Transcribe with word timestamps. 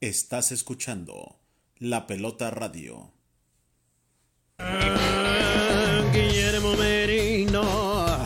Estás 0.00 0.52
escuchando 0.52 1.40
La 1.78 2.06
Pelota 2.06 2.52
Radio. 2.52 3.10
Guillermo 6.12 6.74
Merino, 6.74 8.16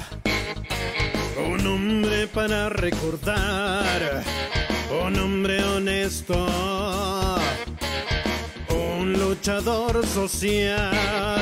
un 1.51 1.67
hombre 1.67 2.27
para 2.27 2.69
recordar, 2.69 4.23
un 5.03 5.19
hombre 5.19 5.65
honesto, 5.65 6.47
un 8.69 9.15
luchador 9.15 10.07
social. 10.07 11.41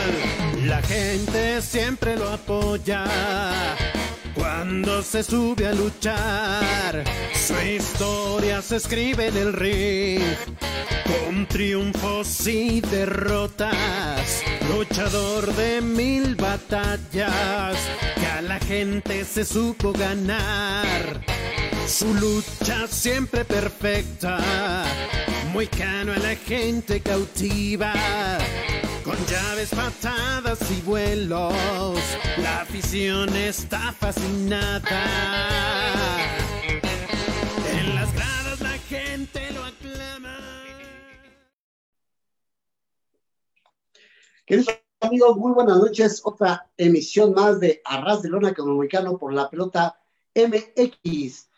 La 0.65 0.81
gente 0.83 1.61
siempre 1.61 2.15
lo 2.15 2.29
apoya 2.29 3.05
cuando 4.35 5.03
se 5.03 5.23
sube 5.23 5.67
a 5.67 5.73
luchar. 5.73 7.05
Su 7.35 7.55
historia 7.61 8.63
se 8.63 8.77
escribe 8.77 9.29
en 9.29 9.37
el 9.37 9.53
ring 9.53 10.23
con 11.05 11.47
triunfos 11.47 12.47
y 12.47 12.81
derrotas, 12.81 14.43
luchador 14.69 15.53
de 15.55 15.81
mil 15.81 16.37
batallas, 16.37 17.77
que 18.15 18.27
a 18.27 18.43
la 18.43 18.59
gente 18.61 19.25
se 19.25 19.45
supo 19.45 19.93
ganar. 19.93 21.21
Su 21.87 22.15
lucha 22.15 22.87
siempre 22.87 23.45
perfecta, 23.45 24.39
muy 25.53 25.67
cano 25.67 26.13
a 26.13 26.19
la 26.19 26.37
gente 26.37 27.01
cautiva. 27.01 27.93
Con 29.05 29.17
llaves, 29.27 29.71
patadas 29.71 30.71
y 30.71 30.83
vuelos, 30.83 31.55
la 32.37 32.61
afición 32.61 33.35
está 33.35 33.93
fascinada. 33.93 35.05
En 37.73 37.95
las 37.95 38.13
gradas 38.15 38.61
la 38.61 38.79
gente 38.79 39.51
lo 39.53 39.65
aclama. 39.65 40.39
Queridos 44.45 44.69
amigos, 45.01 45.37
muy 45.39 45.53
buenas 45.53 45.79
noches. 45.79 46.21
Otra 46.25 46.71
emisión 46.77 47.33
más 47.33 47.59
de 47.59 47.81
Arras 47.87 48.21
de 48.21 48.29
Lona 48.29 48.53
Comunicano 48.53 49.17
por 49.17 49.33
la 49.33 49.49
pelota 49.49 49.99
MX. 50.35 51.49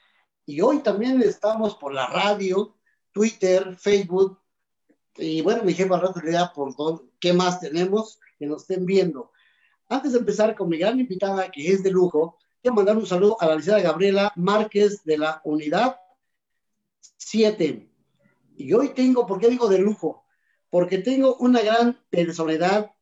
Y 0.46 0.60
hoy 0.60 0.78
también 0.78 1.20
estamos 1.22 1.74
por 1.74 1.92
la 1.92 2.06
radio, 2.06 2.76
Twitter, 3.10 3.76
Facebook. 3.76 4.41
Y 5.16 5.42
bueno, 5.42 5.62
mi 5.62 5.74
jefa 5.74 5.98
rato 5.98 6.20
por 6.54 6.74
todo, 6.74 7.08
qué 7.20 7.32
más 7.32 7.60
tenemos 7.60 8.18
que 8.38 8.46
nos 8.46 8.62
estén 8.62 8.86
viendo. 8.86 9.30
Antes 9.88 10.12
de 10.12 10.20
empezar 10.20 10.54
con 10.54 10.68
mi 10.68 10.78
gran 10.78 10.98
invitada, 10.98 11.50
que 11.50 11.70
es 11.70 11.82
de 11.82 11.90
lujo, 11.90 12.38
quiero 12.62 12.74
mandar 12.74 12.96
un 12.96 13.06
saludo 13.06 13.36
a 13.40 13.46
la 13.46 13.56
licenciada 13.56 13.82
Gabriela 13.82 14.32
Márquez 14.36 15.04
de 15.04 15.18
la 15.18 15.40
Unidad 15.44 16.00
7. 17.18 17.90
Y 18.56 18.72
hoy 18.72 18.90
tengo, 18.90 19.26
¿por 19.26 19.38
qué 19.38 19.48
digo 19.48 19.68
de 19.68 19.78
lujo? 19.78 20.24
Porque 20.70 20.98
tengo 20.98 21.36
una 21.36 21.60
gran 21.60 22.00
personalidad 22.08 22.92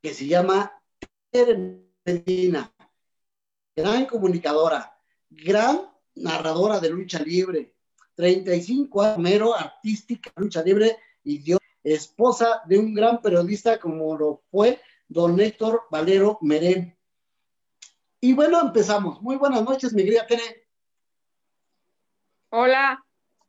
que 0.00 0.14
se 0.14 0.26
llama 0.26 0.80
Tere 1.30 1.82
Medina, 2.04 2.72
gran 3.74 4.06
comunicadora, 4.06 4.98
gran 5.30 5.80
narradora 6.14 6.80
de 6.80 6.90
lucha 6.90 7.20
libre, 7.20 7.71
35 8.22 9.02
años, 9.02 9.18
mero 9.18 9.52
artística 9.52 10.30
lucha 10.36 10.62
libre 10.62 10.96
y 11.24 11.38
Dios, 11.38 11.58
esposa 11.82 12.62
de 12.66 12.78
un 12.78 12.94
gran 12.94 13.20
periodista 13.20 13.80
como 13.80 14.16
lo 14.16 14.42
fue 14.48 14.80
don 15.08 15.40
Héctor 15.40 15.82
Valero 15.90 16.38
Merén. 16.40 16.96
Y 18.20 18.32
bueno, 18.32 18.60
empezamos. 18.60 19.20
Muy 19.22 19.34
buenas 19.34 19.64
noches, 19.64 19.92
mi 19.92 20.04
querida 20.04 20.24
Tere. 20.24 20.68
Hola, 22.50 23.04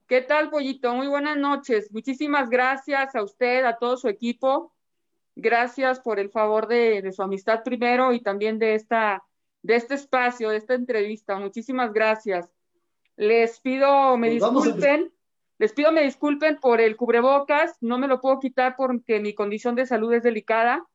¿qué 0.08 0.22
tal, 0.22 0.50
Pollito? 0.50 0.92
Muy 0.96 1.06
buenas 1.06 1.38
noches. 1.38 1.92
Muchísimas 1.92 2.50
gracias 2.50 3.14
a 3.14 3.22
usted, 3.22 3.66
a 3.66 3.78
todo 3.78 3.96
su 3.96 4.08
equipo. 4.08 4.74
Gracias 5.36 6.00
por 6.00 6.20
el 6.20 6.32
favor 6.32 6.68
de, 6.68 7.04
de 7.04 7.12
su 7.12 7.22
amistad 7.22 7.62
primero 7.62 8.12
y 8.12 8.22
también 8.22 8.58
de, 8.58 8.74
esta, 8.74 9.24
de 9.62 9.76
este 9.76 9.94
espacio, 9.94 10.50
de 10.50 10.58
esta 10.58 10.74
entrevista. 10.74 11.38
Muchísimas 11.38 11.94
gracias. 11.94 12.50
Les 13.16 13.60
pido, 13.60 14.18
me 14.18 14.30
Pues 14.30 14.54
disculpen, 14.54 15.14
les 15.60 15.74
pido 15.74 15.92
me 15.92 16.04
disculpen 16.04 16.60
por 16.60 16.82
el 16.82 16.96
cubrebocas, 16.96 17.78
no 17.82 17.98
me 17.98 18.08
lo 18.08 18.20
puedo 18.22 18.40
quitar 18.40 18.76
porque 18.76 19.20
mi 19.20 19.34
condición 19.34 19.76
de 19.76 19.86
salud 19.86 20.14
es 20.14 20.24
delicada 20.24 20.88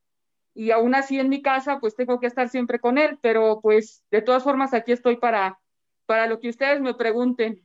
y 0.55 0.73
aún 0.73 0.95
así 0.95 1.19
en 1.19 1.29
mi 1.29 1.43
casa 1.43 1.79
pues 1.79 1.95
tengo 1.95 2.19
que 2.19 2.27
estar 2.27 2.49
siempre 2.49 2.81
con 2.81 2.99
él, 2.99 3.19
pero 3.23 3.61
pues 3.61 4.03
de 4.11 4.23
todas 4.23 4.43
formas 4.43 4.75
aquí 4.75 4.93
estoy 4.93 5.17
para, 5.17 5.61
para 6.07 6.27
lo 6.27 6.41
que 6.41 6.49
ustedes 6.49 6.81
me 6.81 6.95
pregunten. 6.95 7.65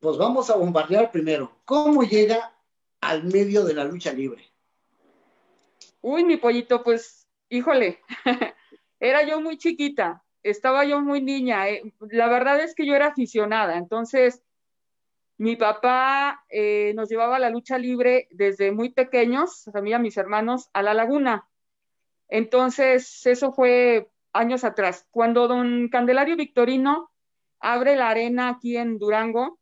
Pues 0.00 0.18
vamos 0.18 0.50
a 0.50 0.56
bombardear 0.56 1.10
primero. 1.10 1.50
¿Cómo 1.64 2.02
llega 2.02 2.54
al 3.00 3.24
medio 3.24 3.64
de 3.64 3.74
la 3.74 3.84
lucha 3.84 4.12
libre? 4.12 4.42
Uy, 6.00 6.24
mi 6.24 6.36
pollito, 6.36 6.82
pues, 6.82 7.26
híjole, 7.48 8.00
era 9.00 9.26
yo 9.26 9.40
muy 9.40 9.56
chiquita, 9.56 10.23
estaba 10.44 10.84
yo 10.84 11.00
muy 11.00 11.20
niña. 11.22 11.68
eh, 11.68 11.82
La 12.10 12.28
verdad 12.28 12.60
es 12.60 12.74
que 12.74 12.86
yo 12.86 12.94
era 12.94 13.08
aficionada, 13.08 13.76
entonces 13.76 14.42
mi 15.36 15.56
papá 15.56 16.44
eh, 16.48 16.92
nos 16.94 17.08
llevaba 17.08 17.36
a 17.36 17.40
la 17.40 17.50
lucha 17.50 17.76
libre 17.76 18.28
desde 18.30 18.70
muy 18.70 18.90
pequeños, 18.90 19.66
a 19.74 19.80
mí 19.80 19.92
a 19.92 19.98
mis 19.98 20.16
hermanos, 20.16 20.70
a 20.72 20.82
la 20.82 20.94
laguna. 20.94 21.48
Entonces, 22.28 23.26
eso 23.26 23.52
fue 23.52 24.08
años 24.32 24.64
atrás. 24.64 25.06
Cuando 25.10 25.48
don 25.48 25.88
Candelario 25.88 26.36
Victorino 26.36 27.10
abre 27.60 27.96
la 27.96 28.10
arena 28.10 28.48
aquí 28.50 28.76
en 28.76 28.98
Durango, 28.98 29.58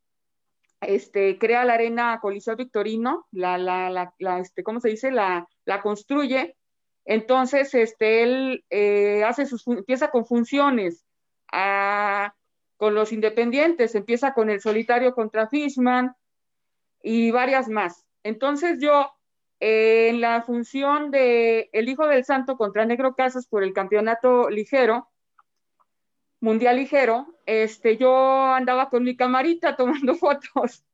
este, 0.81 1.39
crea 1.39 1.65
la 1.65 1.75
arena 1.75 2.19
Coliseo 2.21 2.57
Victorino, 2.57 3.27
la, 3.31 3.57
la, 3.57 3.89
la, 3.89 4.15
la, 4.19 4.41
este, 4.41 4.63
¿cómo 4.63 4.81
se 4.81 4.91
dice? 4.91 5.11
La, 5.11 5.49
la 5.65 5.81
construye. 5.81 6.57
Entonces, 7.05 7.75
este, 7.75 8.23
él 8.23 8.65
eh, 8.71 9.25
hace 9.25 9.47
sus, 9.47 9.67
empieza 9.67 10.11
con 10.11 10.25
funciones, 10.25 11.05
ah, 11.53 12.35
con 12.77 12.95
los 12.95 13.13
independientes, 13.13 13.95
empieza 13.95 14.35
con 14.35 14.51
el 14.51 14.61
solitario 14.61 15.15
contra 15.15 15.49
Fishman 15.49 16.15
y 17.03 17.31
varias 17.31 17.69
más. 17.69 18.07
Entonces 18.23 18.79
yo, 18.81 19.13
eh, 19.61 20.09
en 20.11 20.21
la 20.21 20.43
función 20.43 21.11
de 21.11 21.71
El 21.73 21.89
Hijo 21.89 22.07
del 22.07 22.25
Santo 22.25 22.57
contra 22.57 22.87
Negro 22.87 23.15
Casas 23.15 23.47
por 23.47 23.65
el 23.65 23.73
campeonato 23.73 24.49
ligero, 24.51 25.09
mundial 26.41 26.77
ligero, 26.77 27.27
este, 27.47 27.97
yo 27.97 28.53
andaba 28.53 28.91
con 28.91 29.05
mi 29.05 29.17
camarita 29.17 29.77
tomando 29.77 30.15
fotos. 30.15 30.85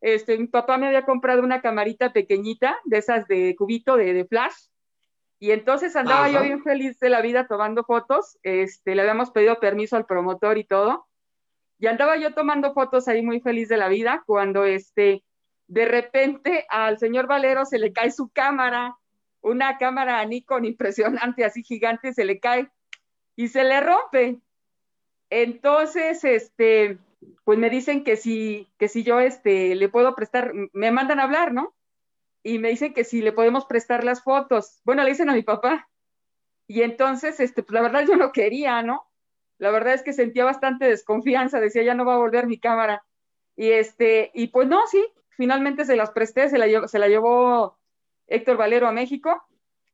Este, 0.00 0.36
mi 0.36 0.48
papá 0.48 0.76
me 0.76 0.86
había 0.86 1.06
comprado 1.06 1.42
una 1.42 1.62
camarita 1.62 2.12
pequeñita, 2.12 2.78
de 2.84 2.98
esas 2.98 3.26
de 3.26 3.54
cubito 3.56 3.96
de 3.96 4.26
flash, 4.26 4.54
y 5.38 5.50
entonces 5.50 5.96
andaba 5.96 6.26
Ajá. 6.26 6.30
yo 6.30 6.42
bien 6.42 6.62
feliz 6.62 6.98
de 7.00 7.10
la 7.10 7.20
vida 7.20 7.46
tomando 7.46 7.84
fotos. 7.84 8.38
Este, 8.42 8.94
le 8.94 9.02
habíamos 9.02 9.30
pedido 9.30 9.58
permiso 9.60 9.96
al 9.96 10.06
promotor 10.06 10.58
y 10.58 10.64
todo. 10.64 11.06
Y 11.78 11.86
andaba 11.86 12.16
yo 12.16 12.34
tomando 12.34 12.72
fotos 12.72 13.08
ahí 13.08 13.22
muy 13.22 13.40
feliz 13.40 13.68
de 13.68 13.76
la 13.76 13.88
vida 13.88 14.22
cuando 14.26 14.64
este, 14.64 15.22
de 15.66 15.84
repente 15.86 16.66
al 16.70 16.98
señor 16.98 17.26
Valero 17.26 17.66
se 17.66 17.78
le 17.78 17.92
cae 17.92 18.10
su 18.10 18.28
cámara, 18.28 18.96
una 19.40 19.76
cámara 19.76 20.24
Nikon 20.24 20.64
impresionante, 20.64 21.44
así 21.44 21.62
gigante, 21.62 22.14
se 22.14 22.24
le 22.24 22.38
cae 22.40 22.70
y 23.36 23.48
se 23.48 23.64
le 23.64 23.80
rompe. 23.80 24.38
Entonces, 25.30 26.24
este, 26.24 26.98
pues 27.44 27.58
me 27.58 27.70
dicen 27.70 28.04
que 28.04 28.16
si, 28.16 28.68
que 28.78 28.88
si 28.88 29.02
yo 29.02 29.20
este, 29.20 29.74
le 29.74 29.88
puedo 29.88 30.14
prestar, 30.14 30.52
me 30.72 30.90
mandan 30.90 31.20
a 31.20 31.24
hablar, 31.24 31.52
¿no? 31.52 31.74
Y 32.44 32.58
me 32.58 32.68
dicen 32.68 32.94
que 32.94 33.04
si 33.04 33.22
le 33.22 33.32
podemos 33.32 33.64
prestar 33.64 34.04
las 34.04 34.22
fotos. 34.22 34.80
Bueno, 34.84 35.02
le 35.02 35.10
dicen 35.10 35.30
a 35.30 35.34
mi 35.34 35.42
papá. 35.42 35.88
Y 36.68 36.82
entonces, 36.82 37.40
este, 37.40 37.62
pues 37.62 37.72
la 37.72 37.82
verdad 37.82 38.04
yo 38.06 38.16
no 38.16 38.30
quería, 38.32 38.82
¿no? 38.82 39.02
La 39.58 39.70
verdad 39.70 39.94
es 39.94 40.02
que 40.02 40.12
sentía 40.12 40.44
bastante 40.44 40.84
desconfianza, 40.86 41.58
decía, 41.58 41.82
ya 41.82 41.94
no 41.94 42.04
va 42.04 42.14
a 42.14 42.18
volver 42.18 42.46
mi 42.46 42.60
cámara. 42.60 43.04
Y 43.56 43.70
este, 43.70 44.30
y 44.34 44.48
pues 44.48 44.68
no, 44.68 44.86
sí, 44.86 45.04
finalmente 45.30 45.84
se 45.86 45.96
las 45.96 46.10
presté, 46.10 46.48
se 46.50 46.58
la, 46.58 46.86
se 46.86 46.98
la 46.98 47.08
llevó 47.08 47.78
Héctor 48.26 48.58
Valero 48.58 48.86
a 48.86 48.92
México. 48.92 49.42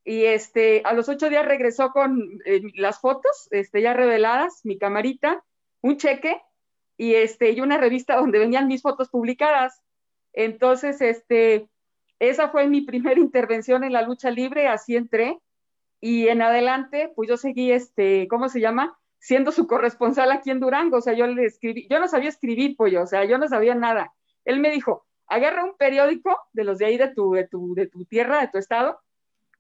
Y 0.05 0.25
este, 0.25 0.83
a 0.85 0.93
los 0.93 1.09
ocho 1.09 1.29
días 1.29 1.47
regresó 1.47 1.91
con 1.91 2.41
eh, 2.45 2.63
las 2.75 3.01
fotos, 3.01 3.49
este, 3.53 3.81
ya 3.81 3.95
reveladas, 3.95 4.61
mi 4.65 4.77
camarita, 4.77 5.45
un 5.83 5.99
cheque 5.99 6.43
y 6.97 7.15
este, 7.15 7.51
y 7.53 7.61
una 7.61 7.79
revista 7.79 8.17
donde 8.17 8.39
venían 8.39 8.67
mis 8.67 8.83
fotos 8.83 9.09
publicadas. 9.09 9.83
Entonces, 10.33 11.01
este, 11.01 11.69
esa 12.21 12.51
fue 12.51 12.69
mi 12.69 12.83
primera 12.83 13.19
intervención 13.21 13.83
en 13.83 13.93
la 13.93 14.03
lucha 14.03 14.31
libre, 14.31 14.69
así 14.69 14.95
entré. 14.95 15.41
Y 16.01 16.29
en 16.29 16.41
adelante, 16.41 17.13
pues 17.17 17.29
yo 17.29 17.37
seguí, 17.37 17.73
este, 17.73 18.29
¿cómo 18.29 18.49
se 18.49 18.61
llama? 18.61 18.97
Siendo 19.19 19.53
su 19.53 19.67
corresponsal 19.67 20.31
aquí 20.31 20.51
en 20.51 20.61
Durango. 20.61 20.99
O 20.99 21.01
sea, 21.01 21.13
yo 21.15 21.27
le 21.27 21.45
escribí, 21.45 21.89
yo 21.91 21.99
no 21.99 22.09
sabía 22.09 22.29
escribir, 22.29 22.77
yo, 22.91 23.03
o 23.03 23.07
sea, 23.07 23.25
yo 23.25 23.37
no 23.37 23.49
sabía 23.49 23.75
nada. 23.75 24.15
Él 24.45 24.61
me 24.61 24.71
dijo, 24.71 25.07
agarra 25.27 25.65
un 25.65 25.77
periódico 25.77 26.39
de 26.53 26.65
los 26.65 26.79
de 26.79 26.87
ahí 26.87 26.97
de 26.97 27.09
tu, 27.09 27.33
de 27.33 27.47
tu, 27.47 27.75
de 27.75 27.87
tu 27.87 28.05
tierra, 28.05 28.41
de 28.41 28.49
tu 28.49 28.59
estado, 28.59 29.01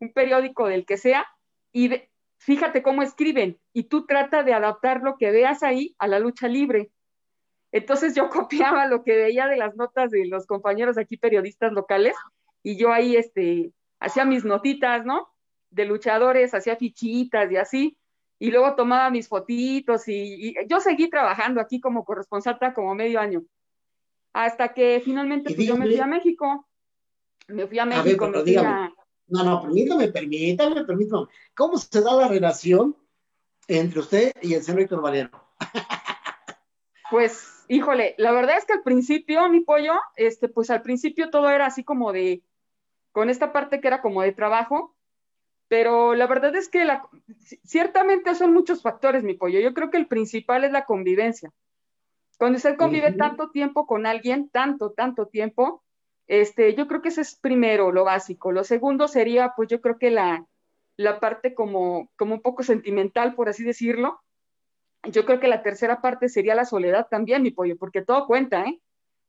un 0.00 0.12
periódico 0.12 0.66
del 0.66 0.86
que 0.86 0.96
sea, 0.96 1.26
y 1.72 1.90
fíjate 2.38 2.82
cómo 2.82 3.02
escriben, 3.02 3.58
y 3.74 3.84
tú 3.84 4.06
trata 4.06 4.42
de 4.42 4.54
adaptar 4.54 5.02
lo 5.02 5.16
que 5.18 5.30
veas 5.30 5.62
ahí 5.62 5.94
a 5.98 6.08
la 6.08 6.18
lucha 6.18 6.48
libre. 6.48 6.90
Entonces 7.70 8.14
yo 8.14 8.30
copiaba 8.30 8.86
lo 8.86 9.04
que 9.04 9.14
veía 9.14 9.46
de 9.46 9.56
las 9.56 9.76
notas 9.76 10.10
de 10.10 10.26
los 10.26 10.46
compañeros 10.46 10.96
aquí 10.96 11.18
periodistas 11.18 11.72
locales 11.72 12.16
y 12.62 12.76
yo 12.76 12.92
ahí 12.92 13.16
este, 13.16 13.72
hacía 13.98 14.24
mis 14.24 14.44
notitas, 14.44 15.04
¿no? 15.04 15.28
De 15.70 15.84
luchadores, 15.84 16.54
hacía 16.54 16.76
fichitas 16.76 17.50
y 17.50 17.56
así, 17.56 17.98
y 18.38 18.50
luego 18.50 18.74
tomaba 18.74 19.10
mis 19.10 19.28
fotitos 19.28 20.08
y, 20.08 20.54
yo 20.66 20.80
seguí 20.80 21.08
trabajando 21.08 21.60
aquí 21.60 21.80
como 21.80 22.04
corresponsal 22.04 22.58
como 22.74 22.94
medio 22.94 23.20
año, 23.20 23.44
hasta 24.32 24.72
que 24.72 25.00
finalmente 25.04 25.54
pues, 25.54 25.66
yo 25.66 25.76
me 25.76 25.86
fui 25.86 26.00
a 26.00 26.06
México. 26.06 26.66
Me 27.48 27.66
fui 27.66 27.78
a 27.78 27.84
México, 27.84 28.28
me 28.28 28.42
fui 28.42 28.56
a... 28.56 28.92
No, 29.28 29.44
no, 29.44 29.62
permítame, 29.62 30.08
permítame, 30.08 30.84
permítame. 30.84 31.26
¿Cómo 31.54 31.78
se 31.78 32.00
da 32.00 32.14
la 32.14 32.28
relación 32.28 32.96
entre 33.68 34.00
usted 34.00 34.32
y 34.42 34.54
el 34.54 34.62
señor 34.62 34.80
Héctor 34.82 35.02
Valero? 35.02 35.30
Pues, 37.10 37.64
híjole, 37.68 38.14
la 38.18 38.30
verdad 38.30 38.56
es 38.56 38.64
que 38.64 38.72
al 38.72 38.82
principio, 38.82 39.48
mi 39.48 39.60
pollo, 39.60 39.94
este, 40.16 40.48
pues 40.48 40.70
al 40.70 40.82
principio 40.82 41.28
todo 41.28 41.50
era 41.50 41.66
así 41.66 41.82
como 41.82 42.12
de, 42.12 42.42
con 43.12 43.30
esta 43.30 43.52
parte 43.52 43.80
que 43.80 43.88
era 43.88 44.02
como 44.02 44.22
de 44.22 44.32
trabajo, 44.32 44.94
pero 45.68 46.14
la 46.14 46.26
verdad 46.26 46.54
es 46.56 46.68
que 46.68 46.84
la, 46.84 47.08
ciertamente 47.64 48.34
son 48.34 48.52
muchos 48.52 48.82
factores, 48.82 49.22
mi 49.22 49.34
pollo. 49.34 49.60
Yo 49.60 49.72
creo 49.72 49.90
que 49.90 49.98
el 49.98 50.08
principal 50.08 50.64
es 50.64 50.72
la 50.72 50.84
convivencia. 50.84 51.52
Cuando 52.38 52.56
usted 52.56 52.76
convive 52.76 53.12
tanto 53.12 53.50
tiempo 53.50 53.86
con 53.86 54.06
alguien, 54.06 54.48
tanto, 54.48 54.92
tanto 54.92 55.26
tiempo, 55.26 55.84
este, 56.26 56.74
yo 56.74 56.88
creo 56.88 57.02
que 57.02 57.10
ese 57.10 57.20
es 57.20 57.36
primero 57.36 57.92
lo 57.92 58.04
básico. 58.04 58.50
Lo 58.50 58.64
segundo 58.64 59.08
sería, 59.08 59.52
pues 59.56 59.68
yo 59.68 59.80
creo 59.80 59.98
que 59.98 60.10
la, 60.10 60.46
la 60.96 61.20
parte 61.20 61.54
como, 61.54 62.10
como 62.16 62.34
un 62.34 62.42
poco 62.42 62.62
sentimental, 62.62 63.34
por 63.34 63.48
así 63.48 63.62
decirlo, 63.62 64.20
yo 65.04 65.24
creo 65.24 65.40
que 65.40 65.48
la 65.48 65.62
tercera 65.62 66.00
parte 66.00 66.28
sería 66.28 66.54
la 66.54 66.64
soledad 66.64 67.08
también, 67.10 67.42
mi 67.42 67.50
pollo, 67.50 67.76
porque 67.78 68.02
todo 68.02 68.26
cuenta, 68.26 68.64
¿eh? 68.64 68.80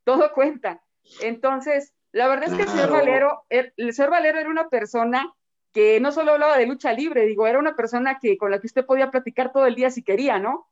Todo 0.03 0.33
cuenta. 0.33 0.81
Entonces, 1.21 1.93
la 2.11 2.27
verdad 2.27 2.49
es 2.49 2.55
que 2.55 2.63
el 2.63 2.69
señor 2.69 2.91
Valero, 2.91 3.43
el, 3.49 3.93
señor 3.93 4.11
Valero 4.11 4.39
era 4.39 4.49
una 4.49 4.67
persona 4.69 5.33
que 5.71 5.99
no 6.01 6.11
solo 6.11 6.33
hablaba 6.33 6.57
de 6.57 6.67
lucha 6.67 6.91
libre, 6.91 7.25
digo, 7.25 7.47
era 7.47 7.59
una 7.59 7.75
persona 7.75 8.19
que 8.19 8.37
con 8.37 8.51
la 8.51 8.59
que 8.59 8.67
usted 8.67 8.85
podía 8.85 9.11
platicar 9.11 9.53
todo 9.53 9.65
el 9.65 9.75
día 9.75 9.89
si 9.89 10.03
quería, 10.03 10.37
¿no? 10.37 10.67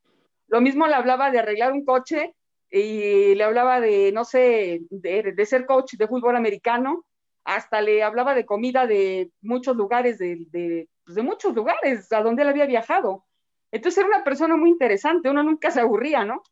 Lo 0.48 0.60
mismo 0.60 0.88
le 0.88 0.96
hablaba 0.96 1.32
de 1.32 1.40
arreglar 1.40 1.72
un 1.72 1.86
coche 1.86 2.36
y 2.70 3.36
le 3.36 3.44
hablaba 3.44 3.80
de, 3.80 4.12
no 4.12 4.26
sé, 4.26 4.82
de, 4.90 5.46
ser 5.46 5.66
coach 5.66 5.94
de 5.94 6.08
fútbol 6.08 6.36
americano, 6.36 7.06
hasta 7.46 7.82
le 7.82 8.04
hablaba 8.04 8.36
de 8.36 8.46
comida 8.46 8.86
de 8.86 9.32
muchos 9.42 9.78
lugares, 9.78 10.18
de, 10.18 10.46
de, 10.50 10.90
pues 11.06 11.16
de 11.16 11.22
muchos 11.22 11.56
lugares 11.56 12.12
a 12.12 12.22
donde 12.22 12.42
él 12.42 12.50
había 12.50 12.66
viajado. 12.66 13.26
Entonces 13.72 14.00
era 14.00 14.08
una 14.08 14.24
persona 14.26 14.58
muy 14.58 14.72
interesante, 14.72 15.30
uno 15.30 15.44
nunca 15.44 15.72
se 15.72 15.80
aburría, 15.80 16.26
¿no? 16.26 16.44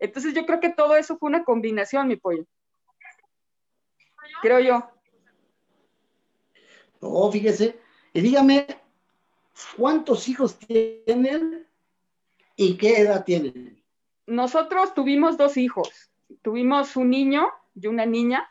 Entonces 0.00 0.34
yo 0.34 0.44
creo 0.44 0.58
que 0.58 0.70
todo 0.70 0.96
eso 0.96 1.16
fue 1.18 1.28
una 1.28 1.44
combinación, 1.44 2.08
mi 2.08 2.16
pollo. 2.16 2.46
Creo 4.42 4.60
yo. 4.60 4.90
No, 7.00 7.30
fíjese, 7.30 7.78
y 8.12 8.20
dígame, 8.20 8.66
¿cuántos 9.76 10.28
hijos 10.28 10.58
tienen 10.58 11.66
y 12.56 12.76
qué 12.76 13.00
edad 13.00 13.24
tienen? 13.24 13.82
Nosotros 14.26 14.94
tuvimos 14.94 15.36
dos 15.36 15.56
hijos. 15.56 16.10
Tuvimos 16.42 16.96
un 16.96 17.10
niño 17.10 17.48
y 17.74 17.86
una 17.86 18.06
niña. 18.06 18.48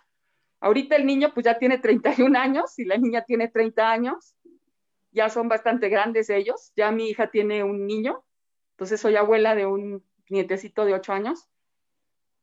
Ahorita 0.59 0.95
el 0.95 1.05
niño 1.05 1.33
pues 1.33 1.45
ya 1.45 1.57
tiene 1.57 1.79
31 1.79 2.37
años 2.37 2.77
y 2.77 2.85
la 2.85 2.97
niña 2.97 3.23
tiene 3.25 3.47
30 3.47 3.91
años 3.91 4.35
ya 5.13 5.29
son 5.29 5.47
bastante 5.47 5.89
grandes 5.89 6.29
ellos, 6.29 6.73
ya 6.75 6.91
mi 6.91 7.09
hija 7.09 7.27
tiene 7.27 7.63
un 7.63 7.85
niño, 7.85 8.23
entonces 8.71 8.99
soy 8.99 9.15
abuela 9.15 9.55
de 9.55 9.65
un 9.65 10.03
nietecito 10.29 10.85
de 10.85 10.93
ocho 10.93 11.13
años, 11.13 11.47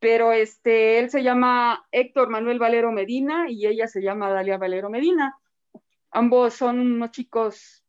pero 0.01 0.33
este, 0.33 0.99
él 0.99 1.11
se 1.11 1.23
llama 1.23 1.87
Héctor 1.93 2.31
Manuel 2.31 2.59
Valero 2.59 2.91
Medina 2.91 3.51
y 3.51 3.67
ella 3.67 3.87
se 3.87 4.01
llama 4.01 4.31
Dalia 4.31 4.57
Valero 4.57 4.89
Medina. 4.89 5.39
Ambos 6.11 6.55
son 6.55 6.81
unos 6.81 7.11
chicos, 7.11 7.85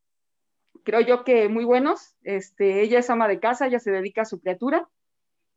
creo 0.84 1.00
yo 1.00 1.24
que 1.24 1.48
muy 1.48 1.64
buenos. 1.64 2.14
Este, 2.22 2.82
ella 2.82 2.98
es 2.98 3.08
ama 3.08 3.28
de 3.28 3.40
casa, 3.40 3.66
ella 3.66 3.80
se 3.80 3.90
dedica 3.90 4.22
a 4.22 4.26
su 4.26 4.40
criatura 4.40 4.88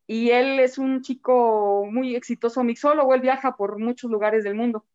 y 0.08 0.30
él 0.32 0.60
es 0.60 0.78
un 0.78 1.02
chico 1.02 1.86
muy 1.92 2.16
exitoso 2.16 2.64
mixólogo, 2.64 3.14
él 3.14 3.22
viaja 3.22 3.58
por 3.58 3.78
muchos 3.78 4.10
lugares 4.10 4.46
del 4.46 4.56
mundo. 4.56 4.86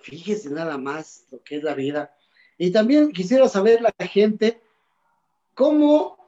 Fíjese 0.00 0.50
nada 0.50 0.76
más 0.76 1.24
lo 1.30 1.42
que 1.42 1.56
es 1.56 1.62
la 1.62 1.74
vida. 1.74 2.14
Y 2.58 2.72
también 2.72 3.10
quisiera 3.10 3.48
saber 3.48 3.80
la 3.80 3.92
gente 4.06 4.60
cómo, 5.54 6.18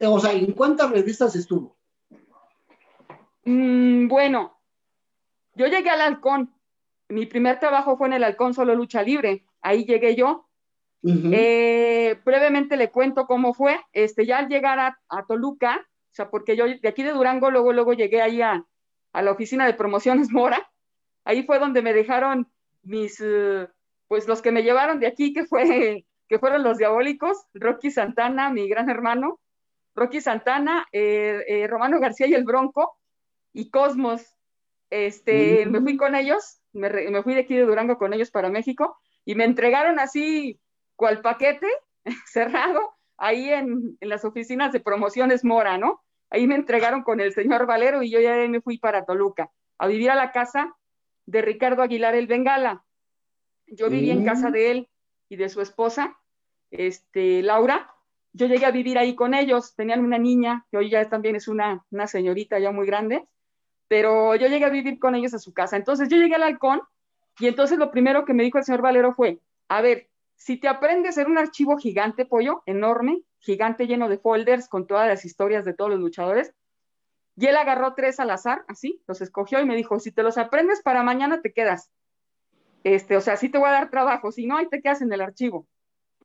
o 0.00 0.20
sea, 0.20 0.32
¿en 0.32 0.52
cuántas 0.52 0.90
revistas 0.90 1.36
estuvo? 1.36 1.75
Mm, 3.46 4.08
bueno, 4.08 4.60
yo 5.54 5.66
llegué 5.66 5.88
al 5.88 6.00
Halcón. 6.02 6.52
Mi 7.08 7.26
primer 7.26 7.60
trabajo 7.60 7.96
fue 7.96 8.08
en 8.08 8.14
el 8.14 8.24
Halcón 8.24 8.52
Solo 8.52 8.74
Lucha 8.74 9.02
Libre. 9.02 9.46
Ahí 9.62 9.84
llegué 9.84 10.14
yo. 10.14 10.42
Eh, 11.08 12.20
brevemente 12.24 12.76
le 12.76 12.90
cuento 12.90 13.26
cómo 13.26 13.54
fue. 13.54 13.78
Este, 13.92 14.26
ya 14.26 14.38
al 14.38 14.48
llegar 14.48 14.80
a, 14.80 15.26
Toluca, 15.26 15.86
o 15.86 16.14
sea, 16.14 16.28
porque 16.28 16.56
yo 16.56 16.66
de 16.66 16.88
aquí 16.88 17.04
de 17.04 17.12
Durango, 17.12 17.50
luego, 17.50 17.72
luego 17.72 17.92
llegué 17.92 18.20
ahí 18.20 18.42
a, 18.42 18.66
la 19.12 19.30
oficina 19.30 19.64
de 19.64 19.74
promociones 19.74 20.28
Mora. 20.32 20.68
Ahí 21.24 21.44
fue 21.44 21.60
donde 21.60 21.82
me 21.82 21.92
dejaron 21.92 22.50
mis, 22.82 23.20
eh, 23.24 23.68
pues 24.08 24.26
los 24.26 24.42
que 24.42 24.50
me 24.50 24.64
llevaron 24.64 24.98
de 24.98 25.06
aquí, 25.06 25.32
que, 25.32 25.44
fue, 25.44 26.04
que 26.28 26.38
fueron 26.40 26.64
los 26.64 26.78
diabólicos, 26.78 27.46
Rocky 27.54 27.92
Santana, 27.92 28.50
mi 28.50 28.68
gran 28.68 28.90
hermano, 28.90 29.38
Rocky 29.94 30.20
Santana, 30.20 30.86
eh, 30.92 31.42
eh, 31.48 31.66
Romano 31.66 31.98
García 32.00 32.26
y 32.26 32.34
el 32.34 32.44
Bronco, 32.44 32.95
y 33.56 33.70
Cosmos. 33.70 34.22
Este, 34.90 35.66
Me 35.66 35.80
fui 35.80 35.96
con 35.96 36.14
ellos, 36.14 36.60
me, 36.72 37.22
fui 37.22 37.34
de 37.34 37.40
aquí 37.40 37.56
de 37.56 37.64
Durango 37.64 37.98
con 37.98 38.12
ellos 38.12 38.30
para 38.30 38.50
México, 38.50 38.98
y 39.24 39.34
me 39.34 39.44
entregaron 39.44 39.98
así, 39.98 40.60
cual 40.94 41.22
paquete 41.22 41.66
cerrado, 42.26 42.94
ahí 43.16 43.48
en, 43.48 43.96
en 43.98 44.08
las 44.08 44.24
oficinas 44.24 44.72
de 44.72 44.80
promociones 44.80 45.42
Mora, 45.42 45.78
¿no? 45.78 46.04
Ahí 46.28 46.46
me 46.46 46.54
entregaron 46.54 47.02
con 47.02 47.20
el 47.20 47.32
señor 47.32 47.66
Valero 47.66 48.02
y 48.02 48.10
yo 48.10 48.20
ya 48.20 48.34
me 48.46 48.60
fui 48.60 48.78
para 48.78 49.04
Toluca, 49.04 49.50
a 49.78 49.86
vivir 49.86 50.10
a 50.10 50.14
la 50.16 50.32
casa 50.32 50.76
de 51.24 51.40
Ricardo 51.40 51.82
Aguilar 51.82 52.14
el 52.14 52.26
Bengala. 52.26 52.84
Yo 53.66 53.88
viví 53.88 54.10
en 54.10 54.24
casa 54.24 54.50
mm. 54.50 54.52
de 54.52 54.70
él 54.70 54.88
y 55.28 55.36
de 55.36 55.48
su 55.48 55.62
esposa, 55.62 56.18
este, 56.70 57.42
Laura. 57.42 57.90
Yo 58.32 58.46
llegué 58.46 58.66
a 58.66 58.70
vivir 58.70 58.98
ahí 58.98 59.14
con 59.14 59.32
ellos. 59.32 59.74
Tenían 59.74 60.04
una 60.04 60.18
niña, 60.18 60.66
que 60.70 60.76
hoy 60.76 60.90
ya 60.90 61.08
también 61.08 61.36
es 61.36 61.48
una, 61.48 61.84
una 61.90 62.06
señorita 62.06 62.58
ya 62.58 62.70
muy 62.70 62.86
grande, 62.86 63.26
pero 63.88 64.34
yo 64.36 64.48
llegué 64.48 64.64
a 64.64 64.70
vivir 64.70 64.98
con 64.98 65.14
ellos 65.14 65.34
a 65.34 65.38
su 65.38 65.52
casa. 65.52 65.76
Entonces 65.76 66.08
yo 66.08 66.16
llegué 66.16 66.34
al 66.34 66.42
halcón 66.42 66.80
y 67.38 67.46
entonces 67.46 67.78
lo 67.78 67.90
primero 67.90 68.24
que 68.24 68.34
me 68.34 68.42
dijo 68.42 68.58
el 68.58 68.64
señor 68.64 68.82
Valero 68.82 69.14
fue, 69.14 69.40
a 69.68 69.80
ver, 69.80 70.08
si 70.36 70.56
te 70.56 70.68
aprendes 70.68 71.18
en 71.18 71.30
un 71.30 71.38
archivo 71.38 71.76
gigante, 71.78 72.26
pollo, 72.26 72.62
enorme, 72.66 73.22
gigante 73.38 73.86
lleno 73.86 74.08
de 74.08 74.18
folders 74.18 74.68
con 74.68 74.86
todas 74.86 75.08
las 75.08 75.24
historias 75.24 75.64
de 75.64 75.74
todos 75.74 75.90
los 75.90 76.00
luchadores, 76.00 76.52
y 77.36 77.46
él 77.46 77.56
agarró 77.56 77.94
tres 77.94 78.18
al 78.18 78.30
azar, 78.30 78.64
así, 78.66 79.02
los 79.06 79.20
escogió 79.20 79.60
y 79.60 79.66
me 79.66 79.76
dijo, 79.76 79.98
si 79.98 80.10
te 80.10 80.22
los 80.22 80.38
aprendes 80.38 80.82
para 80.82 81.02
mañana 81.02 81.42
te 81.42 81.52
quedas. 81.52 81.90
Este, 82.82 83.16
o 83.16 83.20
sea, 83.20 83.36
sí 83.36 83.48
te 83.48 83.58
voy 83.58 83.68
a 83.68 83.72
dar 83.72 83.90
trabajo, 83.90 84.32
si 84.32 84.46
no, 84.46 84.56
ahí 84.56 84.68
te 84.68 84.80
quedas 84.80 85.02
en 85.02 85.12
el 85.12 85.20
archivo. 85.20 85.66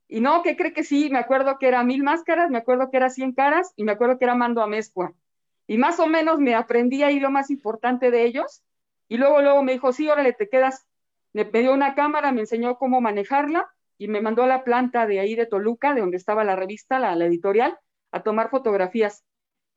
Y 0.07 0.21
no, 0.21 0.41
¿qué 0.43 0.55
cree 0.55 0.73
que 0.73 0.83
sí? 0.83 1.09
Me 1.09 1.19
acuerdo 1.19 1.57
que 1.57 1.67
era 1.67 1.83
mil 1.83 2.03
máscaras, 2.03 2.49
me 2.49 2.57
acuerdo 2.57 2.91
que 2.91 2.97
era 2.97 3.09
cien 3.09 3.33
caras 3.33 3.73
y 3.75 3.83
me 3.83 3.93
acuerdo 3.93 4.17
que 4.17 4.25
era 4.25 4.35
mando 4.35 4.61
a 4.61 4.67
mezcua. 4.67 5.13
Y 5.67 5.77
más 5.77 5.99
o 5.99 6.07
menos 6.07 6.39
me 6.39 6.55
aprendí 6.55 7.03
ahí 7.03 7.19
lo 7.19 7.31
más 7.31 7.49
importante 7.49 8.11
de 8.11 8.25
ellos. 8.25 8.63
Y 9.07 9.17
luego, 9.17 9.41
luego 9.41 9.63
me 9.63 9.73
dijo, 9.73 9.93
sí, 9.93 10.09
órale, 10.09 10.33
te 10.33 10.49
quedas. 10.49 10.87
Me 11.33 11.45
pidió 11.45 11.73
una 11.73 11.95
cámara, 11.95 12.31
me 12.31 12.41
enseñó 12.41 12.77
cómo 12.77 13.01
manejarla 13.01 13.69
y 13.97 14.07
me 14.07 14.21
mandó 14.21 14.43
a 14.43 14.47
la 14.47 14.63
planta 14.63 15.05
de 15.05 15.19
ahí 15.19 15.35
de 15.35 15.45
Toluca, 15.45 15.93
de 15.93 16.01
donde 16.01 16.17
estaba 16.17 16.43
la 16.43 16.55
revista, 16.55 16.99
la, 16.99 17.15
la 17.15 17.25
editorial, 17.25 17.77
a 18.11 18.23
tomar 18.23 18.49
fotografías. 18.49 19.23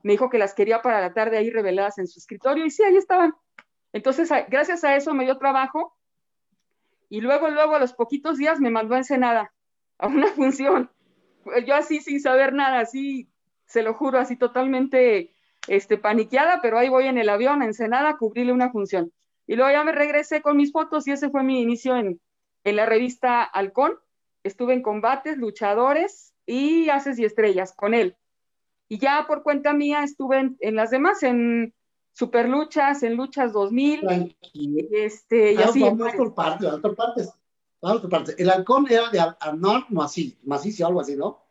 Me 0.03 0.13
dijo 0.13 0.31
que 0.31 0.39
las 0.39 0.55
quería 0.55 0.83
para 0.83 1.01
la 1.01 1.13
tarde 1.13 1.37
ahí 1.37 1.51
reveladas 1.51 1.99
en 1.99 2.07
su 2.07 2.19
escritorio 2.19 2.65
y 2.67 2.71
sí, 2.71 2.83
ahí 2.83 2.97
estaban. 2.97 3.35
Entonces, 3.93 4.31
gracias 4.49 4.83
a 4.85 4.97
eso 4.97 5.15
me 5.15 5.25
dio 5.25 5.39
trabajo 5.39 5.95
y 7.09 7.21
luego, 7.21 7.49
luego, 7.49 7.77
a 7.77 7.79
los 7.79 7.93
poquitos 7.93 8.39
días 8.39 8.61
me 8.61 8.71
mandó 8.71 8.95
a 8.95 8.99
Ensenada, 8.99 9.53
a 9.99 10.07
una 10.07 10.27
función. 10.33 10.91
Yo 11.67 11.75
así 11.75 12.01
sin 12.01 12.21
saber 12.21 12.53
nada, 12.53 12.81
así, 12.81 13.29
se 13.67 13.83
lo 13.83 13.95
juro, 13.95 14.19
así 14.19 14.37
totalmente 14.37 15.34
este, 15.69 15.99
paniqueada, 15.99 16.61
pero 16.63 16.79
ahí 16.79 16.89
voy 16.89 17.07
en 17.07 17.19
el 17.19 17.29
avión 17.29 17.63
a 17.63 17.67
Ensenada 17.67 18.11
a 18.11 18.17
cubrirle 18.17 18.53
una 18.53 18.71
función. 18.71 19.13
Y 19.47 19.57
luego 19.57 19.73
ya 19.73 19.85
me 19.85 19.93
regresé 19.93 20.43
con 20.43 20.57
mis 20.57 20.73
fotos 20.73 21.07
y 21.07 21.13
ese 21.13 21.31
fue 21.31 21.43
mi 21.43 21.61
inicio 21.61 21.97
en, 21.97 22.21
en 22.65 22.77
la 22.77 22.87
revista 22.87 23.43
Halcón. 23.43 23.99
Estuve 24.43 24.75
en 24.75 24.83
combates, 24.83 25.37
luchadores 25.37 26.35
y 26.47 26.89
haces 26.89 27.19
y 27.19 27.25
estrellas 27.25 27.75
con 27.75 27.95
él. 27.95 28.17
Y 28.89 28.99
ya 28.99 29.25
por 29.27 29.43
cuenta 29.43 29.73
mía 29.73 30.03
estuve 30.03 30.39
en, 30.39 30.57
en 30.61 30.77
las 30.77 30.91
demás, 30.91 31.23
en 31.23 31.75
super 32.13 32.49
luchas, 32.49 33.03
en 33.03 33.17
luchas 33.17 33.53
2000. 33.53 34.01
Tranquilo. 34.01 34.89
Este, 34.93 35.53
y 35.53 35.57
así. 35.57 35.81
Vamos 35.81 36.15
por 36.15 36.35
partes, 36.35 36.67
vamos 36.67 36.81
por 36.81 36.97
partes. 36.97 37.33
Vamos 37.81 38.01
por 38.01 38.11
partes. 38.11 38.37
El 38.39 38.51
halcón 38.51 38.87
era 38.91 39.11
de 39.11 39.21
Anwar 39.41 39.87
Maciz, 39.91 40.37
o 40.81 40.87
algo 40.87 41.01
así, 41.01 41.17
¿no? 41.17 41.45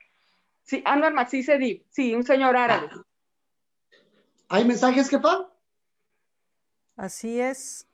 Sí, 0.64 0.82
Anwar 0.86 1.14
Maciz 1.14 1.50
sí, 1.90 2.16
un 2.16 2.24
señor 2.24 2.56
árabe. 2.56 2.90
¿Hay 4.50 4.66
mensajes, 4.66 5.10
jefa? 5.10 5.50
Así 6.96 7.40
es. 7.40 7.88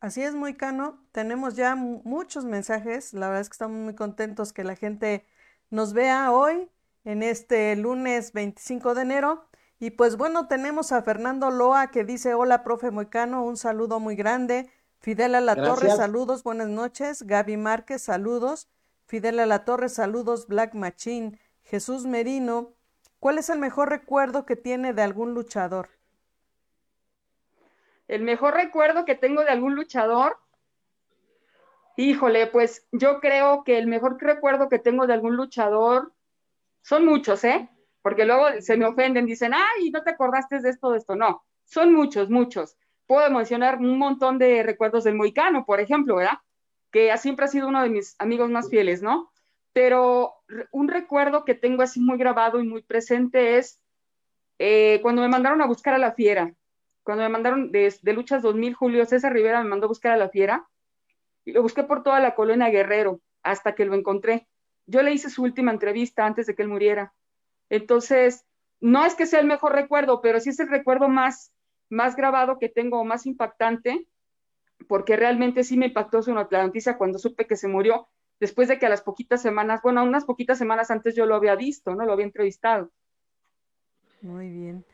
Así 0.00 0.22
es, 0.22 0.34
muy 0.34 0.54
cano. 0.54 1.02
Tenemos 1.12 1.56
ya 1.56 1.74
muchos 1.74 2.44
mensajes. 2.44 3.14
La 3.14 3.28
verdad 3.28 3.40
es 3.40 3.48
que 3.48 3.54
estamos 3.54 3.78
muy 3.78 3.94
contentos 3.94 4.52
que 4.52 4.64
la 4.64 4.76
gente 4.76 5.26
nos 5.70 5.92
vea 5.94 6.32
hoy, 6.32 6.70
en 7.04 7.22
este 7.22 7.74
lunes 7.76 8.32
25 8.32 8.94
de 8.94 9.02
enero. 9.02 9.48
Y 9.78 9.90
pues 9.90 10.16
bueno, 10.16 10.48
tenemos 10.48 10.92
a 10.92 11.02
Fernando 11.02 11.50
Loa 11.50 11.90
que 11.90 12.04
dice, 12.04 12.34
hola, 12.34 12.62
profe 12.62 12.90
Moicano, 12.90 13.44
un 13.44 13.56
saludo 13.56 14.00
muy 14.00 14.16
grande. 14.16 14.70
Fidel 14.98 15.34
a 15.34 15.40
la 15.40 15.54
Torre, 15.54 15.90
saludos, 15.90 16.42
buenas 16.42 16.68
noches. 16.68 17.22
Gaby 17.22 17.56
Márquez, 17.56 18.02
saludos. 18.02 18.68
Fidel 19.06 19.38
a 19.38 19.46
la 19.46 19.64
Torre, 19.64 19.88
saludos. 19.88 20.46
Black 20.46 20.74
Machine. 20.74 21.38
Jesús 21.62 22.06
Merino, 22.06 22.75
¿cuál 23.18 23.38
es 23.38 23.50
el 23.50 23.58
mejor 23.58 23.88
recuerdo 23.90 24.46
que 24.46 24.56
tiene 24.56 24.92
de 24.92 25.02
algún 25.02 25.34
luchador? 25.34 25.88
El 28.08 28.22
mejor 28.22 28.54
recuerdo 28.54 29.04
que 29.04 29.14
tengo 29.14 29.42
de 29.42 29.50
algún 29.50 29.74
luchador, 29.74 30.38
híjole, 31.96 32.46
pues 32.46 32.86
yo 32.92 33.20
creo 33.20 33.64
que 33.64 33.78
el 33.78 33.86
mejor 33.86 34.16
recuerdo 34.20 34.68
que 34.68 34.78
tengo 34.78 35.06
de 35.06 35.14
algún 35.14 35.36
luchador 35.36 36.12
son 36.82 37.04
muchos, 37.04 37.42
¿eh? 37.44 37.68
Porque 38.02 38.24
luego 38.24 38.46
se 38.60 38.76
me 38.76 38.86
ofenden, 38.86 39.26
dicen, 39.26 39.52
ay, 39.54 39.90
no 39.90 40.02
te 40.04 40.10
acordaste 40.10 40.60
de 40.60 40.70
esto, 40.70 40.90
de 40.90 40.98
esto. 40.98 41.16
No, 41.16 41.44
son 41.64 41.92
muchos, 41.92 42.30
muchos. 42.30 42.76
Puedo 43.06 43.28
mencionar 43.30 43.78
un 43.78 43.98
montón 43.98 44.38
de 44.38 44.62
recuerdos 44.62 45.02
del 45.02 45.16
Moicano, 45.16 45.64
por 45.64 45.80
ejemplo, 45.80 46.16
¿verdad? 46.16 46.38
Que 46.92 47.16
siempre 47.18 47.46
ha 47.46 47.48
sido 47.48 47.66
uno 47.66 47.82
de 47.82 47.90
mis 47.90 48.14
amigos 48.20 48.50
más 48.50 48.70
fieles, 48.70 49.02
¿no? 49.02 49.32
Pero 49.76 50.36
un 50.72 50.88
recuerdo 50.88 51.44
que 51.44 51.54
tengo 51.54 51.82
así 51.82 52.00
muy 52.00 52.16
grabado 52.16 52.60
y 52.60 52.66
muy 52.66 52.80
presente 52.80 53.58
es 53.58 53.78
eh, 54.58 55.00
cuando 55.02 55.20
me 55.20 55.28
mandaron 55.28 55.60
a 55.60 55.66
buscar 55.66 55.92
a 55.92 55.98
la 55.98 56.12
fiera 56.12 56.54
cuando 57.06 57.22
me 57.22 57.28
mandaron 57.28 57.70
de, 57.70 57.94
Luchas 58.12 58.42
2000, 58.42 58.74
Julio 58.74 59.06
César 59.06 59.32
Rivera 59.32 59.62
me 59.62 59.68
mandó 59.68 59.84
a 59.86 59.88
buscar 59.88 60.10
a 60.10 60.16
la 60.16 60.28
fiera 60.28 60.68
y 61.44 61.52
lo 61.52 61.62
busqué 61.62 61.84
por 61.84 62.02
toda 62.02 62.18
la 62.18 62.34
colonia 62.34 62.68
Guerrero 62.68 63.20
hasta 63.44 63.76
que 63.76 63.84
lo 63.84 63.94
encontré. 63.94 64.48
Yo 64.86 65.02
le 65.02 65.12
hice 65.12 65.30
su 65.30 65.44
última 65.44 65.70
entrevista 65.70 66.26
antes 66.26 66.48
de 66.48 66.56
que 66.56 66.62
él 66.62 66.68
muriera. 66.68 67.14
Entonces, 67.70 68.44
no 68.80 69.04
es 69.04 69.14
que 69.14 69.26
sea 69.26 69.38
el 69.38 69.46
mejor 69.46 69.72
recuerdo, 69.72 70.20
pero 70.20 70.40
sí 70.40 70.50
es 70.50 70.58
el 70.58 70.66
recuerdo 70.66 71.08
más, 71.08 71.52
más 71.90 72.16
grabado 72.16 72.58
que 72.58 72.68
tengo, 72.68 73.04
más 73.04 73.24
impactante, 73.24 74.08
porque 74.88 75.14
realmente 75.14 75.62
sí 75.62 75.76
me 75.76 75.86
impactó 75.86 76.22
su, 76.22 76.34
noticia 76.34 76.98
cuando 76.98 77.20
supe 77.20 77.46
que 77.46 77.54
se 77.54 77.68
murió, 77.68 78.08
después 78.40 78.68
de 78.68 78.78
que 78.78 78.86
a 78.86 78.90
las 78.90 79.02
poquitas 79.02 79.42
semanas, 79.42 79.80
bueno, 79.82 80.02
unas 80.04 80.24
poquitas 80.24 80.58
semanas 80.58 80.90
antes 80.90 81.14
yo 81.14 81.26
lo 81.26 81.34
había 81.34 81.54
visto, 81.54 81.94
¿no? 81.94 82.04
Lo 82.04 82.12
había 82.12 82.26
entrevistado. 82.26 82.90
Muy 84.22 84.48
bien. 84.48 84.84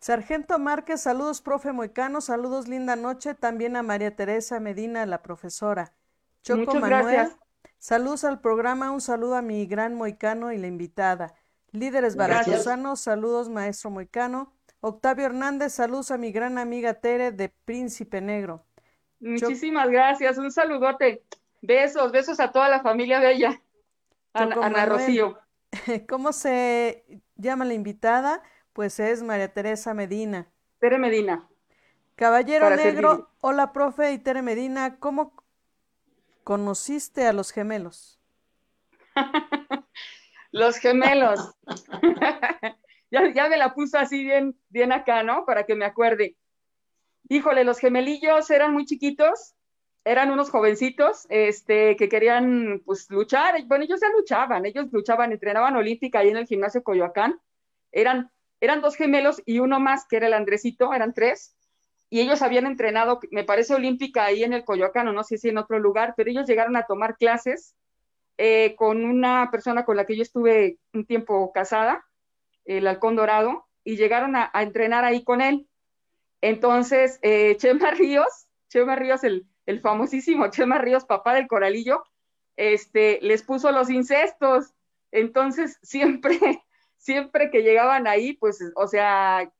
Sargento 0.00 0.58
Márquez, 0.58 1.00
saludos, 1.00 1.40
profe 1.40 1.72
Moicano, 1.72 2.20
saludos, 2.20 2.68
linda 2.68 2.94
noche, 2.94 3.34
también 3.34 3.74
a 3.76 3.82
María 3.82 4.14
Teresa 4.14 4.60
Medina, 4.60 5.06
la 5.06 5.22
profesora. 5.22 5.94
Choco 6.42 6.74
Manuel, 6.74 7.30
saludos 7.78 8.24
al 8.24 8.40
programa, 8.40 8.90
un 8.90 9.00
saludo 9.00 9.36
a 9.36 9.42
mi 9.42 9.64
gran 9.64 9.94
Moicano 9.94 10.52
y 10.52 10.58
la 10.58 10.66
invitada. 10.66 11.34
Líderes 11.72 12.16
baracosanos, 12.16 13.00
saludos, 13.00 13.48
maestro 13.48 13.90
Moicano. 13.90 14.52
Octavio 14.80 15.24
Hernández, 15.24 15.72
saludos 15.72 16.10
a 16.10 16.18
mi 16.18 16.32
gran 16.32 16.58
amiga 16.58 16.94
Tere 16.94 17.32
de 17.32 17.48
Príncipe 17.48 18.20
Negro. 18.20 18.66
Muchísimas 19.20 19.88
gracias, 19.88 20.36
un 20.36 20.52
saludote. 20.52 21.24
Besos, 21.66 22.12
besos 22.12 22.40
a 22.40 22.52
toda 22.52 22.68
la 22.68 22.80
familia 22.82 23.20
de 23.20 23.32
ella. 23.32 23.62
Ana, 24.34 24.56
Ana 24.60 24.84
Rocío. 24.84 25.38
¿Cómo 26.08 26.34
se 26.34 27.22
llama 27.36 27.64
la 27.64 27.72
invitada? 27.72 28.42
Pues 28.74 29.00
es 29.00 29.22
María 29.22 29.50
Teresa 29.50 29.94
Medina. 29.94 30.46
Tere 30.78 30.98
Medina. 30.98 31.48
Caballero 32.16 32.68
Negro, 32.68 33.30
hola 33.40 33.72
profe 33.72 34.12
y 34.12 34.18
Tere 34.18 34.42
Medina, 34.42 34.98
¿cómo 34.98 35.32
conociste 36.44 37.26
a 37.26 37.32
los 37.32 37.50
gemelos? 37.50 38.20
los 40.52 40.76
gemelos. 40.76 41.54
ya, 43.10 43.32
ya, 43.32 43.48
me 43.48 43.56
la 43.56 43.72
puso 43.72 43.98
así 43.98 44.22
bien, 44.22 44.54
bien 44.68 44.92
acá, 44.92 45.22
¿no? 45.22 45.46
Para 45.46 45.64
que 45.64 45.74
me 45.74 45.86
acuerde. 45.86 46.36
Híjole, 47.30 47.64
los 47.64 47.78
gemelillos 47.78 48.50
eran 48.50 48.74
muy 48.74 48.84
chiquitos, 48.84 49.53
eran 50.04 50.30
unos 50.30 50.50
jovencitos, 50.50 51.26
este, 51.30 51.96
que 51.96 52.08
querían, 52.08 52.82
pues, 52.84 53.10
luchar. 53.10 53.62
Bueno, 53.66 53.84
ellos 53.84 54.00
ya 54.00 54.08
luchaban, 54.10 54.66
ellos 54.66 54.86
luchaban, 54.92 55.32
entrenaban 55.32 55.76
olímpica 55.76 56.20
ahí 56.20 56.28
en 56.28 56.36
el 56.36 56.46
gimnasio 56.46 56.82
Coyoacán. 56.82 57.40
Eran 57.92 58.30
eran 58.64 58.80
dos 58.80 58.96
gemelos 58.96 59.42
y 59.44 59.58
uno 59.58 59.78
más, 59.78 60.06
que 60.06 60.16
era 60.16 60.26
el 60.26 60.32
Andresito, 60.32 60.94
eran 60.94 61.12
tres, 61.12 61.54
y 62.08 62.20
ellos 62.20 62.40
habían 62.40 62.66
entrenado, 62.66 63.20
me 63.30 63.44
parece 63.44 63.74
olímpica 63.74 64.24
ahí 64.24 64.42
en 64.42 64.54
el 64.54 64.64
Coyoacán, 64.64 65.06
o 65.08 65.12
no 65.12 65.22
sé 65.22 65.36
si 65.36 65.50
en 65.50 65.58
otro 65.58 65.78
lugar, 65.78 66.14
pero 66.16 66.30
ellos 66.30 66.46
llegaron 66.46 66.74
a 66.76 66.86
tomar 66.86 67.18
clases 67.18 67.74
eh, 68.38 68.74
con 68.76 69.04
una 69.04 69.50
persona 69.50 69.84
con 69.84 69.98
la 69.98 70.06
que 70.06 70.16
yo 70.16 70.22
estuve 70.22 70.78
un 70.94 71.04
tiempo 71.04 71.52
casada, 71.52 72.06
el 72.64 72.86
Halcón 72.86 73.16
Dorado, 73.16 73.66
y 73.84 73.96
llegaron 73.96 74.34
a, 74.34 74.50
entrenar 74.54 75.04
ahí 75.04 75.24
con 75.24 75.42
él. 75.42 75.68
Entonces, 76.40 77.18
eh, 77.20 77.56
Chema 77.58 77.90
Ríos, 77.90 78.46
Chema 78.68 78.96
Ríos, 78.96 79.24
el, 79.24 79.46
el 79.66 79.80
famosísimo 79.80 80.50
Chema 80.50 80.78
Ríos, 80.78 81.04
papá 81.04 81.34
del 81.34 81.46
coralillo, 81.46 82.04
este, 82.56 83.18
les 83.22 83.42
puso 83.42 83.72
los 83.72 83.90
incestos. 83.90 84.72
Entonces, 85.10 85.78
siempre, 85.82 86.38
siempre 86.96 87.50
que 87.50 87.62
llegaban 87.62 88.06
ahí, 88.06 88.34
pues, 88.34 88.58
o 88.76 88.86
sea, 88.86 89.50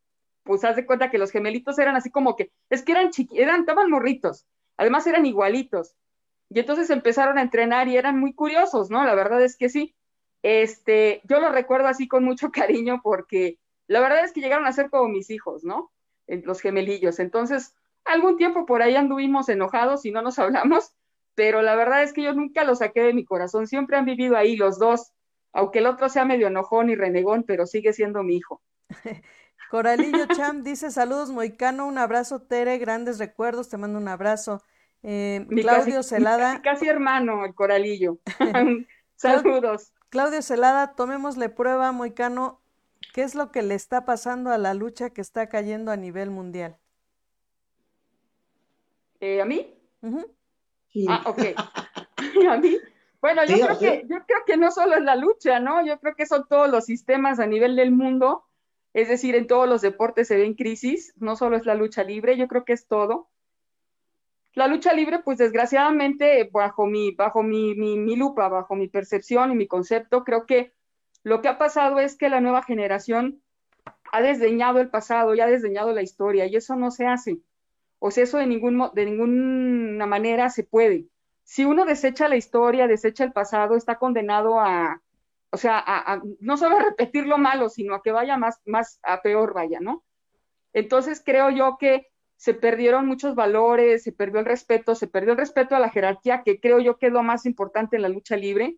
pues 0.45 0.65
haz 0.65 0.77
de 0.77 0.87
cuenta 0.87 1.11
que 1.11 1.19
los 1.19 1.31
gemelitos 1.31 1.79
eran 1.79 1.97
así 1.97 2.11
como 2.11 2.37
que, 2.37 2.53
es 2.71 2.83
que 2.83 2.93
eran 2.93 3.11
chiquitos, 3.11 3.39
eran, 3.39 3.61
estaban 3.61 3.91
morritos, 3.91 4.47
además 4.77 5.07
eran 5.07 5.27
igualitos. 5.27 5.95
Y 6.51 6.61
entonces 6.61 6.91
empezaron 6.91 7.39
a 7.39 7.43
entrenar 7.43 7.89
y 7.89 7.97
eran 7.97 8.19
muy 8.21 8.35
curiosos, 8.35 8.91
¿no? 8.91 9.05
La 9.05 9.15
verdad 9.15 9.43
es 9.43 9.57
que 9.57 9.69
sí. 9.69 9.95
Este, 10.43 11.23
yo 11.25 11.41
lo 11.41 11.51
recuerdo 11.51 11.89
así 11.89 12.07
con 12.07 12.25
mucho 12.25 12.51
cariño 12.53 13.01
porque 13.03 13.59
la 13.87 14.01
verdad 14.01 14.25
es 14.25 14.33
que 14.33 14.41
llegaron 14.41 14.67
a 14.67 14.73
ser 14.73 14.91
como 14.91 15.09
mis 15.09 15.31
hijos, 15.31 15.65
¿no? 15.65 15.91
Los 16.27 16.61
gemelillos. 16.61 17.19
Entonces, 17.19 17.75
algún 18.05 18.37
tiempo 18.37 18.67
por 18.67 18.83
ahí 18.83 18.97
anduvimos 18.97 19.49
enojados 19.49 20.05
y 20.05 20.11
no 20.11 20.23
nos 20.23 20.39
hablamos, 20.41 20.93
pero 21.35 21.63
la 21.63 21.75
verdad 21.77 22.03
es 22.03 22.13
que 22.13 22.23
yo 22.23 22.35
nunca 22.35 22.65
los 22.65 22.79
saqué 22.79 23.03
de 23.03 23.15
mi 23.15 23.25
corazón, 23.25 23.67
siempre 23.67 23.97
han 23.97 24.05
vivido 24.05 24.37
ahí 24.37 24.57
los 24.57 24.79
dos 24.79 25.15
aunque 25.55 25.79
el 25.79 25.87
otro 25.87 26.09
sea 26.09 26.25
medio 26.25 26.49
enojón 26.49 26.91
y 26.91 26.97
renegón, 26.97 27.45
pero 27.45 27.65
sigue 27.65 27.93
siendo 27.93 28.23
mi 28.23 28.37
hijo. 28.37 28.61
Coralillo 29.71 30.27
Cham 30.27 30.63
dice 30.63 30.91
saludos 30.91 31.31
Moicano, 31.31 31.87
un 31.87 31.97
abrazo 31.97 32.43
Tere, 32.43 32.77
grandes 32.79 33.19
recuerdos, 33.19 33.69
te 33.69 33.77
mando 33.77 33.99
un 33.99 34.09
abrazo. 34.09 34.63
Eh, 35.03 35.47
Claudio 35.49 36.03
Celada. 36.03 36.61
Casi, 36.63 36.87
hermano, 36.87 37.45
el 37.45 37.55
Coralillo. 37.55 38.19
saludos. 39.17 39.93
Claudio 40.11 40.43
Celada, 40.43 40.95
tomémosle 40.95 41.49
prueba 41.49 41.93
Moicano, 41.93 42.61
¿qué 43.15 43.23
es 43.23 43.35
lo 43.35 43.51
que 43.51 43.63
le 43.63 43.75
está 43.75 44.05
pasando 44.05 44.51
a 44.51 44.59
la 44.59 44.75
lucha 44.75 45.11
que 45.11 45.21
está 45.21 45.49
cayendo 45.49 45.93
a 45.93 45.97
nivel 45.97 46.31
mundial? 46.31 46.77
Eh, 49.25 49.41
¿A 49.41 49.47
mí? 49.47 49.75
Ah, 51.09 51.23
ok. 51.25 51.39
a 52.51 52.59
mí, 52.59 52.77
bueno, 53.23 53.43
yo, 53.47 53.57
creo 53.57 53.79
que, 53.79 54.07
yo 54.07 54.19
creo 54.27 54.41
que 54.47 54.59
no 54.59 54.71
solo 54.71 54.97
es 54.97 55.03
la 55.03 55.17
lucha, 55.17 55.61
¿no? 55.61 55.83
Yo 55.83 55.99
creo 55.99 56.15
que 56.15 56.27
son 56.27 56.47
todos 56.47 56.71
los 56.71 56.85
sistemas 56.85 57.41
a 57.41 57.47
nivel 57.47 57.75
del 57.75 57.91
mundo, 57.91 58.45
es 58.93 59.09
decir, 59.09 59.35
en 59.35 59.47
todos 59.47 59.67
los 59.67 59.81
deportes 59.81 60.29
se 60.29 60.37
ve 60.37 60.45
en 60.45 60.53
crisis, 60.53 61.15
no 61.17 61.37
solo 61.37 61.57
es 61.57 61.65
la 61.65 61.75
lucha 61.75 62.05
libre, 62.05 62.37
yo 62.37 62.49
creo 62.49 62.67
que 62.67 62.75
es 62.75 62.87
todo. 62.87 63.31
La 64.53 64.67
lucha 64.67 64.93
libre, 64.93 65.21
pues 65.21 65.39
desgraciadamente, 65.39 66.51
bajo 66.53 66.85
mi, 66.85 67.13
bajo 67.13 67.43
mi, 67.43 67.75
mi 67.75 68.17
lupa, 68.17 68.49
bajo 68.49 68.77
mi 68.77 68.89
percepción 68.89 69.53
y 69.53 69.55
mi 69.55 69.67
concepto, 69.67 70.23
creo 70.23 70.45
que 70.45 70.75
lo 71.23 71.41
que 71.41 71.49
ha 71.49 71.57
pasado 71.57 71.99
es 71.99 72.15
que 72.15 72.29
la 72.29 72.43
nueva 72.43 72.63
generación 72.63 73.41
ha 74.13 74.21
desdeñado 74.21 74.81
el 74.81 74.91
pasado 74.91 75.35
y 75.35 75.41
ha 75.41 75.47
desdeñado 75.47 75.95
la 75.95 76.03
historia, 76.03 76.45
y 76.45 76.57
eso 76.57 76.77
no 76.77 76.91
se 76.91 77.07
hace. 77.07 77.39
O 78.07 78.11
sea, 78.11 78.25
eso 78.25 78.37
de, 78.39 78.47
ningún, 78.47 78.91
de 78.93 79.05
ninguna 79.07 80.07
manera 80.07 80.51
se 80.51 80.65
puede 80.65 81.07
si 81.45 81.65
uno 81.65 81.85
desecha 81.85 82.29
la 82.29 82.37
historia, 82.37 82.89
desecha 82.89 83.23
el 83.23 83.33
pasado, 83.33 83.77
está 83.77 83.99
condenado 83.99 84.59
a, 84.59 85.01
o 85.51 85.57
sea, 85.57 86.21
no 86.41 86.57
solo 86.57 86.79
a 86.79 86.83
repetir 86.83 87.27
lo 87.27 87.39
malo, 87.39 87.69
sino 87.69 87.95
a 87.95 88.03
que 88.03 88.11
vaya 88.11 88.37
más, 88.37 88.61
más 88.65 88.99
a 89.03 89.21
peor, 89.21 89.55
vaya, 89.55 89.79
¿no? 89.79 90.03
Entonces 90.73 91.23
creo 91.25 91.51
yo 91.51 91.77
que 91.79 92.09
se 92.37 92.55
perdieron 92.55 93.07
muchos 93.07 93.35
valores, 93.35 94.03
se 94.03 94.13
perdió 94.13 94.41
el 94.41 94.47
respeto, 94.47 94.95
se 94.95 95.07
perdió 95.07 95.33
el 95.33 95.39
respeto 95.39 95.77
a 95.77 95.81
la 95.81 95.91
jerarquía, 95.91 96.43
que 96.43 96.59
creo 96.59 96.81
yo 96.81 96.99
que 96.99 97.11
más 97.11 97.47
importante 97.47 97.97
en 97.97 98.03
la 98.03 98.09
lucha 98.09 98.37
libre. 98.37 98.77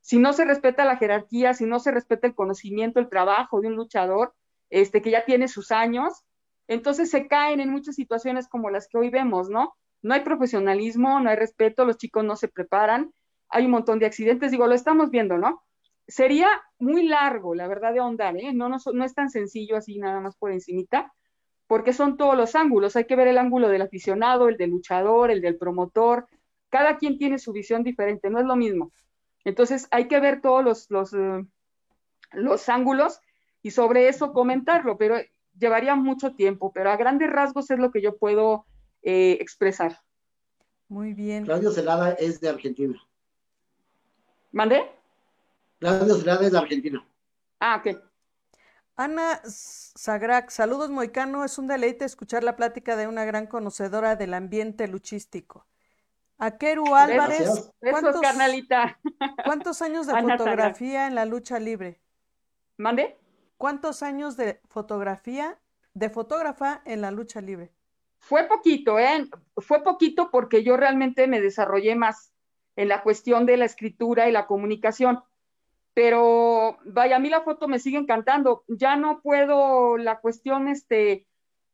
Si 0.00 0.18
no 0.18 0.32
se 0.32 0.44
respeta 0.44 0.84
la 0.84 0.96
jerarquía, 0.96 1.54
si 1.54 1.66
no 1.66 1.78
se 1.78 1.92
respeta 1.92 2.26
el 2.26 2.34
conocimiento, 2.34 2.98
el 2.98 3.08
trabajo 3.08 3.60
de 3.60 3.68
un 3.68 3.76
luchador, 3.76 4.34
este, 4.70 5.02
que 5.02 5.10
ya 5.10 5.24
tiene 5.24 5.48
sus 5.48 5.70
años, 5.70 6.24
entonces 6.68 7.10
se 7.10 7.28
caen 7.28 7.60
en 7.60 7.70
muchas 7.70 7.94
situaciones 7.94 8.48
como 8.48 8.70
las 8.70 8.88
que 8.88 8.98
hoy 8.98 9.10
vemos, 9.10 9.48
¿no? 9.48 9.74
no 10.06 10.14
hay 10.14 10.20
profesionalismo, 10.20 11.20
no 11.20 11.30
hay 11.30 11.36
respeto, 11.36 11.84
los 11.84 11.96
chicos 11.96 12.24
no 12.24 12.36
se 12.36 12.46
preparan, 12.46 13.12
hay 13.48 13.64
un 13.64 13.72
montón 13.72 13.98
de 13.98 14.06
accidentes, 14.06 14.52
digo, 14.52 14.66
lo 14.66 14.74
estamos 14.74 15.10
viendo, 15.10 15.36
¿no? 15.36 15.62
Sería 16.06 16.48
muy 16.78 17.08
largo, 17.08 17.56
la 17.56 17.66
verdad, 17.66 17.92
de 17.92 17.98
ahondar, 17.98 18.36
¿eh? 18.36 18.52
No, 18.52 18.68
no, 18.68 19.04
es 19.04 19.14
tan 19.14 19.30
sencillo 19.30 19.76
así 19.76 19.98
nada 19.98 20.20
más 20.20 20.36
por 20.36 20.52
encimita, 20.52 21.12
porque 21.66 21.92
son 21.92 22.16
todos 22.16 22.36
los 22.36 22.54
ángulos. 22.54 22.94
Hay 22.94 23.06
que 23.06 23.16
ver 23.16 23.26
el 23.26 23.38
ángulo 23.38 23.68
del 23.68 23.82
aficionado, 23.82 24.48
el 24.48 24.56
del 24.56 24.70
luchador, 24.70 25.32
el 25.32 25.40
del 25.40 25.56
promotor. 25.56 26.28
Cada 26.68 26.96
quien 26.96 27.18
tiene 27.18 27.40
su 27.40 27.52
visión 27.52 27.82
diferente, 27.82 28.30
no 28.30 28.38
es 28.38 28.46
lo 28.46 28.54
mismo. 28.54 28.92
Entonces 29.44 29.88
hay 29.90 30.06
que 30.06 30.20
ver 30.20 30.40
todos 30.40 30.64
los, 30.64 30.90
los, 30.90 31.12
eh, 31.14 31.44
los 32.32 32.68
ángulos 32.68 33.20
y 33.62 33.72
sobre 33.72 34.08
eso 34.08 34.32
comentarlo, 34.32 34.96
pero 34.96 35.16
llevaría 35.58 35.94
mucho 35.96 36.34
tiempo, 36.34 36.72
pero 36.72 36.90
a 36.90 36.96
grandes 36.96 37.30
rasgos 37.30 37.70
es 37.70 37.78
lo 37.78 37.90
que 37.90 38.02
yo 38.02 38.16
puedo 38.16 38.66
eh, 39.02 39.38
expresar. 39.40 40.00
Muy 40.88 41.14
bien. 41.14 41.44
Claudio 41.44 41.70
Celada 41.70 42.12
es 42.12 42.40
de 42.40 42.48
Argentina. 42.48 43.00
¿Mandé? 44.52 44.90
Claudio 45.78 46.16
Celada 46.16 46.46
es 46.46 46.52
de 46.52 46.58
Argentina. 46.58 47.06
Ah, 47.60 47.82
ok. 47.84 47.98
Ana 48.96 49.42
Sagrac, 49.44 50.48
saludos 50.48 50.90
Moicano, 50.90 51.44
es 51.44 51.58
un 51.58 51.66
deleite 51.66 52.06
escuchar 52.06 52.42
la 52.42 52.56
plática 52.56 52.96
de 52.96 53.06
una 53.06 53.26
gran 53.26 53.46
conocedora 53.46 54.16
del 54.16 54.32
ambiente 54.32 54.88
luchístico. 54.88 55.66
Akeru 56.38 56.94
Álvarez, 56.94 57.70
¿cuántos, 57.78 58.20
carnalita. 58.20 58.98
¿cuántos 59.44 59.82
años 59.82 60.06
de 60.06 60.12
Ana 60.16 60.38
fotografía 60.38 61.06
en 61.06 61.14
la 61.14 61.26
lucha 61.26 61.58
libre? 61.58 62.00
¿Mande? 62.78 63.18
¿Cuántos 63.56 64.02
años 64.02 64.36
de 64.36 64.60
fotografía, 64.68 65.58
de 65.94 66.10
fotógrafa 66.10 66.82
en 66.84 67.00
la 67.00 67.10
lucha 67.10 67.40
libre? 67.40 67.72
Fue 68.18 68.44
poquito, 68.44 68.98
¿eh? 68.98 69.28
Fue 69.56 69.82
poquito 69.82 70.30
porque 70.30 70.62
yo 70.62 70.76
realmente 70.76 71.26
me 71.26 71.40
desarrollé 71.40 71.94
más 71.94 72.32
en 72.76 72.88
la 72.88 73.02
cuestión 73.02 73.46
de 73.46 73.56
la 73.56 73.64
escritura 73.64 74.28
y 74.28 74.32
la 74.32 74.46
comunicación. 74.46 75.22
Pero 75.94 76.76
vaya, 76.84 77.16
a 77.16 77.18
mí 77.18 77.30
la 77.30 77.42
foto 77.42 77.68
me 77.68 77.78
sigue 77.78 77.96
encantando. 77.96 78.64
Ya 78.68 78.96
no 78.96 79.20
puedo, 79.22 79.96
la 79.96 80.20
cuestión, 80.20 80.68
este, 80.68 81.26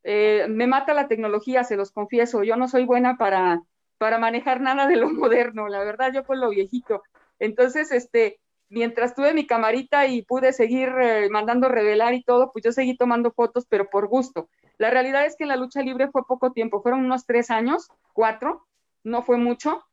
eh, 0.04 0.46
me 0.48 0.68
mata 0.68 0.94
la 0.94 1.08
tecnología, 1.08 1.64
se 1.64 1.76
los 1.76 1.90
confieso. 1.90 2.44
Yo 2.44 2.56
no 2.56 2.68
soy 2.68 2.84
buena 2.84 3.16
para, 3.16 3.62
para 3.98 4.18
manejar 4.18 4.60
nada 4.60 4.86
de 4.86 4.96
lo 4.96 5.10
moderno, 5.10 5.68
la 5.68 5.82
verdad, 5.82 6.12
yo 6.12 6.24
con 6.24 6.40
lo 6.40 6.50
viejito. 6.50 7.02
Entonces, 7.40 7.90
este, 7.90 8.40
mientras 8.73 9.14
tuve 9.14 9.35
mi 9.35 9.47
camarita 9.47 10.07
y 10.07 10.23
pude 10.23 10.52
seguir 10.52 10.88
eh, 10.88 11.29
mandando 11.31 11.69
revelar 11.69 12.14
y 12.14 12.23
todo, 12.23 12.50
pues 12.52 12.64
yo 12.64 12.73
seguí 12.73 12.97
tomando 12.97 13.31
fotos, 13.31 13.67
pero 13.69 13.91
por 13.91 14.09
gusto. 14.09 14.49
La 14.79 14.91
realidad 14.91 15.26
es 15.26 15.37
que 15.37 15.45
la 15.45 15.57
lucha 15.57 15.83
libre 15.83 16.09
fue 16.11 16.26
poco 16.26 16.52
tiempo, 16.52 16.81
fueron 16.81 17.05
unos 17.05 17.26
tres 17.26 17.50
años, 17.50 17.88
cuatro, 18.14 18.67
no 19.05 19.23
fue 19.23 19.37
mucho, 19.37 19.85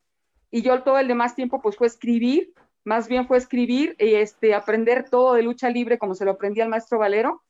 y 0.49 0.61
yo 0.61 0.81
todo 0.81 0.97
el 0.97 1.09
demás 1.09 1.35
tiempo 1.35 1.61
pues 1.61 1.75
fue 1.75 1.87
escribir, 1.87 2.53
más 2.85 3.09
bien 3.09 3.27
fue 3.27 3.37
escribir 3.37 3.97
y 3.99 4.15
este, 4.15 4.55
aprender 4.55 5.09
todo 5.09 5.33
de 5.33 5.43
lucha 5.43 5.69
libre 5.69 5.99
como 5.99 6.15
se 6.15 6.23
lo 6.23 6.31
aprendí 6.31 6.61
al 6.61 6.69
maestro 6.69 6.99
Valero, 6.99 7.43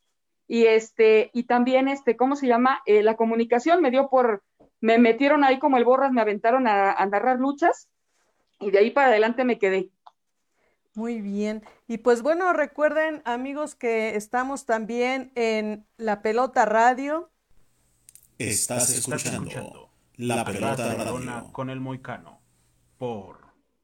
y 0.47 0.65
este, 0.65 1.29
y 1.33 1.43
también 1.43 1.87
este, 1.87 2.17
¿cómo 2.17 2.35
se 2.35 2.47
llama? 2.47 2.81
Eh, 2.87 3.03
la 3.03 3.15
comunicación 3.15 3.81
me 3.81 3.91
dio 3.91 4.09
por, 4.09 4.41
me 4.81 4.97
metieron 4.97 5.43
ahí 5.43 5.59
como 5.59 5.77
el 5.77 5.85
borras, 5.85 6.11
me 6.11 6.21
aventaron 6.21 6.67
a 6.67 7.05
narrar 7.05 7.37
luchas, 7.39 7.87
y 8.59 8.71
de 8.71 8.79
ahí 8.79 8.91
para 8.91 9.07
adelante 9.07 9.43
me 9.43 9.57
quedé. 9.57 9.89
Muy 10.95 11.21
bien. 11.21 11.63
Y 11.87 11.99
pues 11.99 12.21
bueno, 12.21 12.51
recuerden 12.53 13.21
amigos 13.25 13.75
que 13.75 14.15
estamos 14.15 14.65
también 14.65 15.31
en 15.35 15.85
La 15.97 16.21
Pelota 16.21 16.65
Radio. 16.65 17.31
Estás 18.37 18.89
escuchando 18.89 19.91
La 20.15 20.43
Pelota 20.45 20.95
Radio. 20.95 21.51
con 21.51 21.69
el 21.69 21.79
Moicano 21.79 22.41
por 22.97 23.39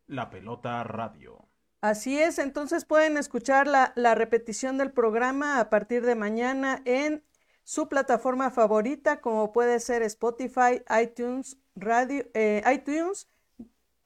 La 0.07 0.29
Pelota 0.29 0.83
Radio. 0.83 1.47
Así 1.81 2.19
es, 2.19 2.39
entonces 2.39 2.83
pueden 2.83 3.15
escuchar 3.17 3.67
la, 3.67 3.93
la 3.95 4.15
repetición 4.15 4.77
del 4.77 4.91
programa 4.91 5.59
a 5.59 5.69
partir 5.69 6.03
de 6.03 6.15
mañana 6.15 6.81
en 6.85 7.23
su 7.63 7.89
plataforma 7.89 8.51
favorita, 8.51 9.21
como 9.21 9.51
puede 9.51 9.79
ser 9.79 10.01
Spotify, 10.03 10.81
iTunes, 11.01 11.57
Radio, 11.75 12.25
eh, 12.33 12.63
iTunes, 12.71 13.27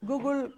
Google 0.00 0.52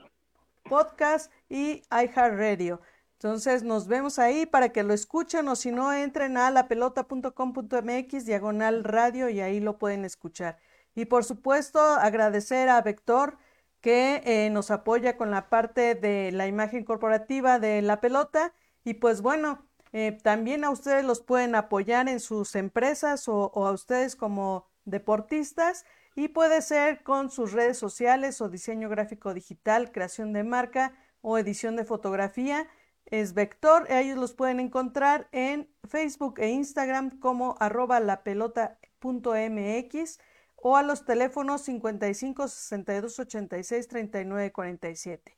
Podcast 0.63 1.33
y 1.49 1.83
iHeartRadio. 1.91 2.81
Entonces 3.23 3.63
nos 3.63 3.87
vemos 3.87 4.19
ahí 4.19 4.47
para 4.47 4.71
que 4.71 4.83
lo 4.83 4.93
escuchen 4.93 5.47
o 5.47 5.55
si 5.55 5.71
no 5.71 5.93
entren 5.93 6.37
a 6.37 6.51
lapelota.com.mx 6.51 8.27
diagonal 8.27 8.83
radio 8.83 9.29
y 9.29 9.41
ahí 9.41 9.61
lo 9.61 9.79
pueden 9.79 10.05
escuchar. 10.05 10.59
Y 10.97 11.05
por 11.05 11.23
supuesto 11.25 11.81
agradecer 11.81 12.69
a 12.69 12.83
Vector 12.83 13.39
que 13.81 14.23
eh, 14.25 14.51
nos 14.51 14.73
apoya 14.73 15.17
con 15.17 15.31
la 15.31 15.49
parte 15.49 15.95
de 15.95 16.33
la 16.33 16.49
imagen 16.49 16.85
corporativa 16.85 17.61
de 17.61 17.81
la 17.83 18.01
pelota 18.01 18.55
y 18.83 18.95
pues 18.95 19.23
bueno, 19.23 19.69
eh, 19.93 20.19
también 20.23 20.65
a 20.65 20.71
ustedes 20.71 21.05
los 21.05 21.21
pueden 21.21 21.55
apoyar 21.55 22.09
en 22.09 22.19
sus 22.19 22.57
empresas 22.57 23.29
o, 23.29 23.53
o 23.55 23.67
a 23.67 23.73
ustedes 23.73 24.17
como 24.17 24.67
deportistas 24.85 25.85
y 26.15 26.29
puede 26.29 26.63
ser 26.63 27.03
con 27.03 27.31
sus 27.31 27.53
redes 27.53 27.77
sociales 27.79 28.41
o 28.41 28.49
diseño 28.49 28.89
gráfico 28.89 29.35
digital, 29.35 29.93
creación 29.93 30.33
de 30.33 30.45
marca 30.45 30.95
o 31.21 31.37
edición 31.39 31.77
de 31.77 31.85
fotografía. 31.85 32.69
Es 33.07 33.35
Vector, 33.35 33.87
ellos 33.91 34.19
los 34.19 34.35
pueden 34.35 34.61
encontrar 34.61 35.29
en 35.33 35.69
Facebook 35.89 36.39
e 36.39 36.51
Instagram 36.51 37.19
como 37.19 37.57
arroba 37.61 37.99
lapelota.mx 38.01 40.19
o 40.57 40.77
a 40.77 40.83
los 40.83 41.05
teléfonos 41.05 41.63
55 41.63 42.49
62 42.49 43.19
86 43.19 43.89
39 43.89 44.53
47. 44.53 45.37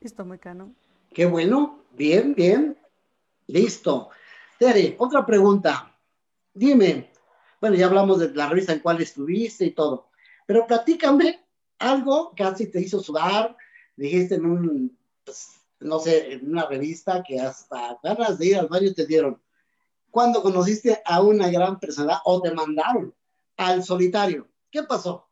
Listo, 0.00 0.24
Mecano. 0.24 0.74
Qué 1.12 1.26
bueno, 1.26 1.84
bien, 1.92 2.34
bien. 2.34 2.76
Listo. 3.46 4.10
Tere, 4.58 4.96
otra 4.98 5.24
pregunta. 5.24 5.94
Dime, 6.52 7.10
bueno, 7.60 7.76
ya 7.76 7.86
hablamos 7.86 8.18
de 8.18 8.34
la 8.34 8.48
revista 8.48 8.72
en 8.72 8.80
cual 8.80 9.00
estuviste 9.00 9.64
y 9.64 9.70
todo, 9.72 10.10
pero 10.46 10.66
platícame 10.66 11.44
algo 11.78 12.34
que 12.34 12.44
así 12.44 12.70
te 12.70 12.80
hizo 12.80 13.00
sudar, 13.00 13.56
dijiste 13.96 14.36
en 14.36 14.46
un, 14.46 14.98
pues, 15.24 15.60
no 15.80 15.98
sé, 15.98 16.34
en 16.34 16.50
una 16.50 16.66
revista 16.66 17.22
que 17.22 17.40
hasta 17.40 17.98
ganas 18.02 18.38
de 18.38 18.46
ir 18.46 18.56
al 18.56 18.68
baño 18.68 18.92
te 18.94 19.06
dieron. 19.06 19.40
Cuando 20.10 20.42
conociste 20.42 21.02
a 21.04 21.20
una 21.20 21.48
gran 21.50 21.78
persona 21.78 22.20
o 22.24 22.40
te 22.40 22.52
mandaron 22.52 23.14
al 23.56 23.82
solitario, 23.82 24.48
¿qué 24.70 24.82
pasó? 24.82 25.28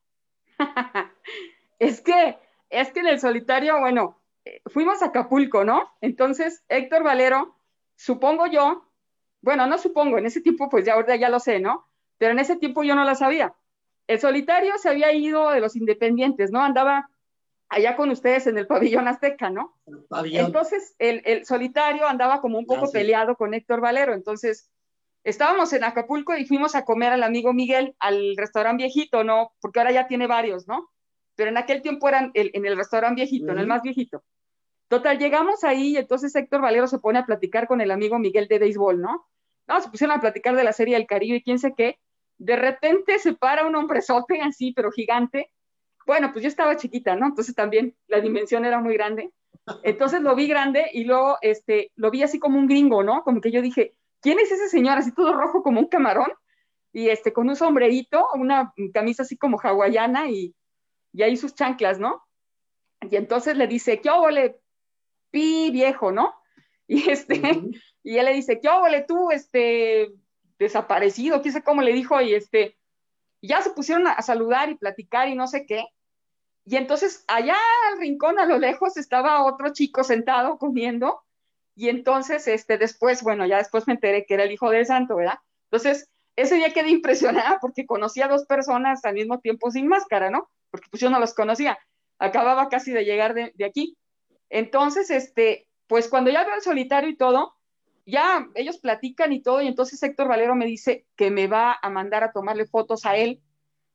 es 1.79 2.01
que, 2.01 2.37
es 2.69 2.91
que 2.91 2.99
en 2.99 3.07
el 3.07 3.19
solitario, 3.19 3.79
bueno, 3.79 4.21
fuimos 4.67 5.01
a 5.01 5.07
Acapulco, 5.07 5.63
¿no? 5.63 5.89
Entonces, 6.01 6.63
Héctor 6.69 7.03
Valero, 7.03 7.55
supongo 7.95 8.47
yo, 8.47 8.85
bueno, 9.41 9.67
no 9.67 9.77
supongo, 9.77 10.17
en 10.17 10.25
ese 10.25 10.41
tiempo, 10.41 10.69
pues 10.69 10.85
ya 10.85 10.93
ahora 10.93 11.15
ya 11.15 11.29
lo 11.29 11.39
sé, 11.39 11.59
¿no? 11.59 11.87
Pero 12.17 12.31
en 12.31 12.39
ese 12.39 12.55
tiempo 12.55 12.83
yo 12.83 12.95
no 12.95 13.03
la 13.03 13.15
sabía. 13.15 13.53
El 14.07 14.19
solitario 14.19 14.77
se 14.77 14.89
había 14.89 15.11
ido 15.13 15.49
de 15.49 15.59
los 15.59 15.75
independientes, 15.75 16.51
¿no? 16.51 16.61
Andaba 16.61 17.09
allá 17.69 17.95
con 17.95 18.09
ustedes 18.11 18.47
en 18.47 18.57
el 18.57 18.67
pabellón 18.67 19.07
azteca, 19.07 19.49
¿no? 19.49 19.77
Pabellón. 20.07 20.45
Entonces, 20.45 20.95
el, 20.99 21.21
el, 21.25 21.45
solitario 21.45 22.07
andaba 22.07 22.41
como 22.41 22.59
un 22.59 22.65
poco 22.65 22.91
peleado 22.91 23.35
con 23.35 23.53
Héctor 23.53 23.81
Valero. 23.81 24.13
Entonces, 24.13 24.69
estábamos 25.23 25.73
en 25.73 25.83
Acapulco 25.83 26.35
y 26.37 26.45
fuimos 26.45 26.75
a 26.75 26.85
comer 26.85 27.13
al 27.13 27.23
amigo 27.23 27.53
Miguel 27.53 27.95
al 27.99 28.35
restaurante 28.37 28.83
viejito, 28.83 29.23
¿no? 29.23 29.53
Porque 29.59 29.79
ahora 29.79 29.91
ya 29.91 30.07
tiene 30.07 30.27
varios, 30.27 30.67
¿no? 30.67 30.89
Pero 31.35 31.49
en 31.49 31.57
aquel 31.57 31.81
tiempo 31.81 32.07
eran 32.07 32.31
el- 32.33 32.51
en 32.53 32.65
el 32.65 32.77
restaurante 32.77 33.21
viejito, 33.21 33.51
en 33.51 33.59
el 33.59 33.67
más 33.67 33.81
viejito. 33.81 34.23
Total, 34.87 35.17
llegamos 35.17 35.63
ahí 35.63 35.93
y 35.93 35.97
entonces 35.97 36.35
Héctor 36.35 36.61
Valero 36.61 36.87
se 36.87 36.99
pone 36.99 37.19
a 37.19 37.25
platicar 37.25 37.67
con 37.67 37.81
el 37.81 37.89
amigo 37.89 38.19
Miguel 38.19 38.47
de 38.47 38.59
béisbol, 38.59 39.01
¿no? 39.01 39.27
No, 39.67 39.81
se 39.81 39.89
pusieron 39.89 40.15
a 40.15 40.21
platicar 40.21 40.55
de 40.55 40.63
la 40.63 40.73
serie 40.73 40.95
del 40.95 41.07
Caribe 41.07 41.37
y 41.37 41.43
quién 41.43 41.59
sé 41.59 41.73
qué. 41.75 41.99
De 42.37 42.55
repente 42.55 43.19
se 43.19 43.33
para 43.33 43.65
un 43.65 43.75
hombrezote 43.75 44.41
así, 44.41 44.73
pero 44.73 44.91
gigante. 44.91 45.51
Bueno, 46.05 46.31
pues 46.31 46.43
yo 46.43 46.49
estaba 46.49 46.77
chiquita, 46.77 47.15
¿no? 47.15 47.27
Entonces 47.27 47.55
también 47.55 47.95
la 48.07 48.19
dimensión 48.21 48.65
era 48.65 48.79
muy 48.79 48.93
grande. 48.93 49.31
Entonces 49.83 50.21
lo 50.21 50.35
vi 50.35 50.47
grande 50.47 50.89
y 50.93 51.05
luego 51.05 51.37
este, 51.41 51.91
lo 51.95 52.11
vi 52.11 52.21
así 52.23 52.39
como 52.39 52.59
un 52.59 52.67
gringo, 52.67 53.03
¿no? 53.03 53.23
Como 53.23 53.41
que 53.41 53.51
yo 53.51 53.61
dije, 53.61 53.95
¿quién 54.21 54.39
es 54.39 54.51
ese 54.51 54.69
señor? 54.69 54.97
Así 54.97 55.11
todo 55.11 55.33
rojo 55.33 55.63
como 55.63 55.79
un 55.79 55.87
camarón 55.87 56.31
y 56.93 57.09
este, 57.09 57.33
con 57.33 57.49
un 57.49 57.55
sombrerito, 57.55 58.27
una 58.35 58.73
camisa 58.93 59.23
así 59.23 59.37
como 59.37 59.59
hawaiana 59.59 60.29
y, 60.29 60.55
y 61.11 61.23
ahí 61.23 61.35
sus 61.35 61.55
chanclas, 61.55 61.99
¿no? 61.99 62.23
Y 63.01 63.15
entonces 63.15 63.57
le 63.57 63.67
dice, 63.67 63.99
¿qué 63.99 64.09
óvole, 64.09 64.59
pi 65.31 65.71
viejo, 65.71 66.11
¿no? 66.11 66.33
Y 66.87 67.09
este, 67.09 67.41
y 68.03 68.17
él 68.17 68.25
le 68.25 68.33
dice, 68.33 68.59
¿qué 68.59 68.69
óvole 68.69 69.03
tú, 69.07 69.31
este, 69.31 70.11
desaparecido? 70.59 71.41
¿Qué 71.41 71.51
sé 71.51 71.63
cómo 71.63 71.81
le 71.81 71.93
dijo? 71.93 72.21
Y 72.21 72.35
este, 72.35 72.77
ya 73.41 73.61
se 73.63 73.71
pusieron 73.71 74.05
a, 74.05 74.11
a 74.11 74.21
saludar 74.21 74.69
y 74.69 74.75
platicar 74.75 75.27
y 75.27 75.35
no 75.35 75.47
sé 75.47 75.65
qué. 75.65 75.85
Y 76.65 76.77
entonces 76.77 77.23
allá 77.27 77.55
al 77.91 77.99
rincón, 77.99 78.39
a 78.39 78.45
lo 78.45 78.57
lejos, 78.57 78.97
estaba 78.97 79.43
otro 79.43 79.71
chico 79.73 80.03
sentado 80.03 80.57
comiendo. 80.57 81.23
Y 81.75 81.89
entonces, 81.89 82.47
este, 82.47 82.77
después, 82.77 83.21
bueno, 83.21 83.45
ya 83.45 83.57
después 83.57 83.87
me 83.87 83.93
enteré 83.93 84.25
que 84.25 84.33
era 84.35 84.43
el 84.43 84.51
hijo 84.51 84.69
del 84.69 84.85
santo, 84.85 85.15
¿verdad? 85.15 85.39
Entonces, 85.69 86.09
ese 86.35 86.55
día 86.55 86.73
quedé 86.73 86.89
impresionada 86.89 87.59
porque 87.61 87.85
conocí 87.85 88.21
a 88.21 88.27
dos 88.27 88.45
personas 88.45 89.03
al 89.05 89.13
mismo 89.13 89.39
tiempo 89.39 89.71
sin 89.71 89.87
máscara, 89.87 90.29
¿no? 90.29 90.49
Porque 90.71 90.87
pues 90.89 91.01
yo 91.01 91.09
no 91.09 91.19
los 91.19 91.33
conocía. 91.33 91.77
Acababa 92.17 92.69
casi 92.69 92.91
de 92.91 93.05
llegar 93.05 93.33
de, 93.33 93.51
de 93.55 93.65
aquí. 93.65 93.97
Entonces, 94.49 95.09
este, 95.11 95.67
pues 95.87 96.07
cuando 96.07 96.31
ya 96.31 96.43
veo 96.43 96.55
el 96.55 96.61
solitario 96.61 97.09
y 97.09 97.15
todo, 97.15 97.55
ya 98.05 98.47
ellos 98.55 98.77
platican 98.77 99.33
y 99.33 99.41
todo, 99.41 99.61
y 99.61 99.67
entonces 99.67 100.01
Héctor 100.01 100.27
Valero 100.27 100.55
me 100.55 100.65
dice 100.65 101.05
que 101.15 101.31
me 101.31 101.47
va 101.47 101.77
a 101.81 101.89
mandar 101.89 102.23
a 102.23 102.31
tomarle 102.31 102.65
fotos 102.65 103.05
a 103.05 103.15
él 103.15 103.41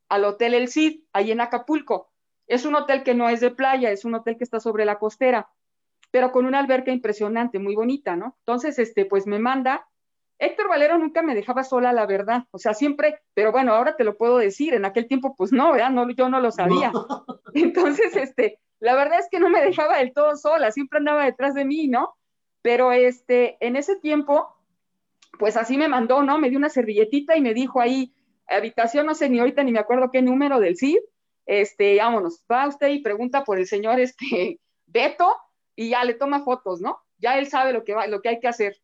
al 0.08 0.24
Hotel 0.24 0.54
El 0.54 0.68
Cid, 0.68 1.02
ahí 1.12 1.30
en 1.30 1.40
Acapulco. 1.40 2.10
Es 2.46 2.64
un 2.66 2.74
hotel 2.74 3.04
que 3.04 3.14
no 3.14 3.28
es 3.28 3.40
de 3.40 3.52
playa, 3.52 3.92
es 3.92 4.04
un 4.04 4.14
hotel 4.14 4.36
que 4.36 4.44
está 4.44 4.58
sobre 4.58 4.84
la 4.84 4.98
costera, 4.98 5.48
pero 6.10 6.32
con 6.32 6.46
una 6.46 6.58
alberca 6.58 6.90
impresionante, 6.90 7.60
muy 7.60 7.76
bonita, 7.76 8.16
¿no? 8.16 8.36
Entonces, 8.40 8.78
este, 8.80 9.04
pues 9.04 9.28
me 9.28 9.38
manda. 9.38 9.86
Héctor 10.40 10.68
Valero 10.68 10.98
nunca 10.98 11.22
me 11.22 11.36
dejaba 11.36 11.62
sola, 11.62 11.92
la 11.92 12.06
verdad. 12.06 12.46
O 12.50 12.58
sea, 12.58 12.74
siempre, 12.74 13.20
pero 13.34 13.52
bueno, 13.52 13.72
ahora 13.72 13.94
te 13.94 14.02
lo 14.02 14.16
puedo 14.16 14.38
decir, 14.38 14.74
en 14.74 14.84
aquel 14.84 15.06
tiempo, 15.06 15.36
pues 15.36 15.52
no, 15.52 15.70
¿verdad? 15.70 15.90
No, 15.90 16.10
yo 16.10 16.28
no 16.28 16.40
lo 16.40 16.50
sabía. 16.50 16.90
Entonces, 17.54 18.16
este, 18.16 18.58
la 18.80 18.94
verdad 18.94 19.20
es 19.20 19.28
que 19.30 19.38
no 19.38 19.48
me 19.48 19.60
dejaba 19.60 19.98
del 19.98 20.12
todo 20.12 20.36
sola, 20.36 20.72
siempre 20.72 20.98
andaba 20.98 21.24
detrás 21.24 21.54
de 21.54 21.64
mí, 21.64 21.86
¿no? 21.86 22.16
Pero 22.62 22.92
este, 22.92 23.56
en 23.64 23.76
ese 23.76 23.96
tiempo, 23.96 24.48
pues 25.38 25.56
así 25.56 25.76
me 25.76 25.88
mandó, 25.88 26.22
¿no? 26.22 26.38
Me 26.38 26.48
dio 26.48 26.58
una 26.58 26.70
servilletita 26.70 27.36
y 27.36 27.42
me 27.42 27.54
dijo 27.54 27.80
ahí, 27.80 28.14
habitación, 28.48 29.06
no 29.06 29.14
sé 29.14 29.28
ni 29.28 29.38
ahorita 29.38 29.62
ni 29.62 29.72
me 29.72 29.78
acuerdo 29.78 30.10
qué 30.10 30.22
número 30.22 30.60
del 30.60 30.76
CID, 30.76 30.98
este, 31.46 31.98
vámonos, 31.98 32.44
va 32.50 32.68
usted 32.68 32.88
y 32.88 33.00
pregunta 33.00 33.44
por 33.44 33.58
el 33.58 33.66
señor 33.66 34.00
este, 34.00 34.60
Beto 34.86 35.36
y 35.76 35.90
ya 35.90 36.04
le 36.04 36.14
toma 36.14 36.44
fotos, 36.44 36.80
¿no? 36.80 37.00
Ya 37.18 37.38
él 37.38 37.48
sabe 37.48 37.72
lo 37.72 37.84
que, 37.84 37.94
va, 37.94 38.06
lo 38.06 38.22
que 38.22 38.30
hay 38.30 38.40
que 38.40 38.48
hacer. 38.48 38.80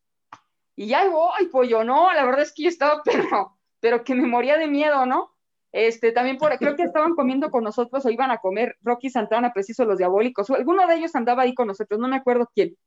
Y 0.74 0.88
ya 0.88 1.08
voy, 1.08 1.68
yo 1.68 1.84
no, 1.84 2.12
la 2.12 2.24
verdad 2.24 2.42
es 2.42 2.52
que 2.52 2.64
yo 2.64 2.68
estaba, 2.68 3.02
pero, 3.04 3.56
pero 3.80 4.04
que 4.04 4.14
me 4.14 4.26
moría 4.26 4.58
de 4.58 4.66
miedo, 4.66 5.06
¿no? 5.06 5.35
Este, 5.76 6.10
también 6.10 6.38
creo 6.38 6.74
que 6.74 6.84
estaban 6.84 7.14
comiendo 7.14 7.50
con 7.50 7.62
nosotros 7.62 8.06
o 8.06 8.08
iban 8.08 8.30
a 8.30 8.38
comer 8.38 8.78
Rocky 8.80 9.10
Santana, 9.10 9.52
preciso 9.52 9.84
los 9.84 9.98
diabólicos, 9.98 10.48
alguno 10.48 10.86
de 10.86 10.94
ellos 10.94 11.14
andaba 11.14 11.42
ahí 11.42 11.54
con 11.54 11.66
nosotros, 11.66 12.00
no 12.00 12.08
me 12.08 12.16
acuerdo 12.16 12.50
quién. 12.54 12.78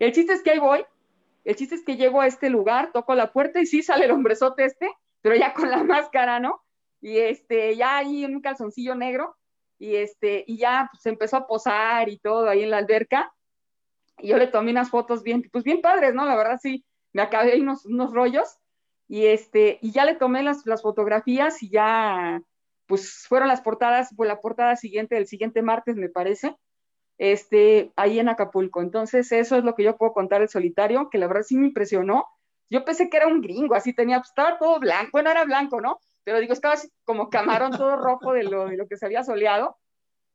El 0.00 0.10
chiste 0.10 0.32
es 0.32 0.42
que 0.42 0.50
ahí 0.50 0.58
voy, 0.58 0.84
el 1.44 1.54
chiste 1.54 1.76
es 1.76 1.84
que 1.84 1.96
llego 1.96 2.20
a 2.20 2.26
este 2.26 2.50
lugar, 2.50 2.90
toco 2.92 3.14
la 3.14 3.32
puerta 3.32 3.60
y 3.60 3.66
sí 3.66 3.84
sale 3.84 4.06
el 4.06 4.10
hombrezote 4.10 4.64
este, 4.64 4.90
pero 5.20 5.36
ya 5.36 5.54
con 5.54 5.70
la 5.70 5.76
máscara, 5.84 6.40
¿no? 6.40 6.60
Y 7.00 7.18
este, 7.18 7.76
ya 7.76 7.98
ahí 7.98 8.24
en 8.24 8.34
un 8.34 8.40
calzoncillo 8.40 8.96
negro, 8.96 9.36
y 9.78 9.94
este, 9.94 10.42
y 10.48 10.58
ya 10.58 10.88
pues, 10.90 11.00
se 11.04 11.10
empezó 11.10 11.36
a 11.36 11.46
posar 11.46 12.08
y 12.08 12.18
todo 12.18 12.48
ahí 12.48 12.64
en 12.64 12.72
la 12.72 12.78
alberca, 12.78 13.32
y 14.18 14.26
yo 14.26 14.38
le 14.38 14.48
tomé 14.48 14.72
unas 14.72 14.90
fotos 14.90 15.22
bien, 15.22 15.48
pues 15.52 15.62
bien 15.62 15.80
padres, 15.80 16.14
¿no? 16.14 16.26
La 16.26 16.34
verdad 16.34 16.58
sí, 16.60 16.84
me 17.12 17.22
acabé 17.22 17.52
ahí 17.52 17.60
unos, 17.60 17.86
unos 17.86 18.12
rollos, 18.12 18.58
y 19.08 19.26
este, 19.26 19.78
y 19.80 19.90
ya 19.90 20.04
le 20.04 20.14
tomé 20.14 20.42
las, 20.42 20.66
las 20.66 20.82
fotografías 20.82 21.62
y 21.62 21.70
ya, 21.70 22.42
pues 22.86 23.24
fueron 23.26 23.48
las 23.48 23.62
portadas, 23.62 24.10
fue 24.14 24.26
la 24.26 24.40
portada 24.40 24.76
siguiente 24.76 25.14
del 25.14 25.26
siguiente 25.26 25.62
martes, 25.62 25.96
me 25.96 26.10
parece, 26.10 26.56
este, 27.16 27.90
ahí 27.96 28.18
en 28.18 28.28
Acapulco. 28.28 28.82
Entonces, 28.82 29.32
eso 29.32 29.56
es 29.56 29.64
lo 29.64 29.74
que 29.74 29.82
yo 29.82 29.96
puedo 29.96 30.12
contar 30.12 30.42
el 30.42 30.50
solitario, 30.50 31.08
que 31.10 31.16
la 31.18 31.26
verdad 31.26 31.42
sí 31.42 31.56
me 31.56 31.68
impresionó. 31.68 32.26
Yo 32.68 32.84
pensé 32.84 33.08
que 33.08 33.16
era 33.16 33.26
un 33.26 33.40
gringo, 33.40 33.74
así 33.74 33.94
tenía, 33.94 34.18
pues, 34.18 34.28
estaba 34.28 34.58
todo 34.58 34.78
blanco, 34.78 35.10
bueno, 35.12 35.30
era 35.30 35.44
blanco, 35.44 35.80
¿no? 35.80 35.98
Pero 36.24 36.38
digo, 36.40 36.52
estaba 36.52 36.74
así 36.74 36.90
como 37.04 37.30
camarón 37.30 37.72
todo 37.72 37.96
rojo 37.96 38.34
de 38.34 38.44
lo, 38.44 38.66
de 38.66 38.76
lo 38.76 38.86
que 38.86 38.98
se 38.98 39.06
había 39.06 39.24
soleado. 39.24 39.78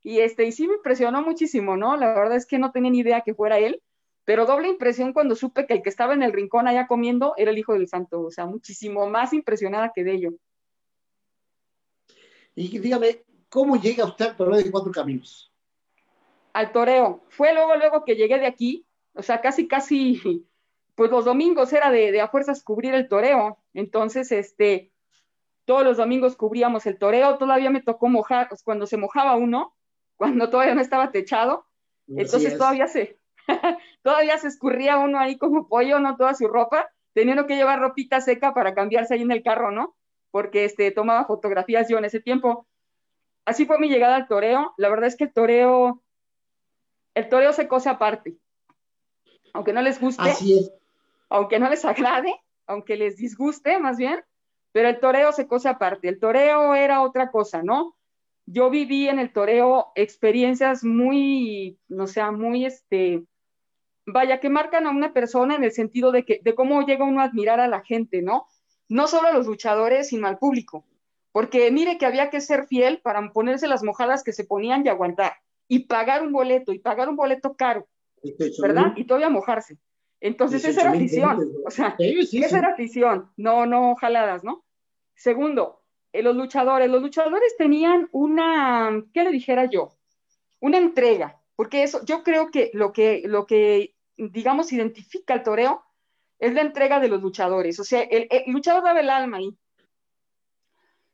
Y 0.01 0.19
este, 0.19 0.45
y 0.45 0.51
sí 0.51 0.67
me 0.67 0.75
impresionó 0.75 1.21
muchísimo, 1.21 1.77
¿no? 1.77 1.95
La 1.95 2.07
verdad 2.15 2.35
es 2.35 2.47
que 2.47 2.57
no 2.57 2.71
tenía 2.71 2.89
ni 2.89 2.99
idea 2.99 3.21
que 3.21 3.35
fuera 3.35 3.59
él, 3.59 3.81
pero 4.25 4.45
doble 4.45 4.69
impresión 4.69 5.13
cuando 5.13 5.35
supe 5.35 5.65
que 5.65 5.73
el 5.73 5.81
que 5.81 5.89
estaba 5.89 6.13
en 6.13 6.23
el 6.23 6.33
rincón 6.33 6.67
allá 6.67 6.87
comiendo 6.87 7.33
era 7.37 7.51
el 7.51 7.57
hijo 7.57 7.73
del 7.73 7.87
santo, 7.87 8.21
o 8.21 8.31
sea, 8.31 8.45
muchísimo 8.45 9.09
más 9.09 9.33
impresionada 9.33 9.91
que 9.93 10.03
de 10.03 10.13
ello. 10.13 10.33
Y 12.55 12.79
dígame, 12.79 13.23
¿cómo 13.49 13.75
llega 13.75 14.05
usted 14.05 14.27
al 14.27 14.37
torneo 14.37 14.57
de 14.61 14.71
cuatro 14.71 14.91
caminos? 14.91 15.53
al 16.53 16.71
toreo. 16.71 17.23
Fue 17.29 17.53
luego, 17.53 17.75
luego 17.75 18.05
que 18.05 18.15
llegué 18.15 18.39
de 18.39 18.45
aquí, 18.45 18.85
o 19.13 19.21
sea, 19.21 19.41
casi, 19.41 19.67
casi, 19.67 20.47
pues 20.95 21.11
los 21.11 21.25
domingos 21.25 21.73
era 21.73 21.91
de, 21.91 22.11
de 22.11 22.21
a 22.21 22.29
fuerzas 22.29 22.63
cubrir 22.63 22.93
el 22.93 23.07
toreo. 23.07 23.57
Entonces, 23.73 24.31
este, 24.31 24.91
todos 25.65 25.83
los 25.83 25.97
domingos 25.97 26.35
cubríamos 26.35 26.85
el 26.85 26.97
toreo, 26.97 27.37
todavía 27.37 27.71
me 27.71 27.81
tocó 27.81 28.07
mojar, 28.07 28.47
pues, 28.49 28.63
cuando 28.63 28.85
se 28.85 28.97
mojaba 28.97 29.35
uno, 29.35 29.75
cuando 30.15 30.49
todavía 30.49 30.75
no 30.75 30.81
estaba 30.81 31.11
techado, 31.11 31.65
entonces 32.07 32.57
todavía 32.57 32.87
se, 32.87 33.19
todavía 34.03 34.37
se 34.37 34.47
escurría 34.47 34.97
uno 34.97 35.19
ahí 35.19 35.37
como 35.37 35.67
pollo, 35.67 35.99
no 35.99 36.17
toda 36.17 36.33
su 36.33 36.47
ropa, 36.47 36.89
teniendo 37.13 37.47
que 37.47 37.55
llevar 37.55 37.79
ropita 37.79 38.21
seca 38.21 38.53
para 38.53 38.73
cambiarse 38.73 39.13
ahí 39.13 39.21
en 39.21 39.31
el 39.31 39.43
carro, 39.43 39.71
¿no? 39.71 39.95
Porque 40.31 40.65
este, 40.65 40.91
tomaba 40.91 41.25
fotografías 41.25 41.87
yo 41.89 41.97
en 41.97 42.05
ese 42.05 42.19
tiempo. 42.19 42.67
Así 43.45 43.65
fue 43.65 43.77
mi 43.77 43.89
llegada 43.89 44.15
al 44.15 44.27
toreo. 44.27 44.73
La 44.77 44.89
verdad 44.89 45.07
es 45.07 45.15
que 45.15 45.25
el 45.25 45.33
toreo 45.33 46.03
el 47.15 47.29
toreo 47.29 47.53
se 47.53 47.67
cose 47.67 47.89
aparte. 47.89 48.37
Aunque 49.53 49.73
no 49.73 49.81
les 49.81 49.99
guste, 49.99 50.23
aunque 51.29 51.59
no 51.59 51.69
les 51.69 51.85
agrade, 51.85 52.33
aunque 52.65 52.97
les 52.97 53.17
disguste 53.17 53.77
más 53.79 53.97
bien, 53.97 54.23
pero 54.71 54.89
el 54.89 54.99
toreo 54.99 55.31
se 55.31 55.47
cose 55.47 55.69
aparte. 55.69 56.09
El 56.09 56.19
toreo 56.19 56.73
era 56.73 57.03
otra 57.03 57.29
cosa, 57.29 57.61
¿no? 57.61 57.95
Yo 58.45 58.69
viví 58.69 59.07
en 59.07 59.19
el 59.19 59.31
toreo 59.31 59.91
experiencias 59.95 60.83
muy, 60.83 61.79
no 61.87 62.07
sé, 62.07 62.23
muy, 62.31 62.65
este, 62.65 63.23
vaya, 64.05 64.39
que 64.39 64.49
marcan 64.49 64.87
a 64.87 64.91
una 64.91 65.13
persona 65.13 65.55
en 65.55 65.63
el 65.63 65.71
sentido 65.71 66.11
de, 66.11 66.25
que, 66.25 66.39
de 66.43 66.55
cómo 66.55 66.85
llega 66.85 67.05
uno 67.05 67.21
a 67.21 67.25
admirar 67.25 67.59
a 67.59 67.67
la 67.67 67.81
gente, 67.81 68.21
¿no? 68.21 68.47
No 68.89 69.07
solo 69.07 69.29
a 69.29 69.33
los 69.33 69.47
luchadores, 69.47 70.09
sino 70.09 70.27
al 70.27 70.37
público. 70.37 70.85
Porque 71.31 71.71
mire 71.71 71.97
que 71.97 72.05
había 72.05 72.29
que 72.29 72.41
ser 72.41 72.67
fiel 72.67 72.99
para 73.01 73.31
ponerse 73.31 73.67
las 73.67 73.83
mojadas 73.83 74.23
que 74.23 74.33
se 74.33 74.45
ponían 74.45 74.85
y 74.85 74.89
aguantar 74.89 75.33
y 75.67 75.79
pagar 75.79 76.23
un 76.23 76.31
boleto, 76.31 76.73
y 76.73 76.79
pagar 76.79 77.09
un 77.09 77.15
boleto 77.15 77.55
caro, 77.55 77.87
¿verdad? 78.61 78.93
Y 78.95 79.05
todavía 79.05 79.29
mojarse. 79.29 79.77
Entonces, 80.19 80.63
esa 80.63 80.81
era 80.81 80.91
afición. 80.91 81.51
O 81.65 81.71
sea, 81.71 81.95
esa 81.97 82.57
era 82.59 82.69
afición, 82.69 83.31
no, 83.37 83.65
no 83.65 83.95
jaladas, 83.95 84.43
¿no? 84.43 84.63
Segundo, 85.15 85.81
eh, 86.11 86.21
los 86.21 86.35
luchadores. 86.35 86.89
Los 86.89 87.01
luchadores 87.01 87.55
tenían 87.57 88.07
una, 88.11 89.03
¿qué 89.13 89.23
le 89.23 89.31
dijera 89.31 89.65
yo? 89.65 89.95
Una 90.59 90.77
entrega, 90.77 91.41
porque 91.55 91.83
eso, 91.83 92.05
yo 92.05 92.23
creo 92.23 92.51
que 92.51 92.71
lo 92.73 92.93
que, 92.93 93.23
lo 93.25 93.45
que 93.45 93.92
digamos, 94.17 94.71
identifica 94.71 95.33
el 95.33 95.43
toreo 95.43 95.83
es 96.39 96.53
la 96.53 96.61
entrega 96.61 96.99
de 96.99 97.07
los 97.07 97.21
luchadores. 97.21 97.79
O 97.79 97.83
sea, 97.83 98.01
el, 98.01 98.27
luchador 98.47 98.83
daba 98.83 98.99
el 98.99 99.09
alma 99.09 99.37
ahí 99.37 99.57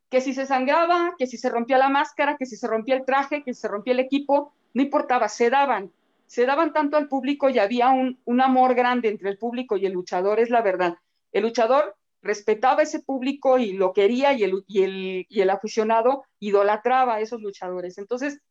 que 0.09 0.21
si 0.21 0.33
se 0.33 0.47
sangraba, 0.47 1.13
que 1.17 1.27
si 1.27 1.37
se 1.37 1.49
rompía 1.49 1.77
la 1.77 1.89
máscara, 1.89 2.35
que 2.35 2.47
si 2.47 2.55
se 2.55 2.67
rompía 2.67 2.95
el 2.95 3.05
traje, 3.05 3.43
que 3.43 3.53
se 3.53 3.67
rompía 3.67 3.93
el 3.93 3.99
equipo, 3.99 4.53
no 4.73 4.81
importaba, 4.81 5.29
se 5.29 5.51
daban, 5.51 5.91
se 6.25 6.47
daban 6.47 6.73
tanto 6.73 6.97
al 6.97 7.07
público 7.07 7.49
y 7.49 7.59
había 7.59 7.89
un, 7.89 8.41
amor 8.41 8.73
grande 8.73 9.09
entre 9.09 9.29
el 9.29 9.37
público 9.37 9.77
y 9.77 9.85
el 9.85 9.93
luchador, 9.93 10.39
es 10.39 10.49
la 10.49 10.63
verdad. 10.63 10.95
El 11.31 11.43
luchador 11.43 11.95
respetaba 12.23 12.81
ese 12.81 13.01
público 13.01 13.59
y 13.59 13.73
lo 13.73 13.93
quería 13.93 14.33
y 14.33 14.43
el, 14.43 14.63
y 14.67 14.81
el, 14.81 15.25
y 15.29 15.41
el 15.41 15.49
aficionado 15.51 16.23
idolatraba 16.39 17.15
a 17.15 17.19
esos 17.21 17.41
luchadores. 17.41 17.99
Entonces, 17.99 18.41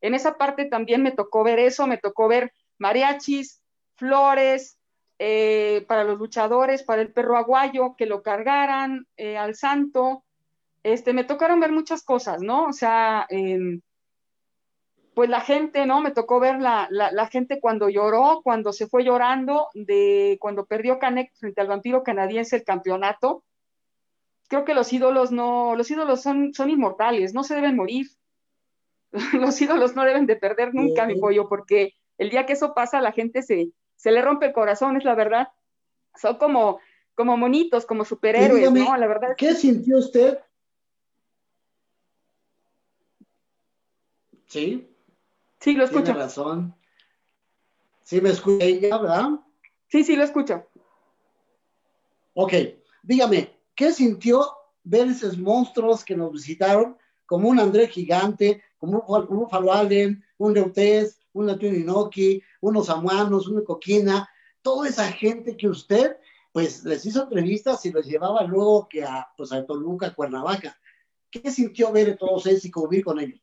en 0.00 0.14
esa 0.14 0.36
parte 0.38 0.66
también 0.66 1.02
me 1.02 1.12
tocó 1.12 1.42
ver 1.42 1.58
eso, 1.58 1.86
me 1.86 1.98
tocó 1.98 2.28
ver 2.28 2.52
mariachis, 2.78 3.61
flores, 4.02 4.80
eh, 5.20 5.84
para 5.86 6.02
los 6.02 6.18
luchadores, 6.18 6.82
para 6.82 7.00
el 7.00 7.12
perro 7.12 7.36
aguayo, 7.36 7.94
que 7.96 8.06
lo 8.06 8.20
cargaran 8.20 9.06
eh, 9.16 9.38
al 9.38 9.54
santo, 9.54 10.24
este, 10.82 11.12
me 11.12 11.22
tocaron 11.22 11.60
ver 11.60 11.70
muchas 11.70 12.02
cosas, 12.02 12.42
¿no? 12.42 12.64
O 12.64 12.72
sea, 12.72 13.26
em, 13.30 13.80
pues 15.14 15.30
la 15.30 15.40
gente, 15.40 15.86
¿no? 15.86 16.00
Me 16.00 16.10
tocó 16.10 16.40
ver 16.40 16.60
la, 16.60 17.28
gente 17.30 17.60
cuando 17.60 17.88
lloró, 17.88 18.40
cuando 18.42 18.72
se 18.72 18.88
fue 18.88 19.04
llorando, 19.04 19.68
de 19.74 20.38
cuando 20.40 20.66
perdió 20.66 20.98
Canek 20.98 21.32
frente 21.36 21.60
al 21.60 21.68
vampiro 21.68 22.02
canadiense 22.02 22.56
el 22.56 22.64
campeonato. 22.64 23.44
Creo 24.48 24.64
que 24.64 24.74
los 24.74 24.92
ídolos 24.92 25.30
no, 25.30 25.76
los 25.76 25.88
ídolos 25.88 26.20
son, 26.20 26.52
son 26.52 26.68
inmortales, 26.68 27.32
no 27.32 27.44
se 27.44 27.54
deben 27.54 27.76
morir. 27.76 28.08
los 29.34 29.62
ídolos 29.62 29.94
no 29.94 30.02
deben 30.04 30.26
de 30.26 30.34
perder 30.34 30.74
nunca, 30.74 31.06
mi 31.06 31.14
pollo, 31.14 31.48
porque 31.48 31.94
el 32.18 32.30
día 32.30 32.44
que 32.44 32.54
eso 32.54 32.74
pasa, 32.74 33.00
la 33.00 33.12
gente 33.12 33.42
se, 33.42 33.70
se 34.02 34.10
le 34.10 34.20
rompe 34.20 34.46
el 34.46 34.52
corazón, 34.52 34.96
es 34.96 35.04
la 35.04 35.14
verdad. 35.14 35.50
Son 36.20 36.36
como, 36.36 36.80
como 37.14 37.36
monitos, 37.36 37.86
como 37.86 38.04
superhéroes, 38.04 38.72
¿no? 38.72 38.96
La 38.96 39.06
verdad. 39.06 39.36
¿Qué 39.36 39.54
sintió 39.54 39.98
usted 39.98 40.40
Sí. 44.48 44.86
Sí, 45.60 45.74
lo 45.74 45.84
escucho. 45.84 46.02
Tiene 46.02 46.18
razón. 46.18 46.74
Sí, 48.02 48.20
me 48.20 48.30
escucha 48.30 48.64
ella, 48.64 48.98
¿verdad? 48.98 49.28
Sí, 49.86 50.02
sí, 50.02 50.16
lo 50.16 50.24
escucho. 50.24 50.66
Ok, 52.34 52.52
dígame, 53.04 53.56
¿qué 53.74 53.92
sintió 53.92 54.44
ver 54.82 55.06
esos 55.06 55.38
monstruos 55.38 56.04
que 56.04 56.16
nos 56.16 56.32
visitaron, 56.32 56.98
como 57.24 57.48
un 57.48 57.60
André 57.60 57.86
Gigante, 57.86 58.62
como 58.78 58.98
un, 58.98 59.48
Falo 59.48 59.72
Allen, 59.72 60.22
un 60.38 60.54
Reutez, 60.54 61.21
un 61.32 61.46
Latino 61.46 61.76
Inoki, 61.76 62.42
unos 62.60 62.86
Samuanos, 62.86 63.48
una 63.48 63.62
Coquina, 63.64 64.28
toda 64.62 64.88
esa 64.88 65.10
gente 65.12 65.56
que 65.56 65.68
usted, 65.68 66.16
pues, 66.52 66.84
les 66.84 67.04
hizo 67.06 67.24
entrevistas 67.24 67.84
y 67.86 67.92
los 67.92 68.06
llevaba 68.06 68.42
luego 68.44 68.88
que 68.88 69.04
a, 69.04 69.28
pues, 69.36 69.52
a 69.52 69.64
Toluca, 69.64 70.14
Cuernavaca. 70.14 70.78
¿Qué 71.30 71.50
sintió 71.50 71.92
ver 71.92 72.16
todos 72.18 72.46
ellos 72.46 72.64
y 72.64 72.70
convivir 72.70 73.04
con 73.04 73.20
ellos? 73.20 73.40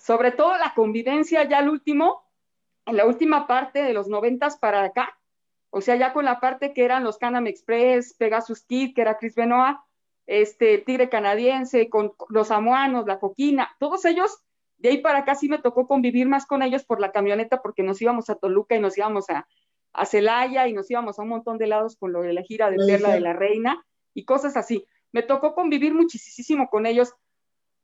sobre 0.00 0.32
todo 0.32 0.56
la 0.56 0.72
convivencia 0.74 1.44
ya 1.48 1.58
al 1.58 1.68
último, 1.68 2.24
en 2.86 2.96
la 2.96 3.06
última 3.06 3.46
parte 3.46 3.82
de 3.82 3.92
los 3.92 4.08
noventas 4.08 4.56
para 4.56 4.82
acá, 4.82 5.16
O 5.72 5.80
sea, 5.80 5.94
ya 5.94 6.12
con 6.12 6.24
la 6.24 6.40
parte 6.40 6.72
que 6.72 6.84
eran 6.84 7.04
los 7.04 7.16
Canam 7.16 7.46
Express, 7.46 8.14
Pegasus 8.14 8.64
Kid, 8.64 8.92
que 8.92 9.02
era 9.02 9.18
Chris 9.18 9.36
Benoit, 9.36 9.76
este 10.26 10.78
Tigre 10.78 11.08
Canadiense, 11.08 11.88
con 11.88 12.14
los 12.28 12.48
samoanos, 12.48 13.06
la 13.06 13.20
Coquina, 13.20 13.76
todos 13.78 14.04
ellos, 14.04 14.42
de 14.80 14.88
ahí 14.88 14.98
para 14.98 15.20
acá 15.20 15.34
sí 15.34 15.48
me 15.48 15.58
tocó 15.58 15.86
convivir 15.86 16.26
más 16.26 16.46
con 16.46 16.62
ellos 16.62 16.84
por 16.84 17.00
la 17.00 17.12
camioneta 17.12 17.60
porque 17.60 17.82
nos 17.82 18.00
íbamos 18.00 18.30
a 18.30 18.34
Toluca 18.34 18.74
y 18.76 18.80
nos 18.80 18.96
íbamos 18.96 19.28
a, 19.28 19.46
a 19.92 20.06
Celaya 20.06 20.68
y 20.68 20.72
nos 20.72 20.90
íbamos 20.90 21.18
a 21.18 21.22
un 21.22 21.28
montón 21.28 21.58
de 21.58 21.66
lados 21.66 21.96
con 21.96 22.12
lo 22.12 22.22
de 22.22 22.32
la 22.32 22.42
gira 22.42 22.70
de 22.70 22.78
Perla 22.78 23.12
de 23.12 23.20
la 23.20 23.34
Reina 23.34 23.84
y 24.14 24.24
cosas 24.24 24.56
así. 24.56 24.86
Me 25.12 25.22
tocó 25.22 25.54
convivir 25.54 25.92
muchísimo 25.92 26.68
con 26.70 26.86
ellos. 26.86 27.12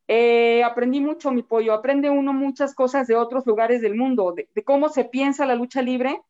Eh, 0.09 0.63
aprendí 0.65 1.01
mucho, 1.01 1.33
mi 1.33 1.43
pollo. 1.43 1.75
Aprende 1.75 2.09
uno 2.09 2.33
muchas 2.33 2.75
cosas 2.75 3.07
de 3.07 3.17
otros 3.17 3.47
lugares 3.47 3.83
del 3.83 3.95
mundo, 3.95 4.33
de, 4.35 4.49
cómo 4.65 4.89
se 4.89 5.05
piensa 5.05 5.45
la 5.45 5.55
lucha 5.55 5.83
libre. 5.83 6.23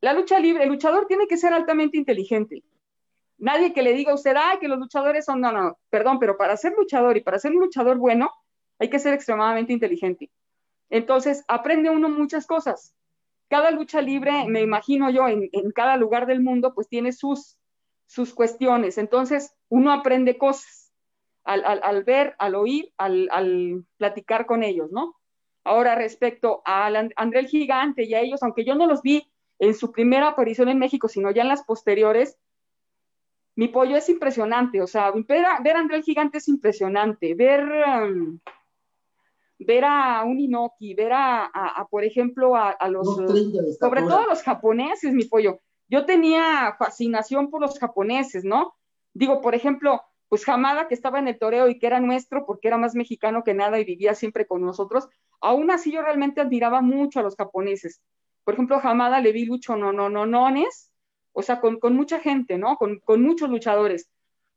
La 0.00 0.12
lucha 0.12 0.38
libre, 0.38 0.62
el 0.62 0.68
luchador 0.68 1.06
tiene 1.06 1.26
que 1.26 1.36
ser 1.36 1.52
altamente 1.52 1.96
inteligente. 1.96 2.62
Nadie 3.38 3.72
que 3.72 3.82
le 3.82 3.94
diga 3.94 4.12
a 4.12 4.14
usted, 4.14 4.36
ay, 4.36 4.58
que 4.58 4.68
los 4.68 4.78
luchadores 4.78 5.24
son, 5.24 5.40
no, 5.40 5.50
no, 5.50 5.76
perdón, 5.90 6.18
pero 6.20 6.36
para 6.36 6.56
ser 6.56 6.74
luchador 6.76 7.16
y 7.16 7.20
para 7.20 7.38
ser 7.38 7.52
un 7.52 7.60
luchador 7.60 7.96
bueno, 7.96 8.30
hay 8.78 8.90
que 8.90 8.98
ser 8.98 9.14
extremadamente 9.14 9.72
inteligente. 9.72 10.30
Entonces, 10.90 11.44
aprende 11.48 11.90
uno 11.90 12.08
muchas 12.08 12.46
cosas. 12.46 12.94
Cada 13.48 13.70
lucha 13.70 14.00
libre, 14.02 14.46
me 14.46 14.60
imagino 14.60 15.10
yo, 15.10 15.26
en, 15.28 15.50
cada 15.74 15.96
lugar 15.96 16.26
del 16.26 16.40
mundo, 16.40 16.74
pues 16.74 16.88
tiene 16.88 17.12
sus, 17.12 17.58
sus 18.06 18.34
cuestiones. 18.34 18.98
Entonces, 18.98 19.54
uno 19.68 19.92
aprende 19.92 20.38
cosas 20.38 20.92
al, 21.44 21.64
al, 21.64 22.04
ver, 22.04 22.34
al 22.38 22.54
oír, 22.54 22.92
al, 22.98 23.28
al, 23.30 23.84
platicar 23.96 24.44
con 24.44 24.62
ellos, 24.62 24.90
¿no? 24.90 25.16
Ahora, 25.64 25.94
respecto 25.94 26.62
a 26.64 26.86
André 27.16 27.40
el 27.40 27.48
Gigante 27.48 28.04
y 28.04 28.14
a 28.14 28.20
ellos, 28.20 28.42
aunque 28.42 28.64
yo 28.64 28.74
no 28.74 28.86
los 28.86 29.02
vi 29.02 29.30
en 29.58 29.74
su 29.74 29.92
primera 29.92 30.28
aparición 30.28 30.68
en 30.68 30.78
México, 30.78 31.08
sino 31.08 31.30
ya 31.30 31.42
en 31.42 31.48
las 31.48 31.64
posteriores, 31.64 32.38
mi 33.56 33.68
pollo 33.68 33.96
es 33.96 34.08
impresionante, 34.08 34.80
o 34.80 34.86
sea, 34.86 35.10
ver 35.10 35.44
a, 35.44 35.60
ver 35.60 35.76
a 35.76 35.80
André 35.80 35.96
el 35.96 36.04
Gigante 36.04 36.38
es 36.38 36.46
impresionante, 36.46 37.34
ver, 37.34 37.64
um, 37.64 38.38
ver 39.58 39.84
a 39.84 40.22
un 40.24 40.38
Inoki, 40.38 40.94
ver 40.94 41.12
a, 41.12 41.46
a, 41.46 41.86
por 41.88 42.04
ejemplo, 42.04 42.54
a, 42.56 42.76
los, 42.88 43.16
sobre 43.78 44.02
todo 44.02 44.18
a 44.18 44.26
los 44.26 44.42
japoneses, 44.42 45.12
mi 45.12 45.24
pollo, 45.24 45.60
yo 45.88 46.04
tenía 46.04 46.76
fascinación 46.78 47.50
por 47.50 47.60
los 47.60 47.78
japoneses, 47.78 48.44
¿no? 48.44 48.74
Digo, 49.14 49.40
por 49.40 49.54
ejemplo, 49.54 50.02
pues 50.28 50.46
Hamada, 50.48 50.86
que 50.86 50.94
estaba 50.94 51.18
en 51.18 51.28
el 51.28 51.38
toreo 51.38 51.68
y 51.68 51.78
que 51.78 51.86
era 51.86 52.00
nuestro 52.00 52.44
porque 52.46 52.68
era 52.68 52.76
más 52.76 52.94
mexicano 52.94 53.42
que 53.42 53.54
nada 53.54 53.80
y 53.80 53.84
vivía 53.84 54.14
siempre 54.14 54.46
con 54.46 54.62
nosotros, 54.62 55.08
aún 55.40 55.70
así 55.70 55.90
yo 55.90 56.02
realmente 56.02 56.40
admiraba 56.40 56.82
mucho 56.82 57.20
a 57.20 57.22
los 57.22 57.34
japoneses. 57.36 58.02
Por 58.44 58.54
ejemplo, 58.54 58.80
Hamada 58.82 59.20
le 59.20 59.32
vi 59.32 59.46
lucho 59.46 59.76
no, 59.76 59.92
no, 59.92 60.08
no, 60.08 60.26
nones, 60.26 60.92
o 61.32 61.42
sea, 61.42 61.60
con, 61.60 61.78
mucha 61.94 62.20
gente, 62.20 62.58
¿no? 62.58 62.76
Con, 62.76 63.00
con, 63.00 63.22
muchos 63.22 63.48
luchadores. 63.48 64.10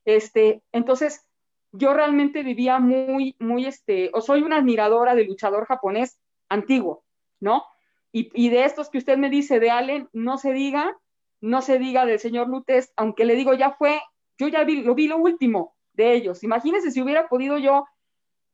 Este, 0.05 0.63
entonces, 0.71 1.25
yo 1.71 1.93
realmente 1.93 2.43
vivía 2.43 2.79
muy, 2.79 3.35
muy, 3.39 3.65
este, 3.65 4.09
o 4.13 4.21
soy 4.21 4.41
una 4.41 4.57
admiradora 4.57 5.15
del 5.15 5.27
luchador 5.27 5.65
japonés 5.65 6.19
antiguo, 6.49 7.03
¿no? 7.39 7.63
Y, 8.11 8.29
y 8.33 8.49
de 8.49 8.65
estos 8.65 8.89
que 8.89 8.97
usted 8.97 9.17
me 9.17 9.29
dice 9.29 9.59
de 9.59 9.71
Allen, 9.71 10.09
no 10.11 10.37
se 10.37 10.51
diga, 10.51 10.97
no 11.39 11.61
se 11.61 11.79
diga 11.79 12.05
del 12.05 12.19
señor 12.19 12.49
Lutes, 12.49 12.91
aunque 12.97 13.25
le 13.25 13.35
digo, 13.35 13.53
ya 13.53 13.71
fue, 13.71 14.01
yo 14.37 14.47
ya 14.47 14.63
vi, 14.63 14.83
lo 14.83 14.95
vi 14.95 15.07
lo 15.07 15.17
último 15.17 15.75
de 15.93 16.13
ellos. 16.13 16.43
Imagínense 16.43 16.91
si 16.91 17.01
hubiera 17.01 17.29
podido 17.29 17.57
yo 17.57 17.85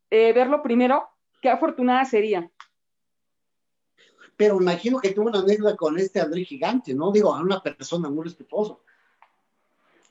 eh, 0.10 0.32
verlo 0.34 0.62
primero, 0.62 1.10
qué 1.42 1.50
afortunada 1.50 2.06
sería. 2.06 2.50
Pero 4.36 4.62
imagino 4.62 5.00
que 5.00 5.12
tuvo 5.12 5.30
una 5.30 5.40
anécdota 5.40 5.76
con 5.76 5.98
este 5.98 6.22
André 6.22 6.46
Gigante, 6.46 6.94
¿no? 6.94 7.12
Digo, 7.12 7.34
a 7.34 7.42
una 7.42 7.62
persona 7.62 8.10
muy 8.10 8.26
respetuosa. 8.26 8.78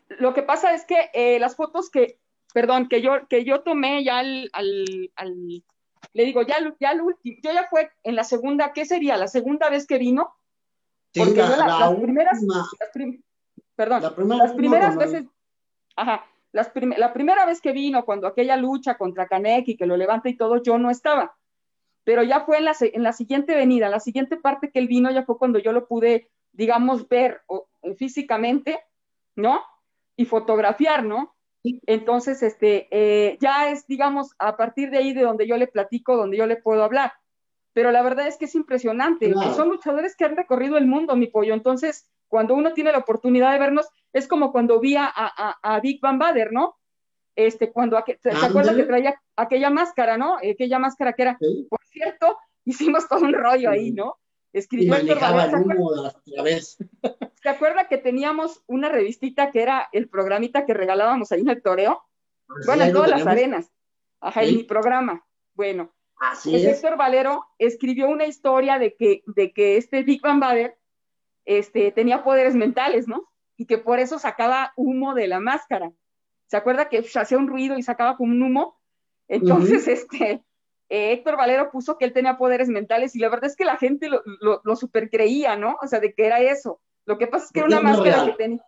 Lo 0.09 0.35
que 0.35 0.42
pasa 0.42 0.75
es 0.75 0.85
que 0.85 1.11
eh, 1.14 1.38
las 1.38 1.57
fotos 1.57 1.90
que, 1.90 2.19
perdón, 2.53 2.89
que 2.89 3.03
yo, 3.03 3.27
que 3.29 3.45
yo 3.45 3.61
tomé 3.61 4.05
ya 4.05 4.19
al, 4.19 4.51
al, 4.53 5.11
al 5.17 5.65
le 6.13 6.25
digo, 6.25 6.43
ya, 6.43 6.57
ya 6.81 6.93
el 6.93 7.03
último, 7.03 7.37
yo 7.43 7.53
ya 7.53 7.67
fue 7.69 7.91
en 8.03 8.17
la 8.17 8.25
segunda, 8.25 8.73
¿qué 8.73 8.85
sería? 8.85 9.17
La 9.17 9.29
segunda 9.29 9.69
vez 9.69 9.87
que 9.87 9.99
vino, 9.99 10.35
porque 11.15 11.41
la, 11.41 11.57
las 11.57 11.95
primeras, 11.95 12.45
perdón, 13.75 14.03
las 14.03 14.53
primeras 14.55 14.97
veces, 14.97 15.25
ajá, 15.97 16.25
la 16.53 17.13
primera 17.13 17.45
vez 17.45 17.61
que 17.61 17.73
vino, 17.73 18.05
cuando 18.05 18.27
aquella 18.27 18.57
lucha 18.57 18.97
contra 18.97 19.29
y 19.67 19.77
que 19.77 19.87
lo 19.87 19.97
levanta 19.97 20.29
y 20.29 20.37
todo, 20.37 20.63
yo 20.63 20.79
no 20.79 20.91
estaba. 20.91 21.37
Pero 22.05 22.23
ya 22.23 22.41
fue 22.41 22.59
en 22.59 22.65
la, 22.65 22.75
en 22.81 23.03
la 23.03 23.13
siguiente 23.13 23.55
venida, 23.55 23.89
la 23.89 24.01
siguiente 24.01 24.37
parte 24.37 24.71
que 24.71 24.79
él 24.79 24.89
vino, 24.89 25.11
ya 25.11 25.25
fue 25.25 25.39
cuando 25.39 25.59
yo 25.59 25.73
lo 25.73 25.87
pude, 25.87 26.31
digamos, 26.53 27.09
ver 27.09 27.43
eh, 27.83 27.95
físicamente, 27.97 28.81
¿no? 29.35 29.61
Y 30.17 30.25
fotografiar, 30.25 31.05
¿no? 31.05 31.36
Entonces, 31.87 32.43
este, 32.43 32.89
eh, 32.91 33.39
ya 33.41 33.71
es, 33.71 33.87
digamos, 33.87 34.35
a 34.39 34.57
partir 34.57 34.91
de 34.91 34.99
ahí 34.99 35.13
de 35.13 35.23
donde 35.23 35.47
yo 35.47 35.57
le 35.57 35.67
platico, 35.67 36.17
donde 36.17 36.37
yo 36.37 36.47
le 36.47 36.57
puedo 36.57 36.83
hablar 36.83 37.13
pero 37.77 37.93
la 37.93 38.03
verdad 38.03 38.27
es 38.27 38.39
que 38.39 38.47
es 38.47 38.55
impresionante. 38.55 39.35
Son 39.55 39.69
luchadores 39.69 40.17
que 40.17 40.25
han 40.25 40.35
recorrido 40.35 40.79
el 40.79 40.87
mundo, 40.87 41.15
mi 41.15 41.27
pollo. 41.27 41.53
Entonces, 41.53 42.11
cuando 42.27 42.55
uno 42.55 42.73
tiene 42.73 42.91
la 42.91 42.97
oportunidad 42.97 43.53
de 43.53 43.59
vernos, 43.59 43.87
es 44.15 44.27
como 44.27 44.51
cuando 44.51 44.81
vi 44.81 44.97
a, 44.97 45.13
a, 45.15 45.59
a 45.63 45.81
Big 45.81 46.01
Van 46.01 46.19
Bader, 46.19 46.55
¿no? 46.55 46.77
Este, 47.35 47.71
cuando, 47.71 48.03
¿se 48.23 48.31
acuerdan 48.31 48.77
que 48.77 48.85
traía 48.85 49.21
aquella 49.37 49.69
máscara, 49.69 50.17
¿no? 50.17 50.39
Aquella 50.39 50.79
máscara 50.79 51.13
que 51.13 51.21
era, 51.21 51.39
por 51.69 51.81
cierto, 51.91 52.39
hicimos 52.65 53.07
todo 53.09 53.27
un 53.27 53.35
rollo 53.35 53.69
ahí, 53.69 53.93
¿no? 53.93 54.17
Escribió 54.53 54.97
y 54.99 56.43
vez. 56.43 56.79
¿Se 57.43 57.49
acuerda 57.49 57.89
que 57.89 57.99
teníamos 57.99 58.63
una 58.67 58.89
revistita 58.89 59.51
que 59.51 59.63
era 59.63 59.89
el 59.93 60.09
programita 60.09 60.65
que 60.65 60.75
regalábamos 60.75 61.31
ahí 61.33 61.41
en 61.41 61.51
el 61.51 61.63
toreo? 61.63 62.03
bueno, 62.65 62.85
en 62.85 62.93
todas 62.93 63.11
las 63.11 63.27
arenas. 63.27 63.71
Ajá, 64.21 64.45
en 64.45 64.57
mi 64.57 64.65
programa. 64.65 65.27
Bueno, 65.55 65.93
Así 66.19 66.57
es. 66.57 66.65
Héctor 66.65 66.97
Valero 66.97 67.45
escribió 67.59 68.09
una 68.09 68.27
historia 68.27 68.79
de 68.79 68.95
que, 68.95 69.23
de 69.27 69.53
que 69.53 69.77
este 69.77 70.03
Big 70.03 70.23
Van 70.23 70.41
Bader 70.41 70.79
este, 71.45 71.93
tenía 71.93 72.25
poderes 72.25 72.55
mentales, 72.55 73.07
¿no? 73.07 73.29
Y 73.57 73.67
que 73.67 73.79
por 73.79 73.99
eso 73.99 74.19
sacaba 74.19 74.73
humo 74.77 75.15
de 75.15 75.29
la 75.29 75.41
máscara. 75.41 75.93
¿Se 76.47 76.57
acuerda 76.57 76.89
que 76.89 77.05
hacía 77.15 77.39
un 77.39 77.49
ruido 77.49 77.77
y 77.77 77.83
sacaba 77.83 78.17
como 78.17 78.33
un 78.33 78.43
humo? 78.43 78.81
Entonces, 79.29 79.89
este, 79.89 80.43
eh, 80.88 81.12
Héctor 81.12 81.37
Valero 81.37 81.70
puso 81.70 81.99
que 81.99 82.05
él 82.05 82.12
tenía 82.12 82.38
poderes 82.38 82.68
mentales 82.68 83.16
y 83.16 83.18
la 83.18 83.29
verdad 83.29 83.46
es 83.46 83.57
que 83.57 83.64
la 83.64 83.77
gente 83.77 84.09
lo, 84.09 84.22
lo, 84.40 84.77
super 84.77 85.11
creía, 85.11 85.57
¿no? 85.57 85.77
O 85.83 85.87
sea, 85.87 86.01
de 86.01 86.14
que 86.14 86.27
era 86.27 86.40
eso. 86.40 86.81
Lo 87.05 87.18
que 87.18 87.27
pasa 87.27 87.46
es 87.46 87.53
que 87.53 87.61
era 87.61 87.68
una 87.68 87.81
máscara 87.81 88.37
que 88.37 88.59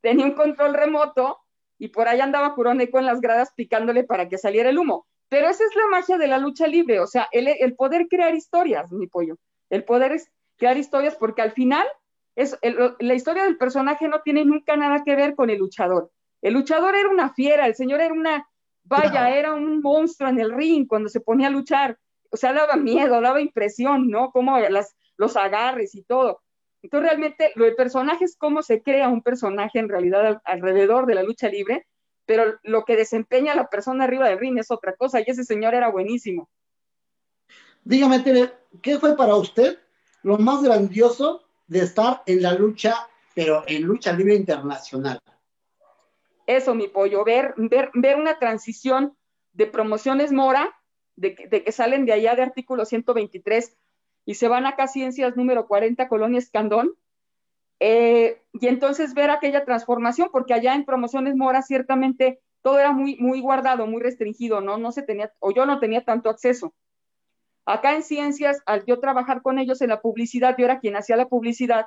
tenía 0.00 0.24
un 0.24 0.34
control 0.34 0.74
remoto 0.74 1.38
y 1.78 1.88
por 1.88 2.08
ahí 2.08 2.20
andaba 2.20 2.54
Curoneco 2.54 2.98
en 2.98 3.06
las 3.06 3.20
gradas 3.20 3.52
picándole 3.56 4.04
para 4.04 4.28
que 4.28 4.38
saliera 4.38 4.70
el 4.70 4.78
humo. 4.78 5.06
Pero 5.28 5.48
esa 5.48 5.64
es 5.64 5.74
la 5.74 5.86
magia 5.86 6.18
de 6.18 6.28
la 6.28 6.38
lucha 6.38 6.66
libre, 6.66 7.00
o 7.00 7.06
sea, 7.06 7.28
el, 7.32 7.48
el 7.48 7.74
poder 7.74 8.06
crear 8.08 8.34
historias, 8.34 8.92
mi 8.92 9.06
pollo. 9.06 9.38
El 9.70 9.84
poder 9.84 10.12
es 10.12 10.30
crear 10.58 10.76
historias 10.76 11.16
porque 11.16 11.40
al 11.40 11.52
final 11.52 11.86
es, 12.36 12.58
la 12.62 13.14
historia 13.14 13.44
del 13.44 13.56
personaje 13.56 14.08
no 14.08 14.20
tiene 14.22 14.44
nunca 14.44 14.76
nada 14.76 15.02
que 15.04 15.16
ver 15.16 15.34
con 15.34 15.50
el 15.50 15.58
luchador. 15.58 16.10
El 16.40 16.54
luchador 16.54 16.94
era 16.94 17.08
una 17.08 17.32
fiera, 17.32 17.66
el 17.66 17.74
señor 17.74 18.00
era 18.00 18.12
una, 18.12 18.48
vaya, 18.84 19.30
era 19.30 19.54
un 19.54 19.80
monstruo 19.80 20.28
en 20.28 20.40
el 20.40 20.52
ring 20.52 20.86
cuando 20.86 21.08
se 21.08 21.20
ponía 21.20 21.48
a 21.48 21.50
luchar. 21.50 21.98
O 22.30 22.36
sea, 22.36 22.52
daba 22.52 22.76
miedo, 22.76 23.20
daba 23.20 23.40
impresión, 23.40 24.08
¿no? 24.08 24.30
Como 24.30 24.58
las, 24.58 24.94
los 25.16 25.36
agarres 25.36 25.94
y 25.94 26.02
todo. 26.02 26.42
Entonces, 26.82 27.10
realmente, 27.10 27.52
lo 27.54 27.64
del 27.64 27.74
personaje 27.74 28.24
es 28.24 28.36
cómo 28.36 28.62
se 28.62 28.82
crea 28.82 29.08
un 29.08 29.22
personaje 29.22 29.78
en 29.78 29.88
realidad 29.88 30.40
alrededor 30.44 31.06
de 31.06 31.14
la 31.14 31.22
lucha 31.22 31.48
libre 31.48 31.86
pero 32.26 32.58
lo 32.62 32.84
que 32.84 32.96
desempeña 32.96 33.54
la 33.54 33.68
persona 33.68 34.04
arriba 34.04 34.28
del 34.28 34.38
ring 34.38 34.58
es 34.58 34.70
otra 34.70 34.94
cosa, 34.94 35.20
y 35.20 35.24
ese 35.26 35.44
señor 35.44 35.74
era 35.74 35.90
buenísimo. 35.90 36.48
Dígame, 37.84 38.20
Tere, 38.20 38.52
¿qué 38.80 38.98
fue 38.98 39.16
para 39.16 39.34
usted 39.34 39.78
lo 40.22 40.38
más 40.38 40.62
grandioso 40.62 41.42
de 41.66 41.80
estar 41.80 42.22
en 42.26 42.42
la 42.42 42.54
lucha, 42.54 43.08
pero 43.34 43.64
en 43.66 43.82
lucha 43.82 44.12
libre 44.12 44.34
internacional? 44.34 45.18
Eso, 46.46 46.74
mi 46.74 46.88
pollo, 46.88 47.24
ver, 47.24 47.54
ver, 47.56 47.90
ver 47.94 48.16
una 48.16 48.38
transición 48.38 49.16
de 49.52 49.66
promociones 49.66 50.32
Mora, 50.32 50.74
de, 51.16 51.36
de, 51.50 51.62
que 51.62 51.72
salen 51.72 52.06
de 52.06 52.12
allá 52.12 52.34
de 52.34 52.42
artículo 52.42 52.84
123 52.84 53.76
y 54.24 54.34
se 54.34 54.48
van 54.48 54.66
acá 54.66 54.84
a 54.84 54.88
Ciencias 54.88 55.36
número 55.36 55.66
40, 55.66 56.08
Colonia 56.08 56.38
Escandón, 56.38 56.94
eh, 57.80 58.40
y 58.52 58.68
entonces 58.68 59.12
ver 59.12 59.30
aquella 59.30 59.64
transformación, 59.64 60.28
porque 60.30 60.54
allá 60.54 60.74
en 60.74 60.84
Promociones 60.84 61.34
Mora 61.34 61.62
ciertamente 61.62 62.40
todo 62.62 62.78
era 62.78 62.92
muy, 62.92 63.16
muy 63.16 63.40
guardado, 63.40 63.88
muy 63.88 64.00
restringido, 64.00 64.60
¿no? 64.60 64.78
No 64.78 64.92
se 64.92 65.02
tenía, 65.02 65.32
o 65.40 65.52
yo 65.52 65.66
no 65.66 65.80
tenía 65.80 66.04
tanto 66.04 66.30
acceso. 66.30 66.74
Acá 67.66 67.94
en 67.94 68.04
Ciencias, 68.04 68.62
al 68.66 68.84
yo 68.86 69.00
trabajar 69.00 69.42
con 69.42 69.58
ellos 69.58 69.82
en 69.82 69.88
la 69.88 70.00
publicidad, 70.00 70.54
yo 70.56 70.64
era 70.64 70.78
quien 70.78 70.94
hacía 70.94 71.16
la 71.16 71.28
publicidad, 71.28 71.86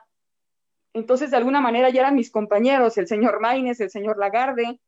entonces 0.95 1.29
de 1.29 1.35
alguna 1.35 1.59
manera 1.59 1.89
ya 1.89 1.99
eran 1.99 2.15
mis 2.15 2.31
compañeros, 2.31 2.97
el 2.97 3.05
señor 3.05 3.41
Maines, 3.41 3.81
el 3.81 3.89
señor 3.89 4.17
Lagarde, 4.17 4.79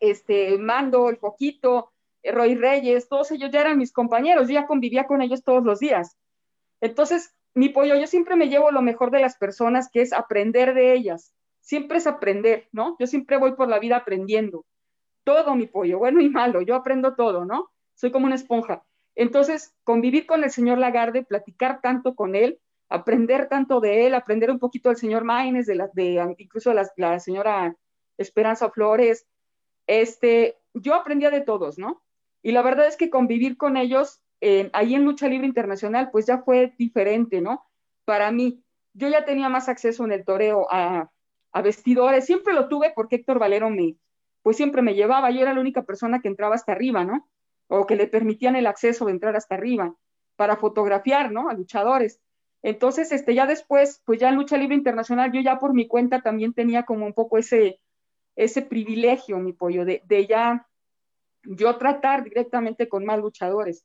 este, 0.00 0.56
Mando, 0.56 1.10
el 1.10 1.18
Foquito, 1.18 1.92
Roy 2.24 2.54
Reyes, 2.54 3.06
todos 3.06 3.30
ellos 3.30 3.50
ya 3.50 3.60
eran 3.60 3.76
mis 3.76 3.92
compañeros, 3.92 4.48
yo 4.48 4.54
ya 4.54 4.66
convivía 4.66 5.06
con 5.06 5.20
ellos 5.20 5.44
todos 5.44 5.62
los 5.62 5.78
días. 5.78 6.16
Entonces, 6.80 7.34
mi 7.52 7.68
pollo, 7.68 7.96
yo 7.96 8.06
siempre 8.06 8.34
me 8.34 8.48
llevo 8.48 8.70
lo 8.70 8.80
mejor 8.80 9.10
de 9.10 9.20
las 9.20 9.36
personas, 9.36 9.90
que 9.90 10.00
es 10.00 10.14
aprender 10.14 10.72
de 10.72 10.94
ellas. 10.94 11.34
Siempre 11.60 11.98
es 11.98 12.06
aprender, 12.06 12.68
¿no? 12.72 12.96
Yo 12.98 13.06
siempre 13.06 13.36
voy 13.36 13.52
por 13.52 13.68
la 13.68 13.78
vida 13.78 13.96
aprendiendo. 13.96 14.64
Todo 15.22 15.54
mi 15.54 15.66
pollo, 15.66 15.98
bueno 15.98 16.22
y 16.22 16.30
malo, 16.30 16.62
yo 16.62 16.74
aprendo 16.74 17.14
todo, 17.14 17.44
¿no? 17.44 17.68
Soy 17.94 18.10
como 18.10 18.24
una 18.24 18.36
esponja. 18.36 18.82
Entonces, 19.14 19.74
convivir 19.84 20.24
con 20.24 20.44
el 20.44 20.50
señor 20.50 20.78
Lagarde, 20.78 21.24
platicar 21.24 21.82
tanto 21.82 22.14
con 22.14 22.34
él, 22.34 22.58
aprender 22.88 23.48
tanto 23.48 23.80
de 23.80 24.06
él, 24.06 24.14
aprender 24.14 24.50
un 24.50 24.58
poquito 24.58 24.88
del 24.88 24.98
señor 24.98 25.24
Maines, 25.24 25.66
de, 25.66 25.74
la, 25.74 25.88
de 25.92 26.34
incluso 26.38 26.72
la, 26.72 26.88
la 26.96 27.20
señora 27.20 27.76
Esperanza 28.18 28.70
Flores, 28.70 29.26
este, 29.86 30.58
yo 30.74 30.94
aprendía 30.94 31.30
de 31.30 31.40
todos, 31.40 31.78
¿no? 31.78 32.02
Y 32.42 32.52
la 32.52 32.62
verdad 32.62 32.86
es 32.86 32.96
que 32.96 33.10
convivir 33.10 33.56
con 33.56 33.76
ellos 33.76 34.20
ahí 34.72 34.94
en 34.94 35.04
lucha 35.04 35.28
libre 35.28 35.46
internacional, 35.46 36.10
pues 36.10 36.26
ya 36.26 36.38
fue 36.42 36.74
diferente, 36.78 37.40
¿no? 37.40 37.64
Para 38.04 38.30
mí, 38.30 38.62
yo 38.92 39.08
ya 39.08 39.24
tenía 39.24 39.48
más 39.48 39.68
acceso 39.68 40.04
en 40.04 40.12
el 40.12 40.24
toreo 40.24 40.66
a, 40.70 41.10
a 41.52 41.62
vestidores, 41.62 42.26
siempre 42.26 42.52
lo 42.52 42.68
tuve 42.68 42.92
porque 42.94 43.16
Héctor 43.16 43.38
Valero 43.38 43.70
me, 43.70 43.96
pues 44.42 44.56
siempre 44.56 44.82
me 44.82 44.94
llevaba, 44.94 45.30
yo 45.30 45.40
era 45.40 45.54
la 45.54 45.60
única 45.60 45.82
persona 45.82 46.20
que 46.20 46.28
entraba 46.28 46.54
hasta 46.54 46.72
arriba, 46.72 47.04
¿no? 47.04 47.28
O 47.68 47.86
que 47.86 47.96
le 47.96 48.06
permitían 48.06 48.56
el 48.56 48.66
acceso 48.66 49.06
de 49.06 49.12
entrar 49.12 49.36
hasta 49.36 49.54
arriba 49.54 49.94
para 50.36 50.56
fotografiar, 50.56 51.32
¿no? 51.32 51.48
A 51.48 51.54
luchadores. 51.54 52.20
Entonces, 52.64 53.12
este, 53.12 53.34
ya 53.34 53.46
después, 53.46 54.00
pues 54.06 54.18
ya 54.18 54.30
en 54.30 54.36
lucha 54.36 54.56
libre 54.56 54.74
internacional, 54.74 55.30
yo 55.30 55.40
ya 55.42 55.58
por 55.58 55.74
mi 55.74 55.86
cuenta 55.86 56.22
también 56.22 56.54
tenía 56.54 56.84
como 56.84 57.04
un 57.04 57.12
poco 57.12 57.36
ese, 57.36 57.78
ese 58.36 58.62
privilegio, 58.62 59.38
mi 59.38 59.52
pollo, 59.52 59.84
de, 59.84 60.00
de 60.06 60.26
ya 60.26 60.66
yo 61.42 61.76
tratar 61.76 62.24
directamente 62.24 62.88
con 62.88 63.04
más 63.04 63.18
luchadores. 63.18 63.84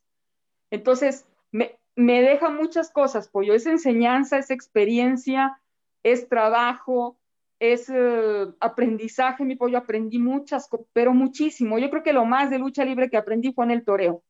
Entonces, 0.70 1.26
me, 1.52 1.78
me 1.94 2.22
deja 2.22 2.48
muchas 2.48 2.90
cosas, 2.90 3.28
pollo. 3.28 3.52
Es 3.52 3.66
enseñanza, 3.66 4.38
es 4.38 4.50
experiencia, 4.50 5.60
es 6.02 6.26
trabajo, 6.30 7.18
es 7.58 7.90
eh, 7.90 8.46
aprendizaje, 8.60 9.44
mi 9.44 9.56
pollo. 9.56 9.76
Aprendí 9.76 10.18
muchas, 10.18 10.70
pero 10.94 11.12
muchísimo. 11.12 11.78
Yo 11.78 11.90
creo 11.90 12.02
que 12.02 12.14
lo 12.14 12.24
más 12.24 12.48
de 12.48 12.58
lucha 12.58 12.86
libre 12.86 13.10
que 13.10 13.18
aprendí 13.18 13.52
fue 13.52 13.66
en 13.66 13.72
el 13.72 13.84
toreo. 13.84 14.22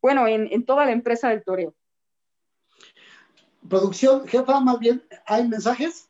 Bueno, 0.00 0.28
en, 0.28 0.46
en 0.52 0.64
toda 0.64 0.84
la 0.84 0.92
empresa 0.92 1.30
del 1.30 1.42
toreo. 1.42 1.74
Producción, 3.68 4.26
jefa, 4.26 4.60
más 4.60 4.78
bien, 4.78 5.02
¿hay 5.26 5.48
mensajes? 5.48 6.08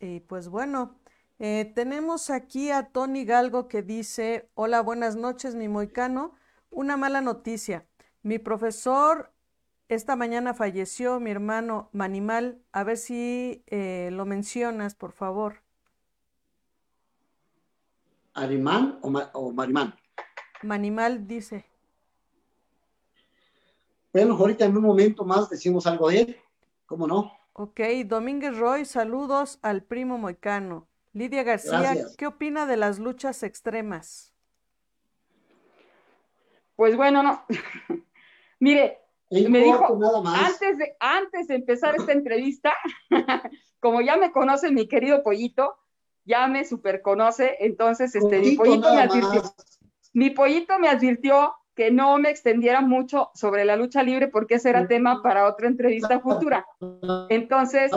Y 0.00 0.20
pues 0.20 0.48
bueno, 0.48 0.94
eh, 1.38 1.72
tenemos 1.74 2.30
aquí 2.30 2.70
a 2.70 2.90
Tony 2.90 3.24
Galgo 3.24 3.66
que 3.66 3.82
dice, 3.82 4.50
hola, 4.54 4.80
buenas 4.82 5.16
noches, 5.16 5.54
mi 5.54 5.68
moicano. 5.68 6.34
Una 6.70 6.96
mala 6.96 7.20
noticia. 7.20 7.86
Mi 8.22 8.38
profesor 8.38 9.32
esta 9.88 10.16
mañana 10.16 10.52
falleció, 10.52 11.20
mi 11.20 11.30
hermano 11.30 11.90
Manimal. 11.92 12.60
A 12.72 12.82
ver 12.82 12.96
si 12.96 13.62
eh, 13.68 14.10
lo 14.12 14.26
mencionas, 14.26 14.94
por 14.94 15.12
favor. 15.12 15.62
¿Animal 18.34 18.98
o, 19.02 19.10
ma 19.10 19.30
o 19.32 19.52
Marimán? 19.52 19.94
Manimal 20.62 21.26
dice. 21.26 21.64
Bueno, 24.16 24.34
ahorita 24.34 24.64
en 24.64 24.74
un 24.74 24.82
momento 24.82 25.26
más 25.26 25.50
decimos 25.50 25.86
algo 25.86 26.08
de 26.08 26.20
él. 26.20 26.36
¿Cómo 26.86 27.06
no? 27.06 27.36
Ok, 27.52 27.80
Domínguez 28.06 28.56
Roy, 28.56 28.86
saludos 28.86 29.58
al 29.60 29.82
primo 29.82 30.16
moicano. 30.16 30.88
Lidia 31.12 31.42
García, 31.42 31.80
Gracias. 31.80 32.16
¿qué 32.16 32.26
opina 32.26 32.64
de 32.64 32.78
las 32.78 32.98
luchas 32.98 33.42
extremas? 33.42 34.32
Pues 36.76 36.96
bueno, 36.96 37.22
no. 37.22 37.44
Mire, 38.58 39.02
me 39.30 39.64
dijo, 39.64 39.98
nada 39.98 40.22
más. 40.22 40.48
antes 40.50 40.78
de, 40.78 40.96
antes 40.98 41.48
de 41.48 41.56
empezar 41.56 41.94
esta 41.94 42.12
entrevista, 42.12 42.72
como 43.80 44.00
ya 44.00 44.16
me 44.16 44.32
conoce 44.32 44.70
mi 44.70 44.88
querido 44.88 45.22
pollito, 45.22 45.76
ya 46.24 46.46
me 46.46 46.64
super 46.64 47.02
conoce, 47.02 47.54
entonces 47.60 48.14
este, 48.14 48.38
mi 48.38 48.56
pollito 48.56 48.94
me 48.94 49.02
advirtió, 49.02 49.42
más. 49.42 49.78
mi 50.14 50.30
pollito 50.30 50.78
me 50.78 50.88
advirtió 50.88 51.54
que 51.76 51.90
no 51.90 52.18
me 52.18 52.30
extendiera 52.30 52.80
mucho 52.80 53.30
sobre 53.34 53.64
la 53.64 53.76
lucha 53.76 54.02
libre 54.02 54.28
porque 54.28 54.54
ese 54.54 54.70
era 54.70 54.88
tema 54.88 55.22
para 55.22 55.46
otra 55.46 55.68
entrevista 55.68 56.18
futura. 56.20 56.66
Entonces, 57.28 57.92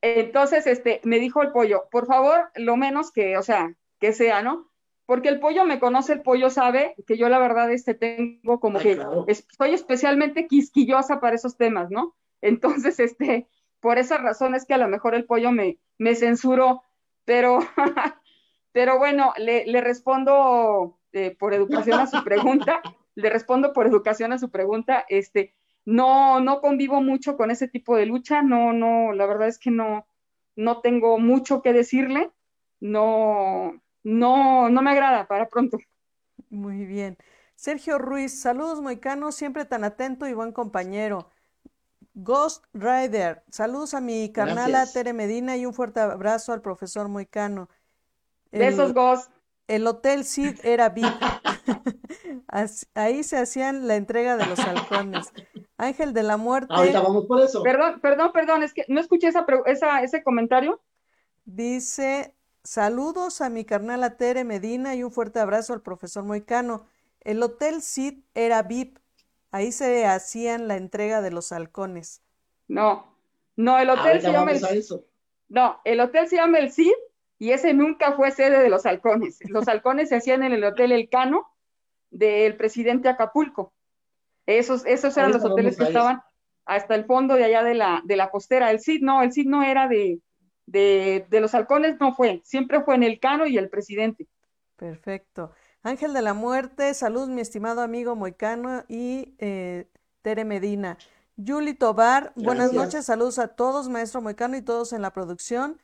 entonces, 0.00 0.66
este, 0.66 1.00
me 1.04 1.18
dijo 1.18 1.42
el 1.42 1.52
pollo, 1.52 1.84
por 1.90 2.06
favor, 2.06 2.50
lo 2.56 2.76
menos 2.76 3.10
que, 3.12 3.36
o 3.38 3.42
sea, 3.42 3.74
que 3.98 4.12
sea, 4.12 4.42
¿no? 4.42 4.70
Porque 5.06 5.28
el 5.28 5.38
pollo 5.38 5.64
me 5.64 5.78
conoce, 5.78 6.14
el 6.14 6.22
pollo 6.22 6.48
sabe 6.50 6.94
que 7.06 7.16
yo 7.18 7.28
la 7.28 7.38
verdad 7.38 7.70
este 7.70 7.94
tengo 7.94 8.58
como 8.58 8.78
Ay, 8.78 8.84
que 8.84 8.94
claro. 8.96 9.24
es- 9.28 9.46
soy 9.56 9.74
especialmente 9.74 10.46
quisquillosa 10.46 11.20
para 11.20 11.36
esos 11.36 11.56
temas, 11.56 11.90
¿no? 11.90 12.14
Entonces, 12.40 12.98
este, 13.00 13.46
por 13.80 13.98
esa 13.98 14.16
razón 14.16 14.54
es 14.54 14.64
que 14.64 14.74
a 14.74 14.78
lo 14.78 14.88
mejor 14.88 15.14
el 15.14 15.26
pollo 15.26 15.52
me, 15.52 15.78
me 15.98 16.14
censuró, 16.14 16.82
pero, 17.26 17.58
pero 18.72 18.98
bueno, 18.98 19.32
le, 19.36 19.66
le 19.66 19.80
respondo 19.82 20.98
eh, 21.14 21.36
por 21.38 21.54
educación 21.54 22.00
a 22.00 22.08
su 22.08 22.24
pregunta, 22.24 22.82
le 23.14 23.30
respondo 23.30 23.72
por 23.72 23.86
educación 23.86 24.32
a 24.32 24.38
su 24.38 24.50
pregunta, 24.50 25.04
este, 25.08 25.54
no, 25.84 26.40
no 26.40 26.60
convivo 26.60 27.00
mucho 27.00 27.36
con 27.36 27.52
ese 27.52 27.68
tipo 27.68 27.96
de 27.96 28.06
lucha, 28.06 28.42
no, 28.42 28.72
no, 28.72 29.12
la 29.12 29.24
verdad 29.26 29.46
es 29.46 29.60
que 29.60 29.70
no, 29.70 30.08
no 30.56 30.80
tengo 30.80 31.18
mucho 31.18 31.62
que 31.62 31.72
decirle, 31.72 32.32
no, 32.80 33.80
no, 34.02 34.68
no 34.68 34.82
me 34.82 34.90
agrada 34.90 35.28
para 35.28 35.48
pronto. 35.48 35.78
Muy 36.50 36.84
bien. 36.84 37.16
Sergio 37.54 37.98
Ruiz, 37.98 38.40
saludos 38.40 38.80
moicanos, 38.80 39.36
siempre 39.36 39.64
tan 39.64 39.84
atento 39.84 40.26
y 40.26 40.34
buen 40.34 40.50
compañero. 40.50 41.30
Ghost 42.14 42.64
Rider, 42.72 43.44
saludos 43.50 43.94
a 43.94 44.00
mi 44.00 44.32
carnala 44.32 44.68
Gracias. 44.68 44.94
Tere 44.94 45.12
Medina 45.12 45.56
y 45.56 45.64
un 45.64 45.74
fuerte 45.74 46.00
abrazo 46.00 46.52
al 46.52 46.60
profesor 46.60 47.08
Moicano. 47.08 47.68
Besos, 48.50 48.92
Gos. 48.92 49.30
El 49.68 49.86
Hotel 49.86 50.24
Cid 50.24 50.58
era 50.64 50.90
VIP. 50.90 51.06
Ahí 52.94 53.22
se 53.22 53.38
hacían 53.38 53.88
la 53.88 53.96
entrega 53.96 54.36
de 54.36 54.46
los 54.46 54.58
halcones. 54.60 55.32
Ángel 55.76 56.12
de 56.12 56.22
la 56.22 56.36
Muerte 56.36 56.72
Ahorita 56.72 57.00
vamos 57.00 57.26
por 57.26 57.40
eso. 57.40 57.62
Perdón, 57.62 58.00
perdón, 58.00 58.30
perdón, 58.32 58.62
es 58.62 58.72
que 58.72 58.84
no 58.88 59.00
escuché 59.00 59.28
esa, 59.28 59.44
esa, 59.66 60.02
ese 60.02 60.22
comentario. 60.22 60.80
dice, 61.44 62.34
saludos 62.62 63.40
a 63.40 63.48
mi 63.48 63.64
carnala 63.64 64.16
Tere 64.16 64.44
Medina 64.44 64.94
y 64.94 65.02
un 65.02 65.10
fuerte 65.10 65.40
abrazo 65.40 65.72
al 65.72 65.82
profesor 65.82 66.24
Moicano. 66.24 66.86
El 67.20 67.42
Hotel 67.42 67.82
Cid 67.82 68.20
era 68.34 68.62
VIP. 68.62 68.98
Ahí 69.50 69.72
se 69.72 70.04
hacían 70.06 70.68
la 70.68 70.76
entrega 70.76 71.22
de 71.22 71.30
los 71.30 71.52
halcones. 71.52 72.22
No, 72.68 73.06
no, 73.56 73.78
el 73.78 73.90
hotel 73.90 74.06
Ahorita 74.06 74.26
se 74.28 74.32
llama 74.32 74.52
el, 74.52 74.60
vamos 74.60 74.70
a 74.70 74.74
eso. 74.74 75.04
no, 75.48 75.80
el 75.84 76.00
hotel 76.00 76.28
se 76.28 76.36
llama 76.36 76.58
el 76.58 76.72
Cid 76.72 76.92
y 77.38 77.50
ese 77.52 77.74
nunca 77.74 78.12
fue 78.12 78.30
sede 78.30 78.62
de 78.62 78.68
los 78.68 78.86
halcones. 78.86 79.38
Los 79.48 79.68
halcones 79.68 80.08
se 80.08 80.16
hacían 80.16 80.42
en 80.42 80.52
el 80.52 80.64
hotel 80.64 80.92
El 80.92 81.08
Cano 81.08 81.46
del 82.10 82.56
presidente 82.56 83.08
Acapulco. 83.08 83.72
Esos, 84.46 84.84
esos 84.86 85.16
eran 85.16 85.32
los 85.32 85.44
hoteles 85.44 85.76
que 85.76 85.84
estaban 85.84 86.22
hasta 86.64 86.94
el 86.94 87.04
fondo 87.04 87.34
de 87.34 87.44
allá 87.44 87.62
de 87.62 87.74
la, 87.74 88.02
de 88.04 88.16
la 88.16 88.30
costera. 88.30 88.70
El 88.70 88.80
Cid 88.80 89.02
no, 89.02 89.22
el 89.22 89.32
Cid 89.32 89.46
no 89.46 89.62
era 89.62 89.88
de, 89.88 90.20
de, 90.66 91.26
de 91.28 91.40
los 91.40 91.54
halcones, 91.54 91.98
no 92.00 92.14
fue. 92.14 92.40
Siempre 92.44 92.82
fue 92.82 92.94
en 92.94 93.02
el 93.02 93.18
Cano 93.20 93.46
y 93.46 93.58
el 93.58 93.68
presidente. 93.68 94.28
Perfecto. 94.76 95.52
Ángel 95.82 96.14
de 96.14 96.22
la 96.22 96.34
Muerte, 96.34 96.94
salud, 96.94 97.28
mi 97.28 97.40
estimado 97.40 97.82
amigo 97.82 98.16
Moicano 98.16 98.84
y 98.88 99.34
eh, 99.38 99.86
Tere 100.22 100.44
Medina. 100.44 100.98
Yuli 101.36 101.74
Tobar, 101.74 102.32
buenas 102.36 102.72
Gracias. 102.72 102.84
noches, 102.84 103.06
saludos 103.06 103.38
a 103.38 103.48
todos, 103.48 103.88
maestro 103.88 104.22
Moicano 104.22 104.56
y 104.56 104.62
todos 104.62 104.92
en 104.92 105.02
la 105.02 105.12
producción. 105.12 105.80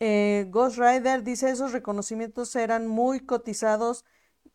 Eh, 0.00 0.46
Ghost 0.50 0.78
Rider 0.78 1.24
dice, 1.24 1.50
esos 1.50 1.72
reconocimientos 1.72 2.54
eran 2.56 2.86
muy 2.86 3.20
cotizados, 3.20 4.04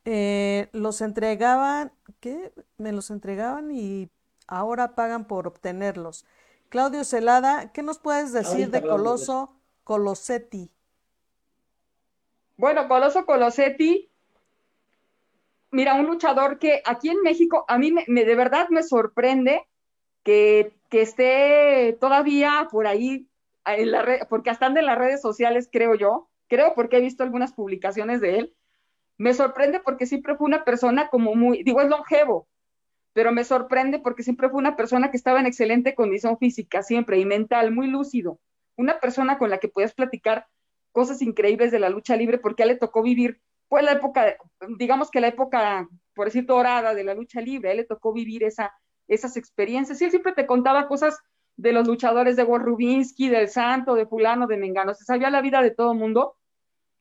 eh, 0.06 0.70
los 0.74 1.02
entregaban, 1.02 1.94
¿qué? 2.22 2.54
Me 2.78 2.92
los 2.94 3.12
entregaban 3.12 3.72
y 3.72 4.10
ahora 4.48 4.96
pagan 4.96 5.28
por 5.28 5.48
obtenerlos. 5.48 6.26
Claudio 6.70 7.04
Celada, 7.06 7.72
¿qué 7.74 7.84
nos 7.84 8.00
puedes 8.00 8.34
decir 8.34 8.70
Ahorita 8.70 8.72
de. 8.72 8.82
Coloso 8.88 9.56
Colosetti? 9.84 10.72
Bueno, 12.58 12.88
Coloso 12.88 13.28
Colosetti, 13.28 14.10
mira, 15.72 15.96
un 15.96 16.06
luchador 16.08 16.60
que 16.60 16.82
aquí 16.86 17.10
en 17.10 17.22
México, 17.22 17.66
a 17.68 17.78
mí 17.78 17.92
me, 17.92 18.06
me- 18.08 18.26
de 18.26 18.36
verdad 18.36 18.68
me 18.70 18.84
sorprende 18.84 19.64
que, 20.24 20.74
que 20.90 21.02
esté 21.04 21.98
todavía 22.02 22.68
por 22.72 22.88
ahí, 22.88 23.30
porque 24.30 24.50
hasta 24.50 24.68
en 24.68 24.86
las 24.86 24.98
redes 24.98 25.22
sociales, 25.22 25.70
creo 25.72 25.96
yo, 25.96 26.30
creo 26.48 26.74
porque 26.76 26.98
he 26.98 27.02
visto 27.02 27.24
algunas 27.24 27.54
publicaciones 27.54 28.22
de 28.22 28.40
él. 28.40 28.56
Me 29.18 29.34
sorprende 29.34 29.80
porque 29.80 30.06
siempre 30.06 30.36
fue 30.36 30.48
una 30.48 30.64
persona 30.64 31.10
como 31.10 31.36
muy, 31.36 31.64
digo, 31.64 31.82
es 31.82 31.90
longevo, 31.90 32.48
pero 33.14 33.32
me 33.32 33.44
sorprende 33.44 34.00
porque 34.00 34.24
siempre 34.24 34.50
fue 34.50 34.60
una 34.60 34.76
persona 34.76 35.12
que 35.12 35.18
estaba 35.18 35.40
en 35.40 35.46
excelente 35.46 35.96
condición 35.96 36.38
física, 36.38 36.82
siempre, 36.82 37.20
y 37.20 37.26
mental, 37.26 37.72
muy 37.72 37.88
lúcido. 37.88 38.40
Una 38.76 39.00
persona 39.00 39.38
con 39.38 39.50
la 39.50 39.60
que 39.60 39.70
puedes 39.70 39.94
platicar 39.94 40.48
cosas 40.92 41.22
increíbles 41.22 41.72
de 41.72 41.80
la 41.80 41.90
lucha 41.90 42.16
libre 42.16 42.40
porque 42.40 42.64
a 42.64 42.66
él 42.66 42.74
le 42.74 42.78
tocó 42.78 43.04
vivir, 43.04 43.42
fue 43.70 43.84
la 43.84 43.94
época, 43.94 44.36
digamos 44.78 45.10
que 45.12 45.22
la 45.22 45.28
época 45.28 45.88
por 46.14 46.26
decir, 46.28 46.46
dorada 46.46 46.94
de 46.94 47.04
la 47.04 47.14
lucha 47.14 47.42
libre, 47.42 47.70
a 47.70 47.72
él 47.72 47.78
le 47.78 47.84
tocó 47.86 48.14
vivir 48.14 48.44
esa, 48.44 48.74
esas 49.08 49.38
experiencias, 49.38 50.00
y 50.02 50.06
él 50.06 50.12
siempre 50.12 50.34
te 50.34 50.46
contaba 50.46 50.88
cosas 50.88 51.20
de 51.56 51.72
los 51.72 51.88
luchadores 51.88 52.36
de 52.36 52.44
Rubinsky, 52.44 53.30
del 53.30 53.50
Santo, 53.50 53.96
de 53.96 54.06
Fulano, 54.06 54.48
de 54.48 54.58
Mengano, 54.58 54.94
se 54.94 55.06
sabía 55.06 55.30
la 55.30 55.42
vida 55.42 55.62
de 55.62 55.72
todo 55.72 55.92
el 55.92 56.00
mundo, 56.00 56.36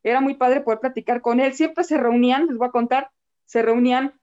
era 0.03 0.21
muy 0.21 0.35
padre 0.35 0.61
poder 0.61 0.81
platicar 0.81 1.21
con 1.21 1.41
él, 1.41 1.55
siempre 1.55 1.85
se 1.85 1.97
reunían, 1.97 2.47
les 2.47 2.57
voy 2.57 2.69
a 2.69 2.73
contar, 2.73 3.11
se 3.45 3.63
reunían, 3.63 4.19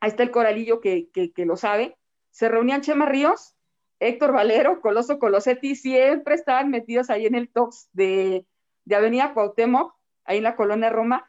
ahí 0.00 0.10
está 0.10 0.22
el 0.22 0.30
coralillo 0.30 0.80
que, 0.80 1.08
que, 1.10 1.32
que 1.32 1.46
lo 1.46 1.56
sabe, 1.56 1.96
se 2.30 2.48
reunían 2.48 2.80
Chema 2.80 3.06
Ríos, 3.06 3.54
Héctor 4.00 4.32
Valero, 4.32 4.80
Coloso 4.80 5.18
Colosetti, 5.18 5.76
siempre 5.76 6.34
estaban 6.34 6.70
metidos 6.70 7.10
ahí 7.10 7.26
en 7.26 7.34
el 7.34 7.50
Tox 7.50 7.90
de, 7.92 8.46
de 8.84 8.96
Avenida 8.96 9.34
Cuauhtémoc, 9.34 9.94
ahí 10.24 10.38
en 10.38 10.44
la 10.44 10.56
colonia 10.56 10.90
Roma, 10.90 11.28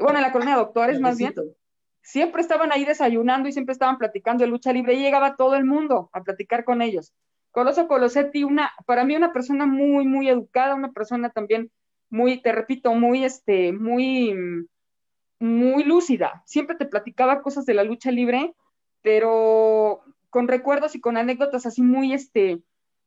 bueno, 0.00 0.18
en 0.18 0.22
la 0.22 0.32
colonia 0.32 0.56
Doctores 0.56 1.00
más 1.00 1.16
bien, 1.16 1.34
siempre 2.02 2.42
estaban 2.42 2.72
ahí 2.72 2.84
desayunando 2.84 3.48
y 3.48 3.52
siempre 3.52 3.72
estaban 3.72 3.98
platicando 3.98 4.44
de 4.44 4.50
lucha 4.50 4.72
libre 4.72 4.94
y 4.94 5.02
llegaba 5.02 5.36
todo 5.36 5.56
el 5.56 5.64
mundo 5.64 6.10
a 6.12 6.22
platicar 6.22 6.64
con 6.64 6.82
ellos. 6.82 7.14
Coloso 7.54 7.86
Colosetti, 7.86 8.42
una, 8.42 8.72
para 8.84 9.04
mí 9.04 9.14
una 9.14 9.32
persona 9.32 9.64
muy, 9.64 10.08
muy 10.08 10.28
educada, 10.28 10.74
una 10.74 10.90
persona 10.90 11.30
también 11.30 11.70
muy, 12.10 12.42
te 12.42 12.50
repito, 12.50 12.92
muy, 12.94 13.24
este, 13.24 13.72
muy, 13.72 14.34
muy 15.38 15.84
lúcida. 15.84 16.42
Siempre 16.46 16.74
te 16.74 16.84
platicaba 16.84 17.42
cosas 17.42 17.64
de 17.64 17.74
la 17.74 17.84
lucha 17.84 18.10
libre, 18.10 18.56
pero 19.02 20.02
con 20.30 20.48
recuerdos 20.48 20.96
y 20.96 21.00
con 21.00 21.16
anécdotas 21.16 21.64
así 21.64 21.80
muy, 21.80 22.12
este, 22.12 22.60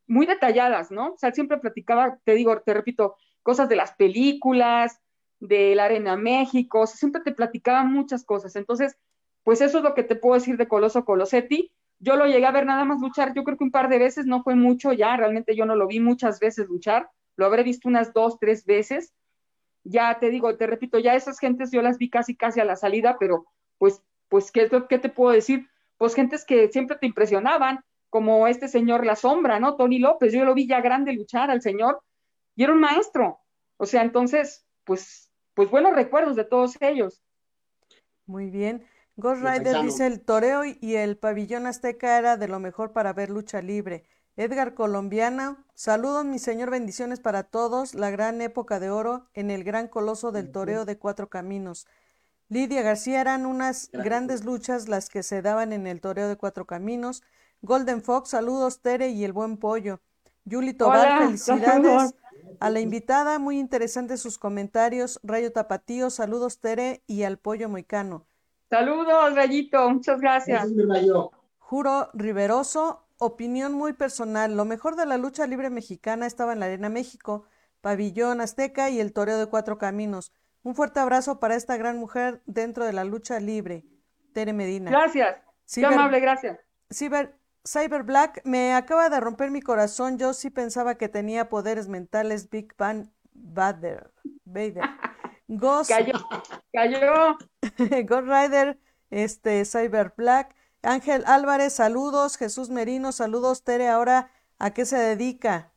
muy 0.07 0.25
detalladas, 0.25 0.91
¿no? 0.91 1.11
O 1.11 1.17
sea, 1.17 1.33
siempre 1.33 1.57
platicaba, 1.57 2.17
te 2.23 2.33
digo, 2.33 2.57
te 2.61 2.73
repito, 2.73 3.17
cosas 3.43 3.67
de 3.67 3.75
las 3.75 3.95
películas, 3.95 5.01
de 5.41 5.75
la 5.75 5.83
Arena 5.83 6.15
México, 6.15 6.87
siempre 6.87 7.21
te 7.21 7.33
platicaba 7.33 7.83
muchas 7.83 8.23
cosas. 8.23 8.55
Entonces, 8.55 8.97
pues 9.43 9.59
eso 9.59 9.79
es 9.79 9.83
lo 9.83 9.93
que 9.93 10.03
te 10.03 10.15
puedo 10.15 10.35
decir 10.35 10.55
de 10.55 10.69
Coloso 10.69 11.03
Colosetti. 11.03 11.69
Yo 11.99 12.15
lo 12.15 12.25
llegué 12.25 12.45
a 12.45 12.51
ver 12.51 12.65
nada 12.65 12.85
más 12.85 12.99
luchar, 13.01 13.33
yo 13.33 13.43
creo 13.43 13.57
que 13.57 13.63
un 13.63 13.71
par 13.71 13.89
de 13.89 13.97
veces, 13.97 14.25
no 14.25 14.43
fue 14.43 14.55
mucho 14.55 14.93
ya, 14.93 15.17
realmente 15.17 15.55
yo 15.55 15.65
no 15.65 15.75
lo 15.75 15.87
vi 15.87 15.99
muchas 15.99 16.39
veces 16.39 16.67
luchar, 16.67 17.09
lo 17.35 17.45
habré 17.45 17.63
visto 17.63 17.87
unas 17.89 18.13
dos, 18.13 18.37
tres 18.39 18.65
veces. 18.65 19.13
Ya 19.83 20.19
te 20.19 20.29
digo, 20.29 20.55
te 20.57 20.67
repito, 20.67 20.99
ya 20.99 21.15
esas 21.15 21.39
gentes 21.39 21.71
yo 21.71 21.81
las 21.81 21.97
vi 21.97 22.09
casi, 22.09 22.35
casi 22.35 22.59
a 22.59 22.65
la 22.65 22.75
salida, 22.75 23.17
pero 23.19 23.45
pues, 23.77 24.03
pues, 24.27 24.51
¿qué, 24.51 24.69
qué 24.89 24.99
te 24.99 25.09
puedo 25.09 25.31
decir? 25.31 25.67
pues 25.97 26.13
gentes 26.13 26.45
que 26.45 26.69
siempre 26.69 26.97
te 26.97 27.07
impresionaban, 27.07 27.83
como 28.09 28.47
este 28.47 28.67
señor 28.67 29.05
La 29.05 29.15
Sombra, 29.15 29.59
¿no? 29.59 29.75
Tony 29.75 29.99
López, 29.99 30.31
yo 30.31 30.45
lo 30.45 30.53
vi 30.53 30.67
ya 30.67 30.79
grande 30.79 31.13
luchar 31.13 31.51
al 31.51 31.61
señor 31.61 32.01
y 32.55 32.63
era 32.63 32.73
un 32.73 32.79
maestro. 32.79 33.39
O 33.77 33.85
sea, 33.85 34.03
entonces, 34.03 34.65
pues, 34.85 35.29
pues 35.53 35.69
buenos 35.69 35.93
recuerdos 35.93 36.35
de 36.35 36.45
todos 36.45 36.77
ellos. 36.81 37.21
Muy 38.25 38.49
bien. 38.49 38.85
Ghost 39.19 39.41
Rider 39.41 39.81
dice 39.81 40.05
el 40.05 40.21
toreo 40.21 40.63
y 40.63 40.95
el 40.95 41.17
pabellón 41.17 41.65
azteca 41.65 42.19
era 42.19 42.37
de 42.37 42.47
lo 42.47 42.59
mejor 42.59 42.91
para 42.91 43.13
ver 43.13 43.31
lucha 43.31 43.63
libre. 43.63 44.05
Edgar 44.35 44.75
Colombiana, 44.75 45.65
saludos 45.73 46.23
mi 46.23 46.37
señor, 46.37 46.69
bendiciones 46.69 47.19
para 47.19 47.41
todos, 47.41 47.95
la 47.95 48.11
gran 48.11 48.41
época 48.41 48.79
de 48.79 48.91
oro 48.91 49.25
en 49.33 49.49
el 49.49 49.63
gran 49.63 49.87
coloso 49.87 50.31
del 50.31 50.51
toreo 50.51 50.85
de 50.85 50.99
cuatro 50.99 51.29
caminos. 51.29 51.87
Lidia 52.47 52.83
García 52.83 53.19
eran 53.19 53.47
unas 53.47 53.89
grandes 53.91 54.45
luchas 54.45 54.87
las 54.87 55.09
que 55.09 55.23
se 55.23 55.41
daban 55.41 55.73
en 55.73 55.87
el 55.87 55.99
toreo 55.99 56.29
de 56.29 56.37
Cuatro 56.37 56.65
Caminos. 56.65 57.23
Golden 57.61 58.01
Fox, 58.03 58.29
saludos 58.29 58.81
Tere 58.81 59.09
y 59.09 59.25
el 59.25 59.33
buen 59.33 59.57
pollo. 59.57 59.99
Yuli 60.45 60.73
Tobar, 60.73 61.23
felicidades. 61.25 62.13
A 62.59 62.69
la 62.69 62.79
invitada, 62.79 63.37
muy 63.39 63.59
interesantes 63.59 64.21
sus 64.21 64.37
comentarios. 64.37 65.19
Rayo 65.23 65.51
Tapatío, 65.51 66.09
saludos 66.09 66.59
Tere 66.61 67.03
y 67.05 67.23
al 67.23 67.37
pollo 67.37 67.67
moicano. 67.67 68.27
Saludos, 68.69 69.35
Rayito, 69.35 69.89
muchas 69.89 70.19
gracias. 70.19 70.67
Juro 71.57 72.09
Riveroso, 72.13 73.05
opinión 73.17 73.73
muy 73.73 73.93
personal. 73.93 74.55
Lo 74.55 74.65
mejor 74.65 74.95
de 74.95 75.05
la 75.05 75.17
lucha 75.17 75.47
libre 75.47 75.69
mexicana 75.69 76.25
estaba 76.25 76.53
en 76.53 76.59
la 76.59 76.65
Arena 76.65 76.89
México, 76.89 77.45
Pabellón 77.81 78.41
Azteca 78.41 78.89
y 78.89 78.99
el 78.99 79.13
Toreo 79.13 79.37
de 79.37 79.47
Cuatro 79.47 79.77
Caminos. 79.77 80.33
Un 80.63 80.75
fuerte 80.75 80.99
abrazo 80.99 81.39
para 81.39 81.55
esta 81.55 81.77
gran 81.77 81.97
mujer 81.97 82.41
dentro 82.45 82.85
de 82.85 82.93
la 82.93 83.05
lucha 83.05 83.39
libre, 83.39 83.85
Tere 84.33 84.53
Medina. 84.53 84.91
Gracias. 84.91 85.37
Qué 85.73 85.85
amable, 85.85 86.19
gracias. 86.19 86.59
Cyber, 86.91 87.37
Cyber 87.65 88.03
Black, 88.03 88.41
me 88.43 88.73
acaba 88.73 89.09
de 89.09 89.19
romper 89.19 89.51
mi 89.51 89.61
corazón. 89.61 90.17
Yo 90.17 90.33
sí 90.33 90.49
pensaba 90.49 90.95
que 90.95 91.09
tenía 91.09 91.49
poderes 91.49 91.87
mentales 91.87 92.49
Big 92.49 92.75
Bang 92.77 93.07
Vader. 93.33 94.11
Vader. 94.45 94.83
Ghost. 95.47 95.89
Cayó. 95.89 96.13
Cayó. 96.73 97.37
Ghost 98.05 98.27
Rider, 98.27 98.77
este, 99.09 99.65
Cyber 99.65 100.13
Black. 100.15 100.55
Ángel 100.83 101.23
Álvarez, 101.25 101.73
saludos. 101.73 102.37
Jesús 102.37 102.69
Merino, 102.69 103.11
saludos. 103.11 103.63
Tere, 103.63 103.87
ahora, 103.87 104.31
¿a 104.59 104.73
qué 104.73 104.85
se 104.85 104.97
dedica? 104.97 105.71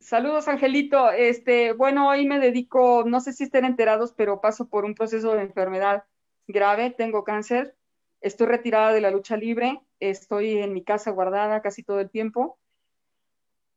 Saludos, 0.00 0.48
Angelito. 0.48 1.10
Este, 1.10 1.72
bueno, 1.72 2.08
hoy 2.08 2.26
me 2.26 2.40
dedico, 2.40 3.04
no 3.06 3.20
sé 3.20 3.32
si 3.32 3.44
estén 3.44 3.64
enterados, 3.64 4.12
pero 4.12 4.40
paso 4.40 4.68
por 4.68 4.84
un 4.84 4.94
proceso 4.94 5.34
de 5.34 5.42
enfermedad 5.42 6.04
grave, 6.48 6.90
tengo 6.90 7.22
cáncer, 7.22 7.76
estoy 8.20 8.46
retirada 8.46 8.92
de 8.92 9.00
la 9.00 9.10
lucha 9.10 9.36
libre, 9.36 9.80
estoy 10.00 10.58
en 10.58 10.72
mi 10.72 10.82
casa 10.82 11.10
guardada 11.10 11.62
casi 11.62 11.82
todo 11.82 12.00
el 12.00 12.10
tiempo. 12.10 12.58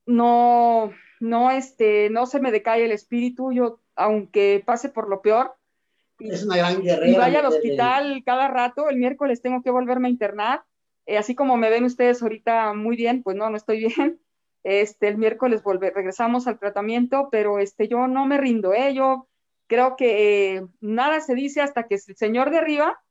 No, 0.05 0.91
no, 1.19 1.51
este, 1.51 2.09
no 2.09 2.25
se 2.25 2.39
me 2.39 2.51
decae 2.51 2.85
el 2.85 2.91
espíritu, 2.91 3.51
yo, 3.51 3.79
aunque 3.95 4.63
pase 4.65 4.89
por 4.89 5.09
lo 5.09 5.21
peor. 5.21 5.55
Es 6.19 6.45
una 6.45 6.57
gran 6.57 6.81
guerrera. 6.81 7.11
Y 7.11 7.15
vaya 7.15 7.39
al 7.39 7.45
hospital 7.47 8.23
cada 8.25 8.47
rato, 8.47 8.89
el 8.89 8.97
miércoles 8.97 9.41
tengo 9.41 9.61
que 9.61 9.71
volverme 9.71 10.07
a 10.07 10.11
internar. 10.11 10.63
Eh, 11.05 11.17
así 11.17 11.35
como 11.35 11.57
me 11.57 11.69
ven 11.69 11.83
ustedes 11.83 12.21
ahorita 12.21 12.73
muy 12.73 12.95
bien, 12.95 13.23
pues 13.23 13.35
no, 13.35 13.49
no 13.49 13.57
estoy 13.57 13.85
bien 13.87 14.19
este, 14.63 15.09
el 15.09 15.17
miércoles 15.17 15.61
regresamos 15.65 16.47
al 16.47 16.57
tratamiento, 16.57 17.27
pero 17.31 17.59
este, 17.59 17.87
yo 17.87 18.07
no 18.07 18.25
me 18.25 18.37
rindo, 18.37 18.73
¿eh? 18.73 18.93
Yo 18.93 19.27
creo 19.67 19.95
que 19.97 20.55
eh, 20.55 20.67
nada 20.79 21.19
se 21.19 21.35
dice 21.35 21.61
hasta 21.61 21.87
que 21.87 21.95
el 21.95 22.15
señor 22.15 22.49
de 22.49 22.59
arriba, 22.59 23.01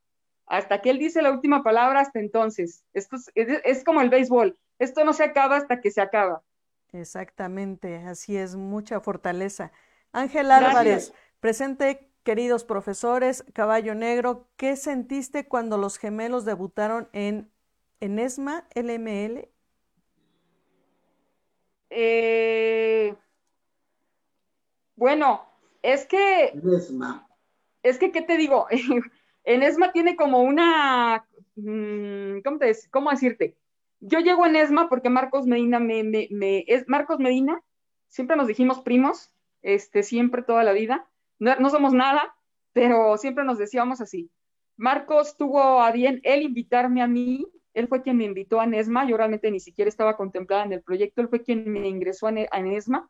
hasta 0.47 0.81
que 0.81 0.89
él 0.89 0.97
dice 0.97 1.21
la 1.21 1.31
última 1.31 1.63
palabra, 1.63 2.01
hasta 2.01 2.19
entonces. 2.19 2.83
Esto 2.93 3.17
es, 3.35 3.83
como 3.83 4.01
el 4.01 4.09
béisbol, 4.09 4.57
esto 4.79 5.05
no 5.05 5.13
se 5.13 5.23
acaba 5.23 5.57
hasta 5.57 5.79
que 5.79 5.91
se 5.91 6.01
acaba. 6.01 6.41
Exactamente, 6.91 7.97
así 7.97 8.35
es, 8.35 8.55
mucha 8.55 8.99
fortaleza. 8.99 9.71
Ángel 10.13 10.51
Álvarez, 10.51 11.11
presente, 11.39 12.07
queridos 12.23 12.63
profesores, 12.63 13.43
Caballo 13.53 13.95
Negro, 13.95 14.47
¿qué 14.57 14.75
sentiste 14.75 15.47
cuando 15.47 15.77
los 15.77 15.97
gemelos 15.97 16.45
debutaron 16.45 17.09
en, 17.13 17.51
en 17.99 18.19
ESMA 18.19 18.67
LML? 18.75 19.49
Eh, 21.89 23.15
bueno, 24.95 25.45
es 25.81 26.05
que... 26.05 26.53
Esma. 26.77 27.27
Es 27.81 27.97
que, 27.97 28.11
¿qué 28.11 28.21
te 28.21 28.37
digo? 28.37 28.67
en 29.43 29.63
ESMA 29.63 29.91
tiene 29.91 30.15
como 30.15 30.41
una... 30.43 31.27
Mm, 31.55 32.41
¿Cómo, 32.43 32.59
te, 32.59 32.71
¿Cómo 32.91 33.09
decirte? 33.09 33.57
Yo 33.99 34.19
llego 34.19 34.45
en 34.45 34.57
ESMA 34.57 34.89
porque 34.89 35.09
Marcos 35.09 35.47
Medina 35.47 35.79
me, 35.79 36.03
me, 36.03 36.65
es 36.67 36.87
Marcos 36.87 37.17
Medina, 37.17 37.63
siempre 38.09 38.35
nos 38.37 38.47
dijimos 38.47 38.81
primos, 38.81 39.33
este, 39.63 40.03
siempre 40.03 40.43
toda 40.43 40.63
la 40.63 40.73
vida. 40.73 41.07
No, 41.39 41.55
no, 41.55 41.69
somos 41.69 41.93
nada, 41.93 42.35
pero 42.73 43.17
siempre 43.17 43.43
nos 43.43 43.57
decíamos 43.57 44.01
así. 44.01 44.29
Marcos 44.77 45.35
tuvo 45.37 45.81
a 45.81 45.91
bien 45.91 46.19
él 46.23 46.43
invitarme 46.43 47.01
a 47.01 47.07
mí 47.07 47.47
él 47.73 47.87
fue 47.87 48.01
quien 48.01 48.17
me 48.17 48.25
invitó 48.25 48.59
a 48.59 48.67
Nesma, 48.67 49.07
yo 49.07 49.17
realmente 49.17 49.49
ni 49.49 49.59
siquiera 49.59 49.89
estaba 49.89 50.15
contemplada 50.15 50.63
en 50.63 50.73
el 50.73 50.83
proyecto, 50.83 51.21
él 51.21 51.27
fue 51.27 51.41
quien 51.41 51.71
me 51.71 51.87
ingresó 51.87 52.27
a, 52.27 52.31
Nesma, 52.31 53.09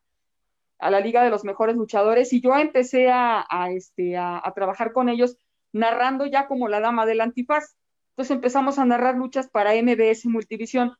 a 0.79 0.89
la 0.89 0.99
Liga 1.01 1.23
de 1.23 1.29
los 1.29 1.43
Mejores 1.43 1.75
Luchadores, 1.75 2.31
y 2.31 2.41
yo 2.41 2.55
empecé 2.55 3.09
a, 3.11 3.45
este, 3.71 4.17
a, 4.17 4.41
trabajar 4.55 4.93
con 4.93 5.09
ellos 5.09 5.37
narrando 5.73 6.25
ya 6.25 6.47
como 6.47 6.69
la 6.69 6.79
dama 6.79 7.05
del 7.05 7.21
antifaz. 7.21 7.75
Entonces 8.11 8.35
empezamos 8.35 8.77
a 8.77 8.85
narrar 8.85 9.15
luchas 9.15 9.49
para 9.49 9.73
MBS 9.73 10.27
Multivisión. 10.27 10.95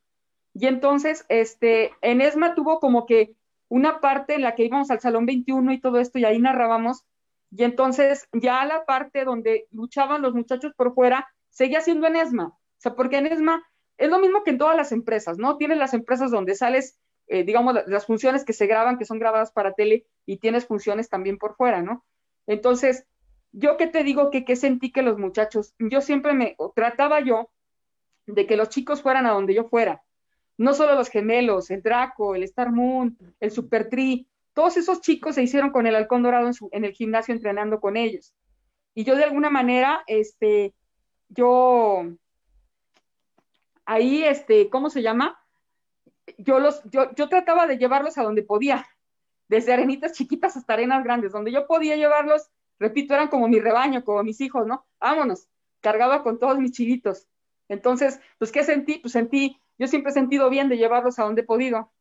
Y 0.55 0.65
entonces, 0.65 1.25
este, 1.29 1.91
en 2.01 2.21
ESMA 2.21 2.55
tuvo 2.55 2.79
como 2.79 3.05
que 3.05 3.35
una 3.73 3.99
parte 3.99 4.35
en 4.35 4.43
la 4.43 4.55
que 4.55 4.65
íbamos 4.65 4.91
al 4.91 4.99
Salón 4.99 5.25
21 5.25 5.73
y 5.73 5.81
todo 5.81 5.99
esto, 5.99 6.19
y 6.19 6.25
ahí 6.25 6.39
narrábamos. 6.39 7.05
Y 7.51 7.63
entonces 7.63 8.27
ya 8.33 8.65
la 8.65 8.85
parte 8.85 9.25
donde 9.25 9.67
luchaban 9.71 10.21
los 10.21 10.33
muchachos 10.33 10.73
por 10.75 10.93
fuera, 10.93 11.27
seguía 11.49 11.81
siendo 11.81 12.07
en 12.07 12.15
ESMA 12.17 12.57
sea, 12.83 12.95
porque 12.95 13.17
en 13.17 13.27
ESMA 13.27 13.63
es 13.97 14.09
lo 14.09 14.19
mismo 14.19 14.43
que 14.43 14.51
en 14.51 14.57
todas 14.57 14.75
las 14.75 14.91
empresas, 14.91 15.37
¿no? 15.37 15.57
Tienes 15.57 15.77
las 15.77 15.93
empresas 15.93 16.29
donde 16.31 16.55
sales, 16.55 16.99
eh, 17.27 17.43
digamos, 17.43 17.75
las 17.87 18.05
funciones 18.05 18.43
que 18.43 18.53
se 18.53 18.67
graban, 18.67 18.97
que 18.97 19.05
son 19.05 19.19
grabadas 19.19 19.51
para 19.51 19.73
tele, 19.73 20.05
y 20.25 20.37
tienes 20.37 20.65
funciones 20.65 21.09
también 21.09 21.37
por 21.37 21.55
fuera, 21.55 21.81
¿no? 21.81 22.03
Entonces, 22.45 23.05
yo 23.53 23.77
qué 23.77 23.87
te 23.87 24.03
digo 24.03 24.29
que, 24.31 24.55
sentí 24.55 24.91
que 24.91 25.01
los 25.01 25.17
muchachos, 25.17 25.73
yo 25.79 26.01
siempre 26.01 26.33
me 26.33 26.57
trataba 26.75 27.21
yo 27.21 27.49
de 28.25 28.45
que 28.45 28.57
los 28.57 28.69
chicos 28.69 29.01
fueran 29.01 29.25
a 29.25 29.31
donde 29.31 29.53
yo 29.53 29.65
fuera, 29.65 30.03
no 30.63 30.73
solo 30.73 30.95
los 30.95 31.09
gemelos, 31.09 31.69
el 31.71 31.81
Draco, 31.81 32.35
el 32.35 32.43
Star 32.43 32.71
Moon, 32.71 33.17
el 33.41 33.51
Super 33.51 33.89
Tree, 33.89 34.25
todos 34.53 34.77
esos 34.77 35.01
chicos 35.01 35.35
se 35.35 35.43
hicieron 35.43 35.71
con 35.71 35.87
el 35.87 35.95
halcón 35.95 36.23
dorado 36.23 36.49
en, 36.71 36.85
el 36.85 36.93
gimnasio 36.93 37.33
entrenando 37.33 37.81
con 37.81 37.97
ellos. 37.97 38.33
Y 38.95 39.03
yo 39.03 39.17
de 39.17 39.25
alguna 39.25 39.49
manera, 39.49 40.03
este, 40.07 40.73
yo, 41.27 42.05
ahí, 43.83 44.23
este, 44.23 44.69
¿cómo 44.69 44.89
se 44.89 45.01
llama? 45.01 45.37
Yo 46.37 46.59
los, 46.59 46.81
yo, 46.85 47.13
yo 47.15 47.27
trataba 47.27 47.67
de 47.67 47.77
llevarlos 47.77 48.17
a 48.17 48.23
donde 48.23 48.43
podía, 48.43 48.87
desde 49.49 49.73
arenitas 49.73 50.13
chiquitas 50.13 50.55
hasta 50.55 50.73
arenas 50.73 51.03
grandes, 51.03 51.33
donde 51.33 51.51
yo 51.51 51.67
podía 51.67 51.97
llevarlos, 51.97 52.49
repito, 52.79 53.13
eran 53.13 53.27
como 53.27 53.49
mi 53.49 53.59
rebaño, 53.59 54.05
como 54.05 54.23
mis 54.23 54.39
hijos, 54.39 54.65
¿no? 54.65 54.85
Vámonos, 55.01 55.49
cargaba 55.81 56.23
con 56.23 56.39
todos 56.39 56.57
mis 56.57 56.71
chivitos. 56.71 57.27
Entonces, 57.67 58.21
pues, 58.37 58.51
¿qué 58.51 58.63
sentí? 58.63 58.99
Pues 58.99 59.11
sentí, 59.11 59.59
yo 59.77 59.87
siempre 59.87 60.11
he 60.11 60.13
sentido 60.13 60.49
bien 60.49 60.69
de 60.69 60.77
llevarlos 60.77 61.19
a 61.19 61.23
donde 61.23 61.41
he 61.41 61.45
podido. 61.45 61.91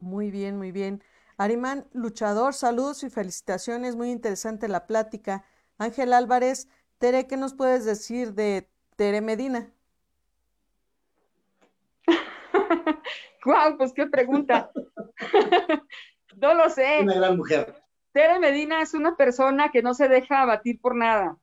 Muy 0.00 0.30
bien, 0.30 0.56
muy 0.56 0.72
bien. 0.72 1.02
Arimán 1.36 1.86
Luchador, 1.92 2.54
saludos 2.54 3.02
y 3.04 3.10
felicitaciones, 3.10 3.96
muy 3.96 4.10
interesante 4.10 4.68
la 4.68 4.86
plática. 4.86 5.44
Ángel 5.78 6.12
Álvarez, 6.12 6.68
Tere, 6.98 7.26
¿qué 7.26 7.36
nos 7.36 7.54
puedes 7.54 7.84
decir 7.84 8.34
de 8.34 8.68
Tere 8.96 9.20
Medina? 9.20 9.72
Guau, 13.44 13.76
pues 13.76 13.92
qué 13.92 14.06
pregunta. 14.06 14.70
no 16.36 16.54
lo 16.54 16.68
sé. 16.70 17.00
Una 17.00 17.14
gran 17.14 17.36
mujer. 17.36 17.82
Tere 18.12 18.38
Medina 18.38 18.82
es 18.82 18.94
una 18.94 19.16
persona 19.16 19.70
que 19.70 19.82
no 19.82 19.94
se 19.94 20.08
deja 20.08 20.42
abatir 20.42 20.80
por 20.80 20.94
nada. 20.94 21.38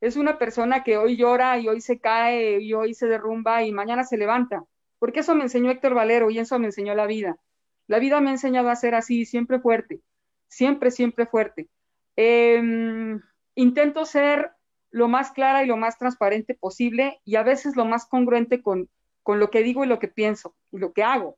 Es 0.00 0.16
una 0.16 0.38
persona 0.38 0.84
que 0.84 0.98
hoy 0.98 1.16
llora 1.16 1.58
y 1.58 1.68
hoy 1.68 1.80
se 1.80 1.98
cae 1.98 2.60
y 2.60 2.74
hoy 2.74 2.94
se 2.94 3.06
derrumba 3.06 3.62
y 3.62 3.72
mañana 3.72 4.04
se 4.04 4.16
levanta. 4.16 4.64
Porque 4.98 5.20
eso 5.20 5.34
me 5.34 5.44
enseñó 5.44 5.70
Héctor 5.70 5.94
Valero 5.94 6.30
y 6.30 6.38
eso 6.38 6.58
me 6.58 6.66
enseñó 6.66 6.94
la 6.94 7.06
vida. 7.06 7.38
La 7.86 7.98
vida 7.98 8.20
me 8.20 8.30
ha 8.30 8.32
enseñado 8.32 8.68
a 8.68 8.76
ser 8.76 8.94
así, 8.94 9.24
siempre 9.24 9.60
fuerte, 9.60 10.00
siempre, 10.48 10.90
siempre 10.90 11.26
fuerte. 11.26 11.68
Eh, 12.16 13.18
intento 13.54 14.04
ser 14.04 14.52
lo 14.90 15.08
más 15.08 15.32
clara 15.32 15.62
y 15.62 15.66
lo 15.66 15.76
más 15.76 15.98
transparente 15.98 16.54
posible 16.54 17.20
y 17.24 17.36
a 17.36 17.42
veces 17.42 17.76
lo 17.76 17.84
más 17.84 18.06
congruente 18.06 18.62
con, 18.62 18.88
con 19.22 19.40
lo 19.40 19.50
que 19.50 19.62
digo 19.62 19.84
y 19.84 19.88
lo 19.88 19.98
que 19.98 20.08
pienso 20.08 20.54
y 20.72 20.78
lo 20.78 20.92
que 20.92 21.02
hago. 21.02 21.36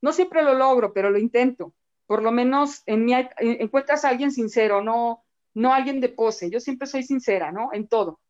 No 0.00 0.12
siempre 0.12 0.42
lo 0.42 0.54
logro, 0.54 0.92
pero 0.92 1.10
lo 1.10 1.18
intento. 1.18 1.72
Por 2.06 2.22
lo 2.22 2.32
menos 2.32 2.82
en 2.86 3.04
mí 3.04 3.14
encuentras 3.38 4.04
a 4.04 4.10
alguien 4.10 4.32
sincero, 4.32 4.82
no, 4.82 5.24
no 5.54 5.72
alguien 5.72 6.00
de 6.00 6.08
pose. 6.08 6.50
Yo 6.50 6.60
siempre 6.60 6.86
soy 6.86 7.02
sincera, 7.02 7.52
¿no? 7.52 7.70
En 7.72 7.88
todo, 7.88 8.20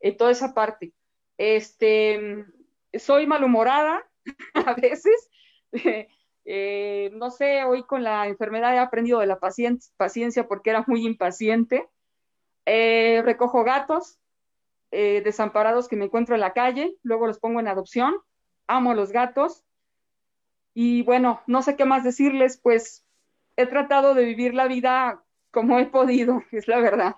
en 0.00 0.16
toda 0.16 0.30
esa 0.30 0.54
parte. 0.54 0.92
Este, 1.36 2.44
soy 2.94 3.26
malhumorada 3.26 4.02
a 4.54 4.74
veces. 4.74 5.30
Eh, 6.50 7.10
no 7.12 7.30
sé, 7.30 7.64
hoy 7.64 7.82
con 7.82 8.02
la 8.02 8.26
enfermedad 8.26 8.74
he 8.74 8.78
aprendido 8.78 9.20
de 9.20 9.26
la 9.26 9.38
paciencia 9.38 10.48
porque 10.48 10.70
era 10.70 10.82
muy 10.86 11.04
impaciente. 11.04 11.86
Eh, 12.64 13.20
recojo 13.22 13.64
gatos 13.64 14.18
eh, 14.90 15.20
desamparados 15.22 15.88
que 15.88 15.96
me 15.96 16.06
encuentro 16.06 16.34
en 16.34 16.40
la 16.40 16.54
calle, 16.54 16.96
luego 17.02 17.26
los 17.26 17.38
pongo 17.38 17.60
en 17.60 17.68
adopción. 17.68 18.16
Amo 18.66 18.94
los 18.94 19.12
gatos. 19.12 19.62
Y 20.72 21.02
bueno, 21.02 21.42
no 21.46 21.60
sé 21.60 21.76
qué 21.76 21.84
más 21.84 22.02
decirles, 22.02 22.58
pues 22.62 23.04
he 23.56 23.66
tratado 23.66 24.14
de 24.14 24.24
vivir 24.24 24.54
la 24.54 24.68
vida 24.68 25.22
como 25.58 25.76
he 25.80 25.86
podido, 25.86 26.40
es 26.52 26.68
la 26.68 26.78
verdad. 26.78 27.16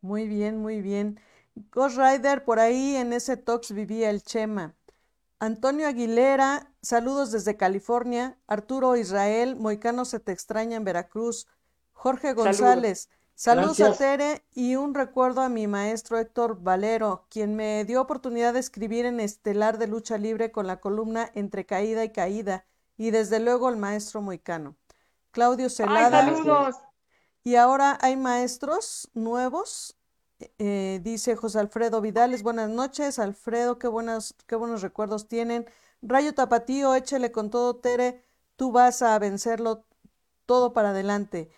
Muy 0.00 0.26
bien, 0.26 0.58
muy 0.58 0.82
bien. 0.82 1.20
Ghost 1.70 1.96
Rider, 1.96 2.44
por 2.44 2.58
ahí 2.58 2.96
en 2.96 3.12
ese 3.12 3.36
tox 3.36 3.70
vivía 3.70 4.10
el 4.10 4.24
Chema. 4.24 4.74
Antonio 5.38 5.86
Aguilera, 5.86 6.72
saludos 6.80 7.30
desde 7.30 7.56
California. 7.56 8.36
Arturo 8.48 8.96
Israel, 8.96 9.54
Moicano 9.54 10.04
se 10.04 10.18
te 10.18 10.32
extraña 10.32 10.76
en 10.76 10.82
Veracruz. 10.82 11.46
Jorge 11.92 12.32
González, 12.32 13.08
saludos, 13.36 13.80
a 13.80 13.96
Tere 13.96 14.44
y 14.52 14.74
un 14.74 14.94
recuerdo 14.94 15.42
a 15.42 15.48
mi 15.48 15.68
maestro 15.68 16.18
Héctor 16.18 16.60
Valero, 16.60 17.26
quien 17.28 17.54
me 17.54 17.84
dio 17.84 18.00
oportunidad 18.00 18.54
de 18.54 18.60
escribir 18.60 19.06
en 19.06 19.20
Estelar 19.20 19.78
de 19.78 19.86
Lucha 19.86 20.18
Libre 20.18 20.50
con 20.50 20.66
la 20.66 20.80
columna 20.80 21.30
Entre 21.34 21.66
Caída 21.66 22.02
y 22.02 22.10
Caída, 22.10 22.66
y 22.96 23.12
desde 23.12 23.38
luego 23.38 23.68
el 23.68 23.76
maestro 23.76 24.22
Moicano. 24.22 24.74
Claudio 25.30 25.70
Celada. 25.70 26.26
Ay, 26.26 26.34
saludos. 26.34 26.76
Y 27.44 27.56
ahora 27.56 27.98
hay 28.00 28.16
maestros 28.16 29.10
nuevos 29.14 29.96
eh, 30.58 31.00
dice 31.02 31.36
José 31.36 31.58
Alfredo 31.58 32.00
Vidales, 32.00 32.42
buenas 32.42 32.68
noches, 32.68 33.18
Alfredo, 33.18 33.78
qué, 33.78 33.88
buenas, 33.88 34.34
qué 34.46 34.56
buenos 34.56 34.82
recuerdos 34.82 35.28
tienen. 35.28 35.66
Rayo 36.00 36.34
Tapatío, 36.34 36.94
échele 36.94 37.30
con 37.30 37.50
todo, 37.50 37.76
Tere, 37.76 38.22
tú 38.56 38.72
vas 38.72 39.02
a 39.02 39.18
vencerlo 39.18 39.84
todo 40.46 40.72
para 40.72 40.90
adelante. 40.90 41.50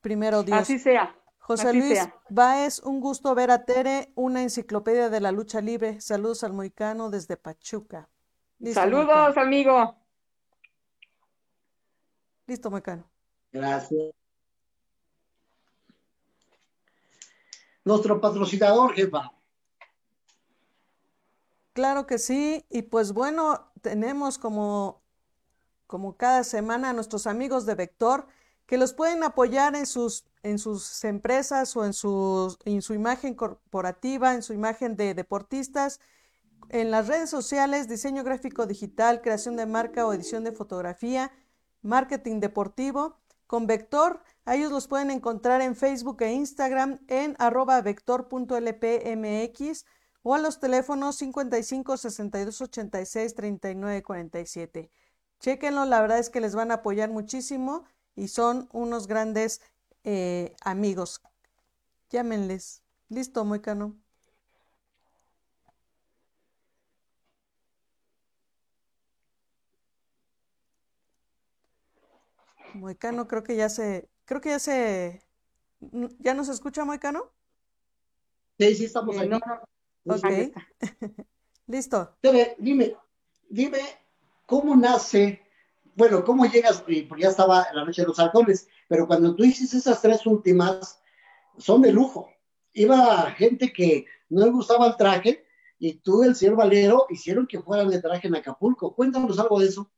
Primero 0.00 0.42
Dios. 0.42 0.58
Así 0.58 0.78
sea. 0.78 1.16
José 1.38 1.72
Luis 1.72 1.98
Baez, 2.28 2.80
un 2.80 3.00
gusto 3.00 3.34
ver 3.34 3.50
a 3.50 3.64
Tere, 3.64 4.12
una 4.14 4.42
enciclopedia 4.42 5.10
de 5.10 5.20
la 5.20 5.32
lucha 5.32 5.60
libre. 5.60 6.00
Saludos 6.00 6.44
al 6.44 6.52
Moicano 6.52 7.10
desde 7.10 7.36
Pachuca. 7.36 8.08
Saludos, 8.72 9.36
amigo. 9.36 9.96
Listo, 12.46 12.70
Moicano. 12.70 13.04
Gracias. 13.50 14.14
Nuestro 17.84 18.20
patrocinador, 18.20 18.94
jefa. 18.94 19.32
Claro 21.72 22.06
que 22.06 22.18
sí, 22.18 22.66
y 22.68 22.82
pues 22.82 23.12
bueno, 23.12 23.72
tenemos 23.80 24.38
como, 24.38 25.02
como 25.86 26.16
cada 26.16 26.44
semana 26.44 26.90
a 26.90 26.92
nuestros 26.92 27.26
amigos 27.26 27.64
de 27.64 27.74
Vector 27.74 28.26
que 28.66 28.78
los 28.78 28.92
pueden 28.92 29.22
apoyar 29.22 29.74
en 29.74 29.86
sus, 29.86 30.24
en 30.42 30.58
sus 30.58 31.04
empresas 31.04 31.76
o 31.76 31.84
en 31.84 31.92
su, 31.92 32.56
en 32.64 32.82
su 32.82 32.94
imagen 32.94 33.34
corporativa, 33.34 34.34
en 34.34 34.42
su 34.42 34.52
imagen 34.52 34.96
de 34.96 35.14
deportistas, 35.14 36.00
en 36.68 36.90
las 36.90 37.08
redes 37.08 37.28
sociales, 37.28 37.88
diseño 37.88 38.24
gráfico 38.24 38.66
digital, 38.66 39.20
creación 39.20 39.56
de 39.56 39.66
marca 39.66 40.06
o 40.06 40.12
edición 40.12 40.44
de 40.44 40.52
fotografía, 40.52 41.32
marketing 41.82 42.40
deportivo. 42.40 43.18
Con 43.46 43.66
Vector 43.66 44.22
ellos 44.46 44.72
los 44.72 44.88
pueden 44.88 45.10
encontrar 45.10 45.60
en 45.60 45.76
Facebook 45.76 46.22
e 46.22 46.32
Instagram 46.32 47.00
en 47.08 47.36
arroba 47.38 47.80
vector.lpmx 47.80 49.84
o 50.22 50.34
a 50.34 50.38
los 50.38 50.60
teléfonos 50.60 51.16
55 51.16 51.96
62 51.96 52.60
86 52.60 53.34
39 53.34 54.02
47. 54.02 54.90
Chequenlo, 55.40 55.84
la 55.84 56.00
verdad 56.00 56.18
es 56.18 56.30
que 56.30 56.40
les 56.40 56.54
van 56.54 56.70
a 56.70 56.74
apoyar 56.74 57.10
muchísimo 57.10 57.84
y 58.14 58.28
son 58.28 58.68
unos 58.72 59.06
grandes 59.06 59.60
eh, 60.04 60.54
amigos. 60.62 61.22
Llámenles. 62.10 62.82
Listo, 63.08 63.44
Moicano. 63.44 63.96
Moicano 72.74 73.28
creo 73.28 73.42
que 73.42 73.56
ya 73.56 73.68
se, 73.68 74.08
Creo 74.32 74.40
que 74.40 74.48
ya 74.48 74.58
se... 74.58 75.20
¿Ya 76.20 76.32
nos 76.32 76.48
escucha, 76.48 76.86
Moicano? 76.86 77.30
Sí, 78.58 78.74
sí, 78.76 78.86
estamos 78.86 79.14
aquí. 79.18 79.28
Ok. 80.06 80.54
Listo. 81.66 82.16
Dime, 82.22 82.56
dime, 82.56 82.96
dime, 83.50 83.80
¿cómo 84.46 84.74
nace? 84.74 85.42
Bueno, 85.94 86.24
¿cómo 86.24 86.46
llegas? 86.46 86.80
Porque 86.80 87.04
ya 87.18 87.28
estaba 87.28 87.66
la 87.74 87.84
noche 87.84 88.00
de 88.00 88.08
los 88.08 88.18
halcones, 88.18 88.68
pero 88.88 89.06
cuando 89.06 89.36
tú 89.36 89.44
hiciste 89.44 89.76
esas 89.76 90.00
tres 90.00 90.24
últimas, 90.24 90.98
son 91.58 91.82
de 91.82 91.92
lujo. 91.92 92.30
Iba 92.72 93.32
gente 93.32 93.70
que 93.70 94.06
no 94.30 94.46
le 94.46 94.50
gustaba 94.50 94.86
el 94.86 94.96
traje 94.96 95.44
y 95.78 95.96
tú, 95.96 96.22
el 96.22 96.34
señor 96.36 96.56
Valero, 96.56 97.04
hicieron 97.10 97.46
que 97.46 97.60
fueran 97.60 97.90
de 97.90 98.00
traje 98.00 98.28
en 98.28 98.36
Acapulco. 98.36 98.94
Cuéntanos 98.94 99.38
algo 99.38 99.60
de 99.60 99.66
eso. 99.66 99.90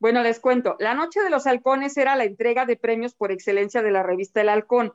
Bueno, 0.00 0.22
les 0.22 0.40
cuento, 0.40 0.76
la 0.78 0.94
Noche 0.94 1.20
de 1.20 1.28
los 1.28 1.46
Halcones 1.46 1.94
era 1.98 2.16
la 2.16 2.24
entrega 2.24 2.64
de 2.64 2.76
premios 2.76 3.14
por 3.14 3.30
excelencia 3.30 3.82
de 3.82 3.90
la 3.90 4.02
revista 4.02 4.40
El 4.40 4.48
Halcón. 4.48 4.94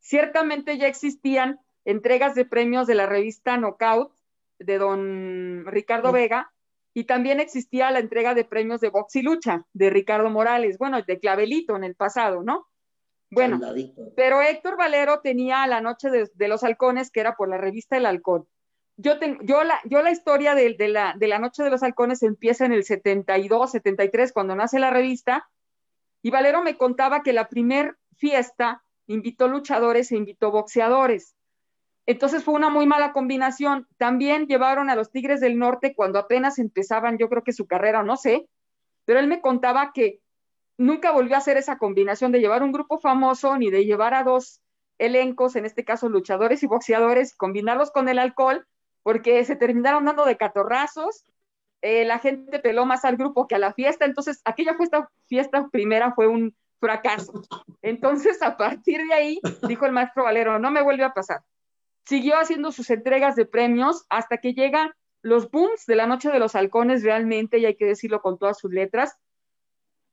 Ciertamente 0.00 0.76
ya 0.76 0.88
existían 0.88 1.60
entregas 1.84 2.34
de 2.34 2.44
premios 2.44 2.88
de 2.88 2.96
la 2.96 3.06
revista 3.06 3.56
Knockout 3.56 4.12
de 4.58 4.78
don 4.78 5.64
Ricardo 5.66 6.10
Vega 6.10 6.52
y 6.92 7.04
también 7.04 7.38
existía 7.38 7.92
la 7.92 8.00
entrega 8.00 8.34
de 8.34 8.44
premios 8.44 8.80
de 8.80 8.88
box 8.88 9.14
y 9.16 9.22
lucha 9.22 9.66
de 9.72 9.88
Ricardo 9.88 10.30
Morales, 10.30 10.78
bueno, 10.78 11.00
de 11.00 11.20
Clavelito 11.20 11.76
en 11.76 11.84
el 11.84 11.94
pasado, 11.94 12.42
¿no? 12.42 12.66
Bueno, 13.30 13.60
pero 14.16 14.42
Héctor 14.42 14.76
Valero 14.76 15.20
tenía 15.20 15.64
la 15.68 15.80
Noche 15.80 16.10
de, 16.10 16.28
de 16.34 16.48
los 16.48 16.64
Halcones 16.64 17.12
que 17.12 17.20
era 17.20 17.36
por 17.36 17.48
la 17.48 17.56
revista 17.56 17.96
El 17.96 18.06
Halcón 18.06 18.48
yo, 19.00 19.14
yo, 19.42 19.64
la, 19.64 19.80
yo 19.84 20.02
la 20.02 20.10
historia 20.10 20.54
de, 20.54 20.76
la, 20.88 21.14
de 21.16 21.28
la 21.28 21.38
Noche 21.38 21.62
de 21.62 21.70
los 21.70 21.82
Halcones 21.82 22.22
empieza 22.22 22.66
en 22.66 22.72
el 22.72 22.84
72, 22.84 23.70
73, 23.70 24.32
cuando 24.32 24.54
nace 24.54 24.78
la 24.78 24.90
revista, 24.90 25.48
y 26.22 26.30
Valero 26.30 26.62
me 26.62 26.76
contaba 26.76 27.22
que 27.22 27.32
la 27.32 27.48
primer 27.48 27.96
fiesta 28.16 28.82
invitó 29.06 29.48
luchadores 29.48 30.12
e 30.12 30.16
invitó 30.16 30.50
boxeadores. 30.50 31.34
Entonces 32.04 32.44
fue 32.44 32.54
una 32.54 32.68
muy 32.68 32.86
mala 32.86 33.12
combinación. 33.12 33.86
También 33.96 34.46
llevaron 34.46 34.90
a 34.90 34.96
los 34.96 35.10
Tigres 35.10 35.40
del 35.40 35.58
Norte 35.58 35.94
cuando 35.94 36.18
apenas 36.18 36.58
empezaban, 36.58 37.16
yo 37.16 37.28
creo 37.28 37.42
que 37.42 37.52
su 37.52 37.66
carrera, 37.66 38.02
no 38.02 38.16
sé, 38.16 38.48
pero 39.06 39.18
él 39.18 39.28
me 39.28 39.40
contaba 39.40 39.92
que 39.94 40.20
nunca 40.76 41.10
volvió 41.10 41.36
a 41.36 41.38
hacer 41.38 41.56
esa 41.56 41.78
combinación 41.78 42.32
de 42.32 42.40
llevar 42.40 42.62
un 42.62 42.72
grupo 42.72 42.98
famoso 42.98 43.56
ni 43.56 43.70
de 43.70 43.84
llevar 43.86 44.12
a 44.12 44.24
dos 44.24 44.60
elencos, 44.98 45.56
en 45.56 45.64
este 45.64 45.84
caso 45.84 46.10
luchadores 46.10 46.62
y 46.62 46.66
boxeadores, 46.66 47.34
combinarlos 47.34 47.90
con 47.90 48.08
el 48.08 48.18
alcohol, 48.18 48.66
porque 49.02 49.44
se 49.44 49.56
terminaron 49.56 50.04
dando 50.04 50.24
de 50.24 50.36
catorrazos, 50.36 51.24
eh, 51.82 52.04
la 52.04 52.18
gente 52.18 52.58
peló 52.58 52.84
más 52.84 53.04
al 53.04 53.16
grupo 53.16 53.46
que 53.46 53.54
a 53.54 53.58
la 53.58 53.72
fiesta, 53.72 54.04
entonces 54.04 54.40
aquella 54.44 54.74
fiesta, 54.76 55.10
fiesta 55.26 55.68
primera 55.68 56.12
fue 56.12 56.26
un 56.26 56.54
fracaso. 56.78 57.42
Entonces, 57.82 58.42
a 58.42 58.56
partir 58.56 59.00
de 59.06 59.14
ahí, 59.14 59.40
dijo 59.68 59.86
el 59.86 59.92
maestro 59.92 60.24
Valero, 60.24 60.58
no 60.58 60.70
me 60.70 60.82
vuelve 60.82 61.04
a 61.04 61.14
pasar. 61.14 61.42
Siguió 62.04 62.38
haciendo 62.38 62.72
sus 62.72 62.90
entregas 62.90 63.36
de 63.36 63.46
premios 63.46 64.04
hasta 64.08 64.38
que 64.38 64.54
llega 64.54 64.96
los 65.22 65.50
booms 65.50 65.86
de 65.86 65.96
la 65.96 66.06
Noche 66.06 66.30
de 66.30 66.38
los 66.38 66.54
Halcones 66.54 67.02
realmente, 67.02 67.58
y 67.58 67.66
hay 67.66 67.76
que 67.76 67.84
decirlo 67.84 68.22
con 68.22 68.38
todas 68.38 68.58
sus 68.58 68.72
letras, 68.72 69.18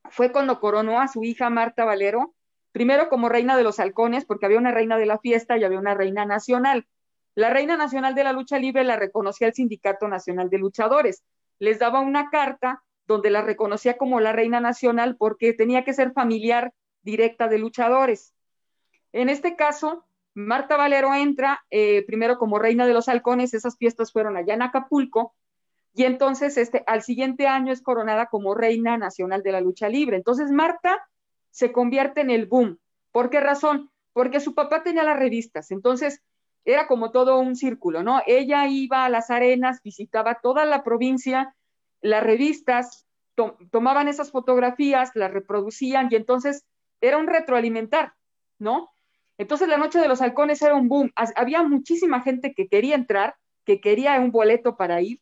fue 0.10 0.32
cuando 0.32 0.60
coronó 0.60 1.00
a 1.00 1.08
su 1.08 1.24
hija 1.24 1.50
Marta 1.50 1.86
Valero, 1.86 2.34
primero 2.72 3.10
como 3.10 3.30
reina 3.30 3.58
de 3.58 3.64
los 3.64 3.80
halcones, 3.80 4.26
porque 4.26 4.46
había 4.46 4.58
una 4.58 4.72
reina 4.72 4.98
de 4.98 5.06
la 5.06 5.20
fiesta 5.20 5.58
y 5.58 5.64
había 5.64 5.80
una 5.80 5.96
reina 5.96 6.26
nacional. 6.26 6.88
La 7.38 7.52
reina 7.52 7.78
nacional 7.78 8.16
de 8.16 8.24
la 8.24 8.34
lucha 8.34 8.58
libre 8.58 8.84
la 8.84 8.96
reconocía 8.96 9.46
el 9.46 9.54
Sindicato 9.54 10.08
Nacional 10.08 10.50
de 10.50 10.58
Luchadores. 10.58 11.24
Les 11.60 11.78
daba 11.78 12.00
una 12.00 12.32
carta 12.32 12.84
donde 13.06 13.30
la 13.30 13.44
reconocía 13.44 13.96
como 13.96 14.20
la 14.20 14.32
reina 14.32 14.60
nacional 14.60 15.18
porque 15.18 15.54
tenía 15.54 15.84
que 15.84 15.94
ser 15.94 16.14
familiar 16.14 16.74
directa 17.04 17.48
de 17.48 17.60
luchadores. 17.60 18.34
En 19.14 19.30
este 19.30 19.56
caso, 19.56 20.08
Marta 20.34 20.78
Valero 20.78 21.14
entra 21.14 21.64
eh, 21.70 22.04
primero 22.08 22.40
como 22.40 22.58
reina 22.58 22.88
de 22.88 22.94
los 22.94 23.08
halcones, 23.08 23.54
esas 23.54 23.78
fiestas 23.78 24.12
fueron 24.12 24.36
allá 24.36 24.56
en 24.56 24.64
Acapulco, 24.64 25.36
y 25.94 26.06
entonces 26.06 26.58
este, 26.58 26.84
al 26.88 27.04
siguiente 27.04 27.46
año 27.46 27.72
es 27.72 27.84
coronada 27.84 28.30
como 28.30 28.56
reina 28.56 28.98
nacional 28.98 29.44
de 29.44 29.52
la 29.52 29.62
lucha 29.62 29.90
libre. 29.90 30.18
Entonces 30.18 30.50
Marta 30.50 31.08
se 31.52 31.72
convierte 31.72 32.22
en 32.22 32.32
el 32.32 32.48
boom. 32.48 32.80
¿Por 33.12 33.30
qué 33.30 33.42
razón? 33.42 33.92
Porque 34.12 34.40
su 34.40 34.56
papá 34.56 34.82
tenía 34.82 35.04
las 35.04 35.20
revistas, 35.20 35.70
entonces 35.70 36.24
era 36.68 36.86
como 36.86 37.12
todo 37.12 37.40
un 37.40 37.56
círculo, 37.56 38.04
¿no? 38.04 38.22
Ella 38.28 38.68
iba 38.68 39.06
a 39.06 39.10
las 39.10 39.30
arenas, 39.30 39.82
visitaba 39.82 40.42
toda 40.42 40.66
la 40.66 40.84
provincia, 40.84 41.56
las 42.02 42.22
revistas, 42.22 43.08
tomaban 43.72 44.10
esas 44.10 44.32
fotografías, 44.32 45.12
las 45.16 45.32
reproducían 45.32 46.10
y 46.12 46.16
entonces 46.16 46.66
era 47.00 47.18
un 47.18 47.28
retroalimentar, 47.28 48.14
¿no? 48.60 48.90
Entonces 49.38 49.70
la 49.70 49.78
noche 49.78 50.00
de 50.00 50.10
los 50.10 50.22
halcones 50.22 50.62
era 50.62 50.76
un 50.76 50.90
boom. 50.90 51.14
Había 51.38 51.64
muchísima 51.64 52.22
gente 52.22 52.54
que 52.54 52.68
quería 52.68 52.96
entrar, 52.96 53.36
que 53.64 53.80
quería 53.80 54.20
un 54.20 54.32
boleto 54.32 54.76
para 54.76 55.02
ir, 55.02 55.22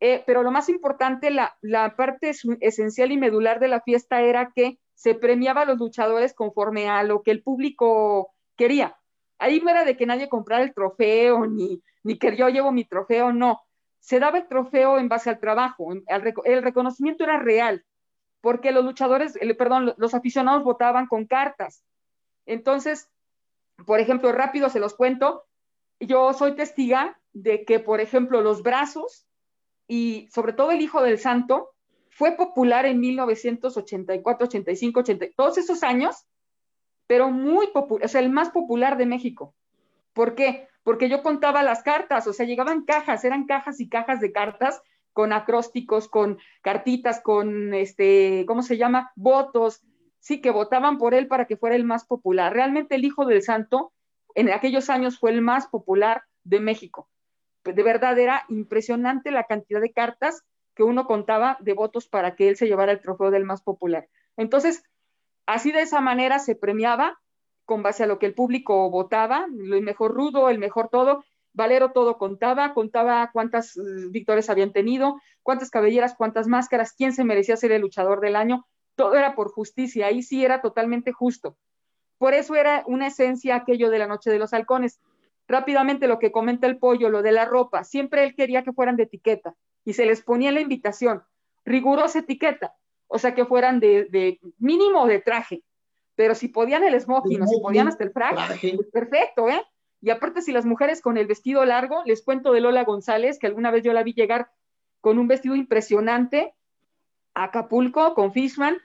eh, 0.00 0.22
pero 0.26 0.42
lo 0.42 0.50
más 0.50 0.68
importante, 0.68 1.30
la, 1.30 1.56
parte 1.96 2.32
esencial 2.60 3.12
y 3.12 3.16
medular 3.16 3.60
de 3.60 3.68
la 3.68 3.80
fiesta 3.80 4.20
era 4.20 4.52
que 4.54 4.78
se 4.92 5.14
premiaba 5.14 5.62
a 5.62 5.64
los 5.64 5.78
luchadores 5.78 6.34
conforme 6.34 6.90
a 6.90 7.02
lo 7.02 7.22
que 7.22 7.30
el 7.30 7.42
público 7.42 8.34
quería. 8.56 8.99
Ahí 9.40 9.58
no 9.60 9.70
era 9.70 9.84
de 9.84 9.96
que 9.96 10.04
nadie 10.04 10.28
comprara 10.28 10.62
el 10.62 10.74
trofeo, 10.74 11.46
ni, 11.46 11.82
ni 12.04 12.18
que 12.18 12.36
yo 12.36 12.48
llevo 12.50 12.72
mi 12.72 12.84
trofeo, 12.84 13.32
no. 13.32 13.62
Se 13.98 14.20
daba 14.20 14.38
el 14.38 14.46
trofeo 14.46 14.98
en 14.98 15.08
base 15.08 15.30
al 15.30 15.40
trabajo, 15.40 15.92
el, 15.92 16.62
reconocimiento 16.62 17.24
era 17.24 17.38
real, 17.38 17.84
porque 18.42 18.70
los 18.70 18.84
luchadores, 18.84 19.38
perdón, 19.58 19.94
los 19.96 20.14
aficionados 20.14 20.62
votaban 20.62 21.06
con 21.06 21.26
cartas. 21.26 21.82
Entonces, 22.44 23.10
por 23.86 23.98
ejemplo, 23.98 24.30
rápido 24.30 24.68
se 24.68 24.78
los 24.78 24.94
cuento, 24.94 25.44
yo 25.98 26.34
soy 26.34 26.54
testiga 26.54 27.18
de 27.32 27.64
que, 27.64 27.80
por 27.80 28.00
ejemplo, 28.00 28.42
los 28.42 28.62
brazos 28.62 29.26
y 29.88 30.28
sobre 30.32 30.52
todo 30.52 30.70
el 30.70 30.82
Hijo 30.82 31.02
del 31.02 31.18
Santo, 31.18 31.70
fue 32.10 32.32
popular 32.32 32.84
en 32.84 33.00
1984, 33.00 34.46
85, 34.46 35.00
80, 35.00 35.26
todos 35.34 35.56
esos 35.56 35.82
años, 35.82 36.26
pero 37.10 37.28
muy 37.28 37.66
popular, 37.72 38.04
o 38.04 38.08
sea, 38.08 38.20
el 38.20 38.30
más 38.30 38.50
popular 38.50 38.96
de 38.96 39.04
México. 39.04 39.52
¿Por 40.12 40.36
qué? 40.36 40.68
Porque 40.84 41.08
yo 41.08 41.24
contaba 41.24 41.64
las 41.64 41.82
cartas, 41.82 42.24
o 42.28 42.32
sea, 42.32 42.46
llegaban 42.46 42.84
cajas, 42.84 43.24
eran 43.24 43.46
cajas 43.46 43.80
y 43.80 43.88
cajas 43.88 44.20
de 44.20 44.30
cartas 44.30 44.80
con 45.12 45.32
acrósticos, 45.32 46.06
con 46.06 46.38
cartitas, 46.62 47.20
con 47.20 47.74
este, 47.74 48.44
¿cómo 48.46 48.62
se 48.62 48.76
llama? 48.76 49.10
Votos, 49.16 49.82
sí, 50.20 50.40
que 50.40 50.52
votaban 50.52 50.98
por 50.98 51.14
él 51.14 51.26
para 51.26 51.46
que 51.48 51.56
fuera 51.56 51.74
el 51.74 51.82
más 51.82 52.04
popular. 52.04 52.52
Realmente 52.52 52.94
el 52.94 53.04
Hijo 53.04 53.26
del 53.26 53.42
Santo 53.42 53.92
en 54.36 54.48
aquellos 54.52 54.88
años 54.88 55.18
fue 55.18 55.32
el 55.32 55.42
más 55.42 55.66
popular 55.66 56.22
de 56.44 56.60
México 56.60 57.08
de 57.64 57.82
verdad 57.82 58.18
era 58.18 58.44
impresionante 58.48 59.30
la 59.30 59.44
cantidad 59.44 59.80
de 59.80 59.92
cartas 59.92 60.44
que 60.74 60.82
uno 60.82 61.06
contaba 61.06 61.58
de 61.60 61.74
votos 61.74 62.08
para 62.08 62.36
que 62.36 62.48
él 62.48 62.56
se 62.56 62.66
llevara 62.66 62.92
el 62.92 63.00
trofeo 63.00 63.30
del 63.30 63.44
más 63.44 63.62
popular. 63.62 64.08
Entonces, 64.36 64.82
así 65.46 65.72
de 65.72 65.82
esa 65.82 66.00
manera 66.00 66.38
se 66.38 66.54
premiaba 66.54 67.18
con 67.64 67.82
base 67.82 68.02
a 68.02 68.06
lo 68.06 68.18
que 68.18 68.26
el 68.26 68.34
público 68.34 68.90
votaba, 68.90 69.46
el 69.46 69.82
mejor 69.82 70.12
rudo, 70.12 70.48
el 70.48 70.58
mejor 70.58 70.88
todo. 70.88 71.24
Valero 71.52 71.92
todo 71.92 72.18
contaba, 72.18 72.74
contaba 72.74 73.30
cuántas 73.32 73.76
eh, 73.76 73.80
victorias 74.10 74.50
habían 74.50 74.72
tenido, 74.72 75.20
cuántas 75.42 75.70
cabelleras, 75.70 76.14
cuántas 76.16 76.46
máscaras, 76.46 76.92
quién 76.92 77.12
se 77.12 77.24
merecía 77.24 77.56
ser 77.56 77.72
el 77.72 77.82
luchador 77.82 78.20
del 78.20 78.36
año. 78.36 78.66
Todo 78.96 79.14
era 79.14 79.34
por 79.34 79.50
justicia, 79.52 80.06
ahí 80.06 80.22
sí 80.22 80.44
era 80.44 80.62
totalmente 80.62 81.12
justo. 81.12 81.56
Por 82.18 82.34
eso 82.34 82.54
era 82.54 82.84
una 82.86 83.06
esencia 83.06 83.56
aquello 83.56 83.88
de 83.88 83.98
la 83.98 84.06
Noche 84.06 84.30
de 84.30 84.38
los 84.38 84.52
Halcones. 84.52 85.00
Rápidamente 85.48 86.06
lo 86.06 86.18
que 86.18 86.32
comenta 86.32 86.66
el 86.66 86.78
pollo, 86.78 87.08
lo 87.08 87.22
de 87.22 87.32
la 87.32 87.44
ropa, 87.44 87.82
siempre 87.84 88.24
él 88.24 88.34
quería 88.34 88.62
que 88.62 88.72
fueran 88.72 88.96
de 88.96 89.04
etiqueta 89.04 89.54
y 89.84 89.94
se 89.94 90.06
les 90.06 90.22
ponía 90.22 90.52
la 90.52 90.60
invitación, 90.60 91.22
rigurosa 91.64 92.20
etiqueta, 92.20 92.74
o 93.12 93.18
sea, 93.18 93.34
que 93.34 93.44
fueran 93.44 93.80
de, 93.80 94.38
mínimo 94.58 95.06
de 95.06 95.18
traje, 95.18 95.64
pero 96.14 96.36
si 96.36 96.48
podían 96.48 96.84
el 96.84 96.98
smoking 97.00 97.42
o 97.42 97.46
si 97.46 97.60
podían 97.60 97.88
hasta 97.88 98.04
el 98.04 98.12
frac, 98.12 98.36
pues 98.60 98.88
perfecto, 98.92 99.48
¿eh? 99.48 99.60
Y 100.00 100.10
aparte, 100.10 100.42
si 100.42 100.52
las 100.52 100.64
mujeres 100.64 101.02
con 101.02 101.18
el 101.18 101.26
vestido 101.26 101.64
largo, 101.64 102.02
les 102.06 102.22
cuento 102.22 102.52
de 102.52 102.60
Lola 102.60 102.84
González, 102.84 103.38
que 103.38 103.48
alguna 103.48 103.70
vez 103.70 103.82
yo 103.82 103.92
la 103.92 104.04
vi 104.04 104.14
llegar 104.14 104.50
con 105.00 105.18
un 105.18 105.28
vestido 105.28 105.56
impresionante 105.56 106.54
a 107.34 107.44
Acapulco 107.44 108.14
con 108.14 108.32
Fishman, 108.32 108.78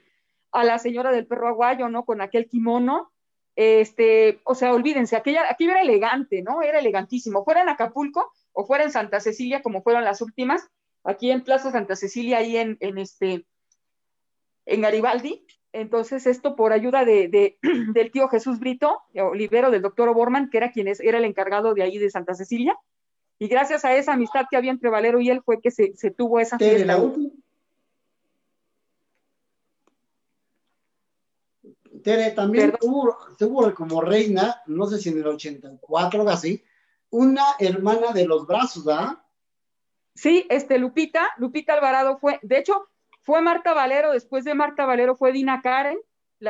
a 0.50 0.64
la 0.64 0.78
señora 0.78 1.12
del 1.12 1.26
perro 1.26 1.48
aguayo, 1.48 1.88
¿no? 1.88 2.04
Con 2.04 2.20
aquel 2.20 2.48
kimono, 2.48 3.12
este, 3.54 4.40
o 4.44 4.54
sea, 4.54 4.74
olvídense, 4.74 5.16
aquella, 5.16 5.44
aquí 5.48 5.64
era 5.64 5.80
elegante, 5.80 6.42
¿no? 6.42 6.62
Era 6.62 6.80
elegantísimo. 6.80 7.44
Fuera 7.44 7.62
en 7.62 7.68
Acapulco 7.68 8.32
o 8.52 8.66
fuera 8.66 8.84
en 8.84 8.90
Santa 8.90 9.20
Cecilia, 9.20 9.62
como 9.62 9.82
fueron 9.82 10.04
las 10.04 10.20
últimas, 10.20 10.68
aquí 11.04 11.30
en 11.30 11.44
Plaza 11.44 11.70
Santa 11.70 11.94
Cecilia, 11.94 12.38
ahí 12.38 12.56
en, 12.56 12.98
este, 12.98 13.46
en 14.66 14.82
Garibaldi. 14.82 15.46
Entonces, 15.72 16.26
esto 16.26 16.56
por 16.56 16.72
ayuda 16.72 17.04
de, 17.04 17.58
del 17.92 18.10
tío 18.10 18.28
Jesús 18.28 18.58
Brito, 18.58 19.02
Olivero, 19.14 19.70
del 19.70 19.82
doctor 19.82 20.08
Oborman, 20.08 20.50
que 20.50 20.58
era 20.58 20.72
quien 20.72 20.88
era 20.88 21.18
el 21.18 21.24
encargado 21.24 21.74
de 21.74 21.82
ahí 21.82 21.98
de 21.98 22.10
Santa 22.10 22.34
Cecilia. 22.34 22.78
Y 23.38 23.48
gracias 23.48 23.84
a 23.84 23.94
esa 23.94 24.14
amistad 24.14 24.46
que 24.50 24.56
había 24.56 24.70
entre 24.70 24.88
Valero 24.88 25.20
y 25.20 25.30
él 25.30 25.42
fue 25.44 25.60
que 25.60 25.70
se, 25.70 25.92
tuvo 26.16 26.40
esa 26.40 26.58
fiesta. 26.58 27.02
Tere, 32.02 32.30
también 32.30 32.72
tuvo, 32.80 33.74
como 33.74 34.00
reina, 34.00 34.62
no 34.66 34.86
sé 34.86 34.98
si 34.98 35.08
en 35.08 35.18
el 35.18 35.26
84 35.26 36.22
o 36.22 36.28
así, 36.28 36.62
una 37.10 37.42
hermana 37.58 38.12
de 38.12 38.26
los 38.26 38.46
brazos, 38.46 38.84
¿verdad? 38.84 39.18
Sí, 40.14 40.46
este, 40.48 40.78
Lupita, 40.78 41.28
Lupita 41.36 41.74
Alvarado 41.74 42.18
fue, 42.18 42.38
de 42.42 42.58
hecho, 42.58 42.88
fue 43.26 43.42
Marta 43.42 43.74
Valero, 43.74 44.12
después 44.12 44.44
de 44.44 44.54
Marta 44.54 44.86
Valero 44.86 45.16
fue 45.16 45.32
Dina 45.32 45.60
Karen, 45.60 45.98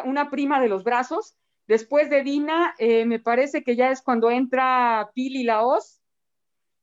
una 0.04 0.28
prima 0.28 0.60
de 0.60 0.68
los 0.68 0.84
brazos, 0.84 1.34
después 1.66 2.10
de 2.10 2.22
Dina, 2.22 2.74
eh, 2.78 3.06
me 3.06 3.18
parece 3.18 3.64
que 3.64 3.76
ya 3.76 3.90
es 3.90 4.02
cuando 4.02 4.30
entra 4.30 5.10
Pili 5.14 5.42
Laos, 5.42 6.02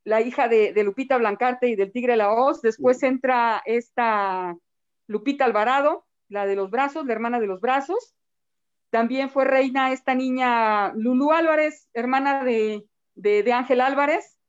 la 0.04 0.20
hija 0.22 0.48
de, 0.48 0.74
Lupita 0.84 1.18
Blancarte 1.18 1.68
y 1.68 1.76
del 1.76 1.92
Tigre 1.92 2.18
Laos, 2.18 2.64
después 2.64 3.04
entra 3.04 3.62
esta 3.66 4.58
Lupita 5.06 5.46
Alvarado, 5.46 6.08
la 6.28 6.48
de 6.48 6.56
los 6.56 6.72
brazos, 6.72 7.06
la 7.06 7.14
hermana 7.14 7.40
de 7.40 7.46
los 7.46 7.62
brazos, 7.62 8.16
también 8.90 9.30
fue 9.30 9.46
reina 9.46 9.92
esta 9.92 10.16
niña 10.16 10.92
Lulu 10.94 11.34
Álvarez, 11.34 11.88
hermana 11.94 12.44
de, 12.44 12.84
Ángel 13.54 13.80
Álvarez. 13.80 14.40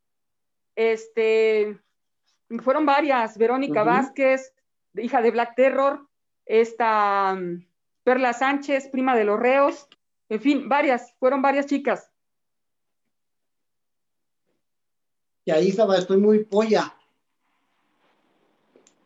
Este, 0.74 1.78
fueron 2.62 2.86
varias, 2.86 3.36
Verónica 3.36 3.84
Vázquez, 3.84 4.53
hija 4.94 5.22
de 5.22 5.30
Black 5.30 5.54
Terror, 5.54 6.06
esta 6.46 7.34
mm, 7.34 7.66
Perla 8.02 8.32
Sánchez, 8.32 8.88
prima 8.88 9.16
de 9.16 9.24
los 9.24 9.38
reos, 9.38 9.88
en 10.28 10.40
fin, 10.40 10.68
varias, 10.68 11.14
fueron 11.18 11.42
varias 11.42 11.66
chicas. 11.66 12.10
Y 15.44 15.50
ahí 15.50 15.68
estaba, 15.68 15.98
estoy 15.98 16.16
muy 16.16 16.44
polla. 16.44 16.94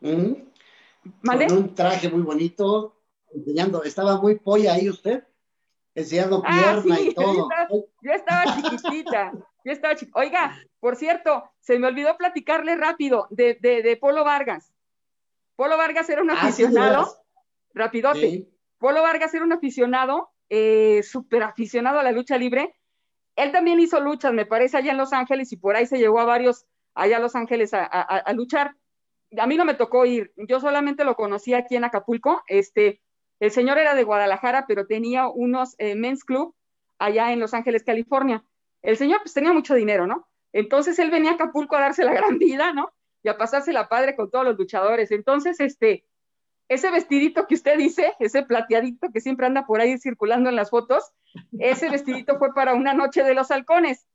¿Mm? 0.01 0.33
Con 1.25 1.51
un 1.51 1.75
traje 1.75 2.09
muy 2.09 2.21
bonito, 2.21 2.95
enseñando, 3.33 3.83
estaba 3.83 4.21
muy 4.21 4.35
polla 4.35 4.73
ahí 4.73 4.89
usted 4.89 5.23
enseñando 5.99 6.41
ah, 6.45 6.81
pierna 6.81 6.99
y 6.99 7.13
todo. 7.13 7.49
Yo 8.01 8.11
estaba, 8.11 8.55
chiquitita, 8.55 9.31
yo 9.63 9.71
estaba 9.71 9.95
chiquitita. 9.95 10.19
Oiga, 10.19 10.57
por 10.79 10.95
cierto, 10.95 11.43
se 11.59 11.77
me 11.79 11.87
olvidó 11.87 12.17
platicarle 12.17 12.75
rápido 12.75 13.27
de, 13.29 13.55
de, 13.55 13.97
Polo 13.97 14.23
Vargas. 14.23 14.71
Polo 15.59 15.75
Vargas 15.75 16.09
era 16.09 16.21
un 16.21 16.31
ah, 16.31 16.35
aficionado, 16.35 17.05
rapidote. 17.73 18.47
Polo 18.77 19.01
Vargas 19.01 19.33
era 19.33 19.43
un 19.43 19.51
aficionado, 19.51 20.29
eh, 20.47 21.03
súper 21.03 21.43
aficionado 21.43 21.99
a 21.99 22.03
la 22.03 22.13
lucha 22.13 22.37
libre, 22.37 22.77
él 23.35 23.51
también 23.51 23.77
hizo 23.81 23.99
luchas, 23.99 24.31
me 24.31 24.45
parece, 24.45 24.77
allá 24.77 24.91
en 24.91 24.97
Los 24.97 25.11
Ángeles 25.11 25.51
y 25.51 25.57
por 25.57 25.75
ahí 25.75 25.85
se 25.85 25.97
llevó 25.97 26.21
a 26.21 26.23
varios 26.23 26.65
allá 26.93 27.17
a 27.17 27.19
Los 27.19 27.35
Ángeles 27.35 27.73
a, 27.73 27.83
a, 27.83 28.03
a 28.03 28.31
luchar. 28.31 28.77
A 29.37 29.47
mí 29.47 29.57
no 29.57 29.65
me 29.65 29.73
tocó 29.73 30.05
ir, 30.05 30.31
yo 30.37 30.61
solamente 30.61 31.03
lo 31.03 31.15
conocí 31.15 31.53
aquí 31.53 31.75
en 31.75 31.83
Acapulco. 31.83 32.41
Este, 32.47 33.01
el 33.41 33.51
señor 33.51 33.79
era 33.79 33.95
de 33.95 34.05
Guadalajara, 34.05 34.63
pero 34.65 34.87
tenía 34.87 35.27
unos 35.27 35.75
eh, 35.77 35.93
men's 35.95 36.23
club 36.23 36.55
allá 36.99 37.33
en 37.33 37.41
Los 37.41 37.53
Ángeles, 37.53 37.83
California. 37.83 38.45
El 38.81 38.95
señor 38.95 39.19
pues 39.23 39.33
tenía 39.33 39.51
mucho 39.51 39.75
dinero, 39.75 40.07
¿no? 40.07 40.25
Entonces 40.53 40.97
él 40.99 41.11
venía 41.11 41.31
a 41.31 41.33
Acapulco 41.33 41.75
a 41.75 41.81
darse 41.81 42.05
la 42.05 42.13
gran 42.13 42.37
vida, 42.37 42.71
¿no? 42.71 42.93
Y 43.23 43.29
a 43.29 43.37
pasarse 43.37 43.73
la 43.73 43.89
padre 43.89 44.15
con 44.15 44.29
todos 44.31 44.45
los 44.45 44.57
luchadores. 44.57 45.11
Entonces, 45.11 45.59
este, 45.59 46.05
ese 46.69 46.91
vestidito 46.91 47.47
que 47.47 47.55
usted 47.55 47.77
dice, 47.77 48.13
ese 48.19 48.43
plateadito 48.43 49.09
que 49.11 49.19
siempre 49.21 49.45
anda 49.45 49.65
por 49.65 49.81
ahí 49.81 49.97
circulando 49.97 50.49
en 50.49 50.55
las 50.55 50.69
fotos, 50.69 51.03
ese 51.59 51.89
vestidito 51.89 52.37
fue 52.37 52.53
para 52.53 52.73
una 52.73 52.93
noche 52.93 53.23
de 53.23 53.33
los 53.33 53.51
halcones. 53.51 54.05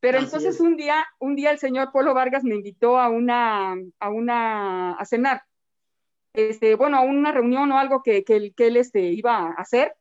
Pero 0.00 0.18
Así 0.18 0.26
entonces 0.26 0.54
es. 0.56 0.60
un 0.60 0.76
día, 0.76 1.06
un 1.18 1.34
día 1.36 1.50
el 1.50 1.58
señor 1.58 1.90
Polo 1.92 2.14
Vargas 2.14 2.44
me 2.44 2.54
invitó 2.54 2.98
a 2.98 3.08
una, 3.08 3.74
a 4.00 4.08
una, 4.10 4.92
a 4.94 5.04
cenar. 5.04 5.42
Este, 6.34 6.74
bueno, 6.76 6.98
a 6.98 7.00
una 7.00 7.32
reunión 7.32 7.72
o 7.72 7.78
algo 7.78 8.02
que, 8.02 8.22
que, 8.24 8.36
él- 8.36 8.54
que 8.56 8.68
él 8.68 8.76
este, 8.76 9.00
iba 9.00 9.36
a 9.38 9.50
hacer 9.52 9.96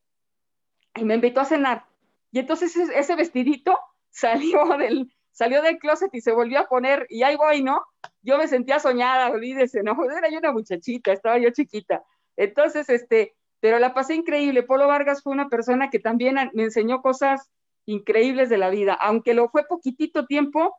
y 0.96 1.04
me 1.04 1.16
invitó 1.16 1.42
a 1.42 1.46
cenar. 1.46 1.86
Y 2.32 2.40
entonces 2.40 2.76
ese, 2.76 2.98
ese 2.98 3.16
vestidito 3.16 3.78
salió 4.10 4.66
del, 4.78 5.12
salió 5.32 5.62
del 5.62 5.80
closet 5.80 6.14
y 6.14 6.22
se 6.22 6.32
volvió 6.32 6.60
a 6.60 6.68
poner, 6.68 7.08
y 7.10 7.24
ahí 7.24 7.36
voy, 7.36 7.64
¿no? 7.64 7.82
Yo 8.22 8.38
me 8.38 8.48
sentía 8.48 8.80
soñada, 8.80 9.30
olvídese, 9.30 9.84
¿no? 9.84 9.96
Era 10.18 10.30
yo 10.30 10.40
una 10.40 10.52
muchachita, 10.52 11.12
estaba 11.14 11.38
yo 11.38 11.50
chiquita. 11.52 12.04
Entonces, 12.36 12.90
este, 12.90 13.36
pero 13.60 13.80
la 13.80 13.94
pasé 13.94 14.16
increíble. 14.16 14.64
Polo 14.64 14.88
Vargas 14.88 15.24
fue 15.24 15.34
una 15.34 15.50
persona 15.50 15.90
que 15.90 16.00
también 16.00 16.36
me 16.54 16.64
enseñó 16.64 17.02
cosas 17.02 17.50
increíbles 17.86 18.50
de 18.50 18.58
la 18.58 18.70
vida, 18.70 18.94
aunque 18.94 19.34
lo 19.34 19.50
fue 19.50 19.66
poquitito 19.66 20.26
tiempo, 20.26 20.76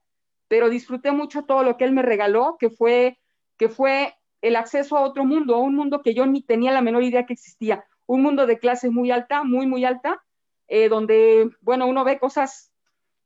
pero 0.46 0.68
disfruté 0.68 1.10
mucho 1.10 1.44
todo 1.44 1.62
lo 1.62 1.76
que 1.76 1.84
él 1.84 1.92
me 1.92 2.02
regaló, 2.02 2.56
que 2.58 2.70
fue, 2.70 3.18
que 3.56 3.68
fue 3.68 4.14
el 4.42 4.56
acceso 4.56 4.96
a 4.96 5.00
otro 5.00 5.24
mundo, 5.24 5.54
a 5.54 5.58
un 5.58 5.74
mundo 5.74 6.02
que 6.02 6.14
yo 6.14 6.26
ni 6.26 6.42
tenía 6.42 6.70
la 6.70 6.82
menor 6.82 7.02
idea 7.02 7.26
que 7.26 7.32
existía, 7.32 7.84
un 8.06 8.22
mundo 8.22 8.46
de 8.46 8.58
clase 8.58 8.90
muy 8.90 9.10
alta, 9.10 9.42
muy, 9.42 9.66
muy 9.66 9.84
alta, 9.84 10.22
eh, 10.68 10.88
donde, 10.88 11.50
bueno, 11.60 11.86
uno 11.86 12.04
ve 12.04 12.18
cosas, 12.18 12.72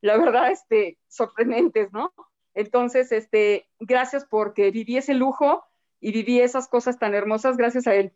la 0.00 0.16
verdad, 0.16 0.50
este, 0.50 0.98
sorprendentes, 1.08 1.92
¿no? 1.92 2.12
Entonces, 2.54 3.12
este, 3.12 3.68
gracias 3.80 4.24
porque 4.24 4.70
viví 4.70 4.96
ese 4.96 5.14
lujo 5.14 5.64
y 6.00 6.12
viví 6.12 6.40
esas 6.40 6.68
cosas 6.68 6.98
tan 6.98 7.14
hermosas 7.14 7.56
gracias 7.56 7.86
a 7.86 7.94
él. 7.94 8.12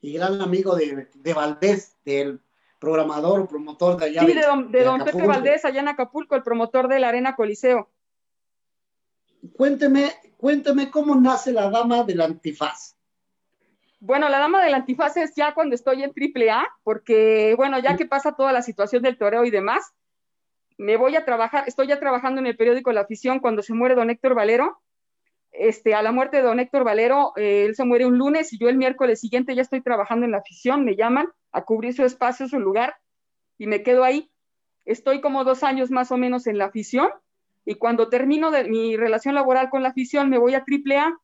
Y 0.00 0.14
gran 0.14 0.40
amigo 0.40 0.74
de, 0.74 1.08
de 1.14 1.34
Valdés, 1.34 1.96
del 2.04 2.40
programador 2.78 3.46
promotor 3.46 3.96
de 3.96 4.06
allá. 4.06 4.20
Sí, 4.22 4.32
de 4.32 4.42
don, 4.42 4.72
de 4.72 4.80
de 4.80 4.84
don 4.84 5.04
Pepe. 5.04 5.24
Valdés, 5.24 5.64
allá 5.64 5.80
en 5.80 5.88
Acapulco, 5.88 6.34
el 6.34 6.42
promotor 6.42 6.88
de 6.88 6.98
la 6.98 7.08
Arena 7.08 7.36
Coliseo. 7.36 7.88
Cuénteme, 9.56 10.12
cuénteme 10.36 10.90
cómo 10.90 11.14
nace 11.14 11.52
la 11.52 11.70
dama 11.70 12.02
del 12.02 12.20
antifaz. 12.20 12.96
Bueno, 14.00 14.28
la 14.28 14.40
dama 14.40 14.64
del 14.64 14.74
antifaz 14.74 15.16
es 15.16 15.32
ya 15.36 15.54
cuando 15.54 15.76
estoy 15.76 16.02
en 16.02 16.12
triple 16.12 16.50
A, 16.50 16.66
porque, 16.82 17.54
bueno, 17.56 17.78
ya 17.78 17.96
que 17.96 18.06
pasa 18.06 18.34
toda 18.34 18.52
la 18.52 18.62
situación 18.62 19.00
del 19.04 19.16
toreo 19.16 19.44
y 19.44 19.50
demás, 19.50 19.92
me 20.82 20.96
voy 20.96 21.16
a 21.16 21.24
trabajar, 21.24 21.64
estoy 21.66 21.86
ya 21.86 21.98
trabajando 22.00 22.40
en 22.40 22.46
el 22.46 22.56
periódico 22.56 22.92
La 22.92 23.02
Afición 23.02 23.38
cuando 23.40 23.62
se 23.62 23.72
muere 23.72 23.94
don 23.94 24.10
Héctor 24.10 24.34
Valero. 24.34 24.78
Este, 25.52 25.94
a 25.94 26.02
la 26.02 26.12
muerte 26.12 26.38
de 26.38 26.42
don 26.44 26.60
Héctor 26.60 26.82
Valero, 26.82 27.32
eh, 27.36 27.64
él 27.66 27.74
se 27.74 27.84
muere 27.84 28.06
un 28.06 28.16
lunes 28.16 28.52
y 28.52 28.58
yo 28.58 28.68
el 28.68 28.76
miércoles 28.78 29.20
siguiente 29.20 29.54
ya 29.54 29.62
estoy 29.62 29.82
trabajando 29.82 30.24
en 30.24 30.32
La 30.32 30.38
Afición, 30.38 30.84
me 30.84 30.96
llaman 30.96 31.28
a 31.52 31.62
cubrir 31.64 31.94
su 31.94 32.04
espacio, 32.04 32.48
su 32.48 32.58
lugar, 32.58 32.96
y 33.58 33.66
me 33.66 33.82
quedo 33.82 34.02
ahí. 34.02 34.30
Estoy 34.86 35.20
como 35.20 35.44
dos 35.44 35.62
años 35.62 35.90
más 35.90 36.10
o 36.10 36.16
menos 36.16 36.46
en 36.46 36.56
La 36.58 36.64
Afición, 36.66 37.10
y 37.66 37.74
cuando 37.74 38.08
termino 38.08 38.50
de 38.50 38.64
mi 38.64 38.96
relación 38.96 39.34
laboral 39.34 39.68
con 39.70 39.82
La 39.82 39.90
Afición, 39.90 40.30
me 40.30 40.38
voy 40.38 40.54
a 40.54 40.64
triple 40.64 40.98
A, 40.98 41.14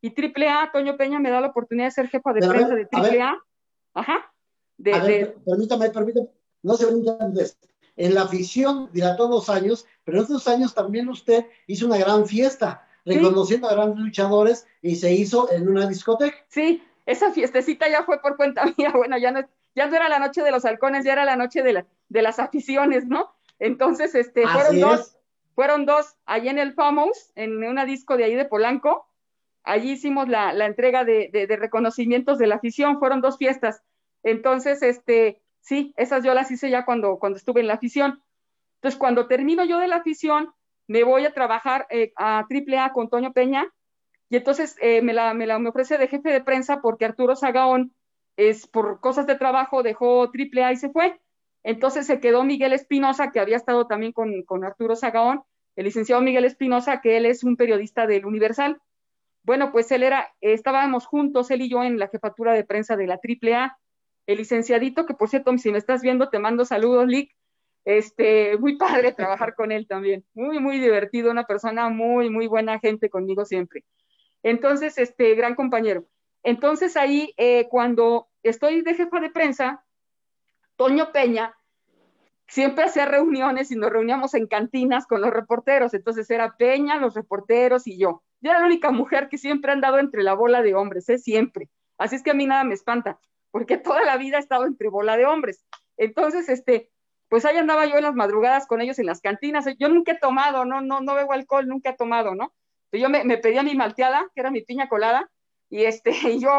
y 0.00 0.10
triple 0.10 0.48
A, 0.48 0.70
Toño 0.72 0.96
Peña 0.96 1.20
me 1.20 1.30
da 1.30 1.40
la 1.42 1.48
oportunidad 1.48 1.86
de 1.88 1.92
ser 1.92 2.08
jefa 2.08 2.32
de 2.32 2.40
Pero 2.40 2.52
prensa 2.52 2.74
ver, 2.74 2.76
de 2.76 2.88
a 2.90 3.00
ver. 3.00 3.10
triple 3.10 3.22
A. 3.22 3.36
Ajá. 3.94 4.32
De, 4.78 4.92
A 4.94 4.98
ver, 5.02 5.06
de- 5.06 5.26
per- 5.26 5.44
permítame, 5.44 5.90
permítame, 5.90 6.28
no 6.62 6.74
se 6.74 6.86
brincan 6.86 7.16
antes. 7.20 7.56
En 7.96 8.14
la 8.14 8.22
afición 8.22 8.90
dilató 8.92 9.28
dos 9.28 9.48
años, 9.48 9.86
pero 10.04 10.18
en 10.18 10.22
estos 10.24 10.48
años 10.48 10.74
también 10.74 11.08
usted 11.08 11.46
hizo 11.66 11.86
una 11.86 11.98
gran 11.98 12.26
fiesta, 12.26 12.86
reconociendo 13.04 13.68
a 13.68 13.74
grandes 13.74 13.98
luchadores 14.00 14.66
y 14.82 14.96
se 14.96 15.12
hizo 15.12 15.50
en 15.52 15.68
una 15.68 15.86
discoteca. 15.86 16.36
Sí, 16.48 16.82
esa 17.06 17.30
fiestecita 17.32 17.88
ya 17.88 18.02
fue 18.04 18.20
por 18.20 18.36
cuenta 18.36 18.64
mía. 18.78 18.92
Bueno, 18.94 19.16
ya 19.18 19.30
no, 19.30 19.40
ya 19.74 19.86
no 19.86 19.96
era 19.96 20.08
la 20.08 20.18
noche 20.18 20.42
de 20.42 20.50
los 20.50 20.64
halcones, 20.64 21.04
ya 21.04 21.12
era 21.12 21.24
la 21.24 21.36
noche 21.36 21.62
de, 21.62 21.72
la- 21.74 21.86
de 22.08 22.22
las 22.22 22.38
aficiones, 22.38 23.06
¿no? 23.06 23.32
Entonces, 23.58 24.14
este, 24.14 24.42
fueron 24.48 24.70
dos, 24.80 25.16
fueron 25.54 25.86
dos, 25.86 26.16
allí 26.26 26.48
en 26.48 26.58
el 26.58 26.74
Famous, 26.74 27.30
en 27.36 27.62
una 27.62 27.84
disco 27.84 28.16
de 28.16 28.24
ahí 28.24 28.34
de 28.34 28.44
Polanco. 28.46 29.06
Allí 29.62 29.92
hicimos 29.92 30.28
la, 30.28 30.52
la 30.52 30.66
entrega 30.66 31.04
de, 31.04 31.30
de- 31.32 31.46
de 31.46 31.56
reconocimientos 31.56 32.38
de 32.38 32.48
la 32.48 32.56
afición, 32.56 32.98
fueron 32.98 33.20
dos 33.20 33.38
fiestas. 33.38 33.82
Entonces, 34.22 34.82
este, 34.82 35.40
sí, 35.64 35.92
esas 35.96 36.22
yo 36.22 36.34
las 36.34 36.50
hice 36.50 36.70
ya 36.70 36.84
cuando, 36.84 37.18
cuando 37.18 37.38
estuve 37.38 37.62
en 37.62 37.66
la 37.66 37.74
afición. 37.74 38.22
Entonces, 38.76 38.98
cuando 38.98 39.26
termino 39.26 39.64
yo 39.64 39.78
de 39.78 39.88
la 39.88 39.96
afición, 39.96 40.52
me 40.86 41.02
voy 41.02 41.24
a 41.24 41.32
trabajar 41.32 41.86
eh, 41.90 42.12
a 42.16 42.46
AAA 42.48 42.92
con 42.92 43.08
Toño 43.08 43.32
Peña, 43.32 43.66
y 44.28 44.36
entonces 44.36 44.76
eh, 44.80 45.02
me, 45.02 45.12
la, 45.12 45.34
me 45.34 45.46
la 45.46 45.58
me 45.58 45.70
ofrece 45.70 45.98
de 45.98 46.08
jefe 46.08 46.30
de 46.30 46.42
prensa 46.42 46.80
porque 46.80 47.04
Arturo 47.04 47.34
Sagaón, 47.34 47.94
es, 48.36 48.66
por 48.66 49.00
cosas 49.00 49.26
de 49.26 49.36
trabajo, 49.36 49.82
dejó 49.82 50.24
AAA 50.24 50.72
y 50.72 50.76
se 50.76 50.90
fue. 50.90 51.20
Entonces 51.62 52.06
se 52.06 52.20
quedó 52.20 52.44
Miguel 52.44 52.72
Espinosa, 52.72 53.30
que 53.30 53.40
había 53.40 53.56
estado 53.56 53.86
también 53.86 54.12
con, 54.12 54.42
con 54.42 54.64
Arturo 54.64 54.96
Sagaón, 54.96 55.42
el 55.76 55.84
licenciado 55.84 56.20
Miguel 56.20 56.44
Espinosa, 56.44 57.00
que 57.00 57.16
él 57.16 57.26
es 57.26 57.44
un 57.44 57.56
periodista 57.56 58.06
del 58.06 58.26
Universal. 58.26 58.80
Bueno, 59.44 59.72
pues 59.72 59.90
él 59.92 60.02
era, 60.02 60.34
estábamos 60.40 61.06
juntos, 61.06 61.50
él 61.50 61.62
y 61.62 61.70
yo, 61.70 61.82
en 61.82 61.98
la 61.98 62.08
jefatura 62.08 62.52
de 62.52 62.64
prensa 62.64 62.96
de 62.96 63.06
la 63.06 63.20
AAA. 63.22 63.78
El 64.26 64.38
licenciadito, 64.38 65.06
que 65.06 65.14
por 65.14 65.28
cierto, 65.28 65.56
si 65.58 65.70
me 65.70 65.78
estás 65.78 66.02
viendo, 66.02 66.28
te 66.30 66.38
mando 66.38 66.64
saludos, 66.64 67.06
Lick. 67.06 67.34
Este, 67.84 68.56
muy 68.58 68.76
padre 68.76 69.12
trabajar 69.16 69.54
con 69.54 69.72
él 69.72 69.86
también. 69.86 70.24
Muy, 70.34 70.58
muy 70.58 70.78
divertido, 70.78 71.30
una 71.30 71.44
persona 71.44 71.88
muy, 71.90 72.30
muy 72.30 72.46
buena 72.46 72.78
gente 72.78 73.10
conmigo 73.10 73.44
siempre. 73.44 73.84
Entonces, 74.42 74.98
este, 74.98 75.34
gran 75.34 75.54
compañero. 75.54 76.06
Entonces 76.42 76.96
ahí, 76.96 77.32
eh, 77.38 77.68
cuando 77.70 78.28
estoy 78.42 78.82
de 78.82 78.94
jefa 78.94 79.18
de 79.18 79.30
prensa, 79.30 79.84
Toño 80.76 81.10
Peña 81.10 81.56
siempre 82.46 82.84
hacía 82.84 83.06
reuniones 83.06 83.70
y 83.70 83.76
nos 83.76 83.90
reuníamos 83.90 84.34
en 84.34 84.46
cantinas 84.46 85.06
con 85.06 85.22
los 85.22 85.30
reporteros. 85.30 85.94
Entonces 85.94 86.30
era 86.30 86.56
Peña, 86.56 86.98
los 86.98 87.14
reporteros 87.14 87.86
y 87.86 87.98
yo. 87.98 88.22
Yo 88.40 88.50
era 88.50 88.60
la 88.60 88.66
única 88.66 88.90
mujer 88.90 89.28
que 89.30 89.38
siempre 89.38 89.70
ha 89.70 89.74
andado 89.74 89.98
entre 89.98 90.22
la 90.22 90.34
bola 90.34 90.60
de 90.60 90.74
hombres, 90.74 91.08
¿eh? 91.08 91.18
siempre. 91.18 91.70
Así 91.96 92.16
es 92.16 92.22
que 92.22 92.32
a 92.32 92.34
mí 92.34 92.46
nada 92.46 92.64
me 92.64 92.74
espanta, 92.74 93.18
porque 93.54 93.76
toda 93.76 94.02
la 94.02 94.16
vida 94.16 94.38
he 94.38 94.40
estado 94.40 94.66
entre 94.66 94.88
bola 94.88 95.16
de 95.16 95.26
hombres. 95.26 95.64
Entonces, 95.96 96.48
este, 96.48 96.90
pues 97.28 97.44
ahí 97.44 97.56
andaba 97.56 97.86
yo 97.86 97.94
en 97.94 98.02
las 98.02 98.16
madrugadas 98.16 98.66
con 98.66 98.80
ellos 98.80 98.98
en 98.98 99.06
las 99.06 99.20
cantinas. 99.20 99.64
Yo 99.78 99.88
nunca 99.88 100.10
he 100.10 100.18
tomado, 100.18 100.64
no, 100.64 100.80
no, 100.80 101.00
no 101.00 101.14
bebo 101.14 101.34
alcohol, 101.34 101.68
nunca 101.68 101.90
he 101.90 101.96
tomado, 101.96 102.34
¿no? 102.34 102.52
Yo 102.90 103.08
me, 103.08 103.22
me 103.22 103.38
pedía 103.38 103.62
mi 103.62 103.76
malteada, 103.76 104.28
que 104.34 104.40
era 104.40 104.50
mi 104.50 104.62
piña 104.62 104.88
colada, 104.88 105.30
y 105.70 105.84
este, 105.84 106.10
y 106.32 106.40
yo 106.40 106.50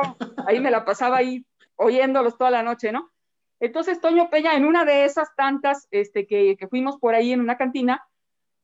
ahí 0.47 0.61
me 0.61 0.71
la 0.71 0.85
pasaba 0.85 1.17
ahí 1.17 1.45
oyéndolos 1.75 2.37
toda 2.37 2.49
la 2.49 2.63
noche, 2.63 2.93
¿no? 2.93 3.11
Entonces 3.59 3.99
Toño 3.99 4.29
Peña, 4.29 4.55
en 4.55 4.63
una 4.63 4.85
de 4.85 5.03
esas 5.03 5.35
tantas 5.35 5.89
este, 5.91 6.25
que, 6.25 6.55
que 6.55 6.69
fuimos 6.69 6.97
por 6.97 7.13
ahí 7.13 7.33
en 7.33 7.41
una 7.41 7.57
cantina, 7.57 8.07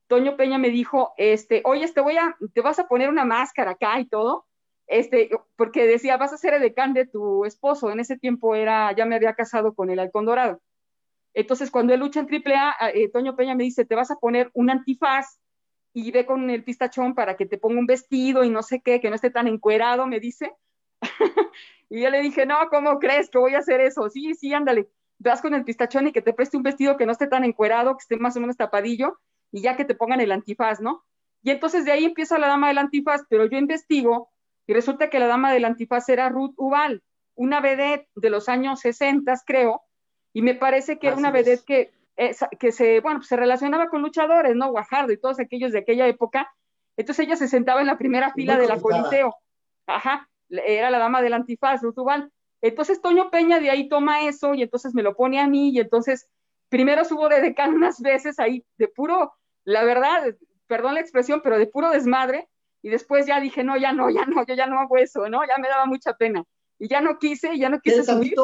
Toño 0.06 0.38
Peña 0.38 0.56
me 0.56 0.70
dijo, 0.70 1.12
este, 1.18 1.60
oye, 1.66 1.86
te 1.92 2.00
voy 2.00 2.16
a, 2.16 2.34
te 2.54 2.62
vas 2.62 2.78
a 2.78 2.88
poner 2.88 3.10
una 3.10 3.26
máscara 3.26 3.72
acá 3.72 4.00
y 4.00 4.06
todo, 4.06 4.46
este, 4.86 5.30
porque 5.56 5.86
decía, 5.86 6.16
vas 6.16 6.32
a 6.32 6.38
ser 6.38 6.54
edecán 6.54 6.94
de 6.94 7.06
tu 7.06 7.44
esposo, 7.44 7.90
en 7.90 8.00
ese 8.00 8.18
tiempo 8.18 8.54
era, 8.54 8.92
ya 8.94 9.06
me 9.06 9.16
había 9.16 9.34
casado 9.34 9.74
con 9.74 9.90
el 9.90 9.98
halcón 9.98 10.26
dorado. 10.26 10.60
Entonces, 11.34 11.70
cuando 11.70 11.94
él 11.94 12.00
lucha 12.00 12.20
en 12.20 12.28
AAA, 12.28 12.90
eh, 12.90 13.08
Toño 13.08 13.36
Peña 13.36 13.54
me 13.54 13.64
dice, 13.64 13.84
te 13.84 13.94
vas 13.94 14.10
a 14.10 14.16
poner 14.16 14.50
un 14.54 14.70
antifaz 14.70 15.38
y 15.94 16.10
ve 16.10 16.26
con 16.26 16.50
el 16.50 16.64
pistachón 16.64 17.14
para 17.14 17.36
que 17.36 17.46
te 17.46 17.58
ponga 17.58 17.80
un 17.80 17.86
vestido 17.86 18.44
y 18.44 18.50
no 18.50 18.62
sé 18.62 18.80
qué, 18.82 19.00
que 19.00 19.08
no 19.08 19.14
esté 19.14 19.30
tan 19.30 19.46
encuerado, 19.46 20.06
me 20.06 20.20
dice. 20.20 20.52
y 21.90 22.02
yo 22.02 22.10
le 22.10 22.20
dije, 22.20 22.46
no, 22.46 22.56
¿cómo 22.70 22.98
crees 22.98 23.30
que 23.30 23.38
voy 23.38 23.54
a 23.54 23.58
hacer 23.58 23.80
eso? 23.80 24.08
Sí, 24.10 24.34
sí, 24.34 24.52
ándale, 24.52 24.88
vas 25.18 25.40
con 25.40 25.54
el 25.54 25.64
pistachón 25.64 26.08
y 26.08 26.12
que 26.12 26.22
te 26.22 26.32
preste 26.32 26.56
un 26.56 26.62
vestido 26.62 26.96
que 26.96 27.06
no 27.06 27.12
esté 27.12 27.26
tan 27.26 27.44
encuerado, 27.44 27.96
que 27.96 28.02
esté 28.02 28.16
más 28.16 28.36
o 28.36 28.40
menos 28.40 28.56
tapadillo, 28.56 29.18
y 29.50 29.62
ya 29.62 29.76
que 29.76 29.84
te 29.84 29.94
pongan 29.94 30.20
el 30.20 30.32
antifaz, 30.32 30.80
¿no? 30.80 31.04
Y 31.42 31.50
entonces 31.50 31.84
de 31.84 31.92
ahí 31.92 32.04
empieza 32.04 32.38
la 32.38 32.46
dama 32.46 32.68
del 32.68 32.78
antifaz, 32.78 33.22
pero 33.28 33.46
yo 33.46 33.58
investigo 33.58 34.31
y 34.66 34.72
resulta 34.72 35.10
que 35.10 35.18
la 35.18 35.26
dama 35.26 35.52
del 35.52 35.64
antifaz 35.64 36.08
era 36.08 36.28
Ruth 36.28 36.54
Ubal, 36.56 37.02
una 37.34 37.60
vedette 37.60 38.08
de 38.14 38.30
los 38.30 38.48
años 38.48 38.80
60, 38.80 39.34
creo, 39.46 39.82
y 40.32 40.42
me 40.42 40.54
parece 40.54 40.98
que 40.98 41.08
era 41.08 41.16
una 41.16 41.30
vedette 41.30 41.64
que, 41.64 41.92
eh, 42.16 42.34
que 42.58 42.72
se, 42.72 43.00
bueno, 43.00 43.20
pues 43.20 43.28
se 43.28 43.36
relacionaba 43.36 43.88
con 43.88 44.02
luchadores, 44.02 44.54
¿no? 44.54 44.70
Guajardo 44.70 45.12
y 45.12 45.20
todos 45.20 45.40
aquellos 45.40 45.72
de 45.72 45.80
aquella 45.80 46.06
época. 46.06 46.52
Entonces 46.96 47.26
ella 47.26 47.36
se 47.36 47.48
sentaba 47.48 47.80
en 47.80 47.86
la 47.86 47.98
primera 47.98 48.32
fila 48.32 48.56
de 48.56 48.66
la 48.68 48.80
Coliseo. 48.80 49.34
Ajá, 49.86 50.28
era 50.48 50.90
la 50.90 50.98
dama 50.98 51.22
del 51.22 51.34
antifaz, 51.34 51.82
Ruth 51.82 51.98
Ubal. 51.98 52.30
Entonces 52.60 53.00
Toño 53.00 53.30
Peña 53.30 53.58
de 53.58 53.70
ahí 53.70 53.88
toma 53.88 54.22
eso 54.26 54.54
y 54.54 54.62
entonces 54.62 54.94
me 54.94 55.02
lo 55.02 55.16
pone 55.16 55.40
a 55.40 55.48
mí 55.48 55.70
y 55.70 55.80
entonces 55.80 56.28
primero 56.68 57.04
subo 57.04 57.28
de 57.28 57.40
decano 57.40 57.76
unas 57.76 58.00
veces 58.00 58.38
ahí 58.38 58.64
de 58.78 58.88
puro, 58.88 59.34
la 59.64 59.84
verdad, 59.84 60.34
perdón 60.66 60.94
la 60.94 61.00
expresión, 61.00 61.40
pero 61.42 61.58
de 61.58 61.66
puro 61.66 61.90
desmadre, 61.90 62.48
y 62.82 62.88
después 62.88 63.26
ya 63.26 63.40
dije, 63.40 63.64
no, 63.64 63.76
ya 63.76 63.92
no, 63.92 64.10
ya 64.10 64.24
no, 64.26 64.44
yo 64.44 64.54
ya 64.54 64.66
no 64.66 64.80
hago 64.80 64.96
eso, 64.96 65.28
¿no? 65.28 65.46
Ya 65.46 65.56
me 65.58 65.68
daba 65.68 65.86
mucha 65.86 66.14
pena. 66.14 66.44
Y 66.78 66.88
ya 66.88 67.00
no 67.00 67.18
quise, 67.18 67.56
ya 67.56 67.68
no 67.68 67.80
quise 67.80 68.04
subir. 68.04 68.34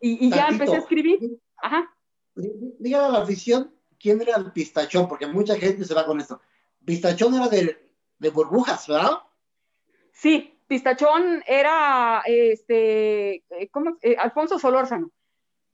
Y, 0.00 0.26
y 0.26 0.30
ya 0.30 0.48
empecé 0.48 0.74
a 0.74 0.78
escribir. 0.78 1.38
Ajá. 1.56 1.88
Dígale 2.34 3.04
a 3.04 3.08
la 3.08 3.22
afición 3.22 3.72
quién 3.98 4.20
era 4.20 4.36
el 4.36 4.52
pistachón, 4.52 5.08
porque 5.08 5.26
mucha 5.26 5.56
gente 5.56 5.84
se 5.84 5.94
va 5.94 6.04
con 6.04 6.20
esto. 6.20 6.40
Pistachón 6.84 7.34
era 7.34 7.48
de, 7.48 7.78
de 8.18 8.30
burbujas, 8.30 8.86
¿verdad? 8.88 9.18
Sí, 10.12 10.56
Pistachón 10.66 11.42
era 11.46 12.22
este, 12.26 13.36
eh, 13.50 13.68
¿cómo? 13.70 13.96
Eh, 14.02 14.16
Alfonso 14.18 14.58
Solórzano. 14.58 15.10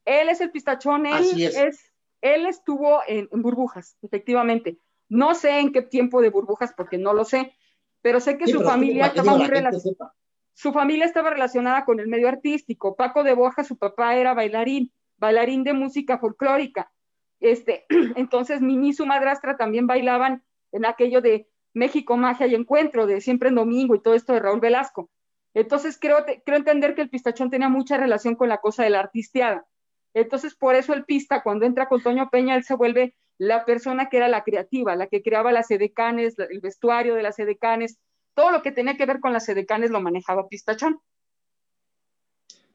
Él 0.05 0.29
es 0.29 0.41
el 0.41 0.51
pistachón, 0.51 1.05
él 1.05 1.41
es. 1.41 1.91
él 2.21 2.45
estuvo 2.45 2.99
en, 3.07 3.29
burbujas, 3.31 3.97
efectivamente. 4.01 4.77
No 5.13 5.35
sé 5.35 5.59
en 5.59 5.71
qué 5.71 5.83
tiempo 5.83 6.21
de 6.21 6.31
burbujas, 6.31 6.73
porque 6.75 6.97
no 6.97 7.13
lo 7.13 7.23
sé, 7.23 7.53
pero 8.01 8.19
sé 8.19 8.35
que 8.35 8.47
su 8.47 8.61
familia 8.61 9.05
estaba 9.05 9.37
muy 9.37 9.45
relacionada. 9.45 10.15
Su 10.53 10.73
familia 10.73 11.05
estaba 11.05 11.29
relacionada 11.29 11.85
con 11.85 11.99
el 11.99 12.07
medio 12.07 12.27
artístico. 12.27 12.95
Paco 12.95 13.23
de 13.23 13.33
Borja, 13.33 13.63
su 13.63 13.77
papá 13.77 14.15
era 14.15 14.33
bailarín, 14.33 14.91
bailarín 15.17 15.63
de 15.63 15.73
música 15.73 16.17
folclórica. 16.17 16.91
Este, 17.39 17.85
entonces, 18.15 18.61
Mimi 18.61 18.89
y 18.89 18.93
su 18.93 19.05
madrastra 19.05 19.55
también 19.55 19.85
bailaban 19.85 20.43
en 20.71 20.83
aquello 20.83 21.21
de 21.21 21.47
México, 21.73 22.17
Magia 22.17 22.47
y 22.47 22.55
Encuentro, 22.55 23.05
de 23.05 23.21
Siempre 23.21 23.49
en 23.49 23.55
Domingo 23.55 23.93
y 23.93 24.01
todo 24.01 24.15
esto 24.15 24.33
de 24.33 24.39
Raúl 24.39 24.61
Velasco. 24.61 25.11
Entonces, 25.53 25.99
creo, 26.01 26.25
creo 26.43 26.57
entender 26.57 26.95
que 26.95 27.03
el 27.03 27.11
pistachón 27.11 27.51
tenía 27.51 27.69
mucha 27.69 27.97
relación 27.97 28.33
con 28.35 28.49
la 28.49 28.57
cosa 28.57 28.83
de 28.83 28.89
la 28.89 28.99
artisteada. 28.99 29.67
Entonces, 30.15 30.55
por 30.55 30.73
eso 30.73 30.93
el 30.93 31.05
pista, 31.05 31.43
cuando 31.43 31.67
entra 31.67 31.87
con 31.87 32.01
Toño 32.01 32.31
Peña, 32.31 32.55
él 32.55 32.63
se 32.63 32.73
vuelve 32.73 33.15
la 33.37 33.65
persona 33.65 34.09
que 34.09 34.17
era 34.17 34.27
la 34.27 34.43
creativa, 34.43 34.95
la 34.95 35.07
que 35.07 35.21
creaba 35.21 35.51
las 35.51 35.71
edecanes, 35.71 36.37
el 36.37 36.59
vestuario 36.59 37.15
de 37.15 37.23
las 37.23 37.39
edecanes, 37.39 37.99
todo 38.33 38.51
lo 38.51 38.61
que 38.61 38.71
tenía 38.71 38.97
que 38.97 39.05
ver 39.05 39.19
con 39.19 39.33
las 39.33 39.47
edecanes 39.49 39.91
lo 39.91 40.01
manejaba 40.01 40.47
Pistachón. 40.47 41.01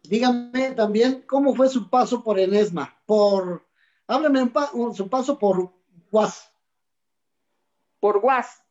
Dígame 0.02 0.72
también 0.72 1.22
cómo 1.26 1.54
fue 1.54 1.68
su 1.68 1.90
paso 1.90 2.22
por 2.22 2.38
Enesma, 2.38 2.98
por, 3.04 3.66
háblame 4.06 4.50
un 4.72 4.94
su 4.94 5.08
paso 5.08 5.38
por 5.38 5.72
Guas. 6.10 6.50
Por 8.00 8.20
Guas. 8.20 8.62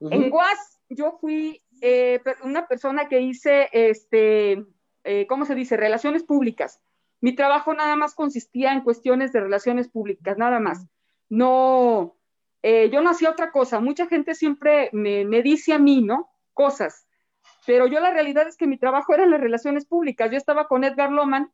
En 0.00 0.30
Guas 0.30 0.80
yo 0.88 1.18
fui 1.20 1.62
eh, 1.80 2.20
una 2.42 2.66
persona 2.66 3.08
que 3.08 3.20
hice, 3.20 3.68
este, 3.72 4.64
eh, 5.04 5.26
¿cómo 5.28 5.44
se 5.44 5.54
dice? 5.54 5.76
Relaciones 5.76 6.24
públicas. 6.24 6.80
Mi 7.22 7.36
trabajo 7.36 7.72
nada 7.72 7.94
más 7.94 8.14
consistía 8.14 8.72
en 8.72 8.82
cuestiones 8.82 9.32
de 9.32 9.40
relaciones 9.40 9.88
públicas, 9.88 10.36
nada 10.36 10.58
más. 10.58 10.84
No, 11.28 12.16
eh, 12.62 12.90
yo 12.90 13.00
no 13.00 13.10
hacía 13.10 13.30
otra 13.30 13.52
cosa. 13.52 13.78
Mucha 13.78 14.06
gente 14.08 14.34
siempre 14.34 14.90
me, 14.92 15.24
dice 15.40 15.72
a 15.72 15.78
mí, 15.78 16.02
¿no? 16.02 16.30
Cosas. 16.52 17.06
Pero 17.64 17.86
yo 17.86 18.00
la 18.00 18.12
realidad 18.12 18.48
es 18.48 18.56
que 18.56 18.66
mi 18.66 18.76
trabajo 18.76 19.14
era 19.14 19.22
en 19.22 19.30
las 19.30 19.40
relaciones 19.40 19.86
públicas. 19.86 20.32
Yo 20.32 20.36
estaba 20.36 20.66
con 20.66 20.82
Edgar 20.82 21.12
Loman, 21.12 21.52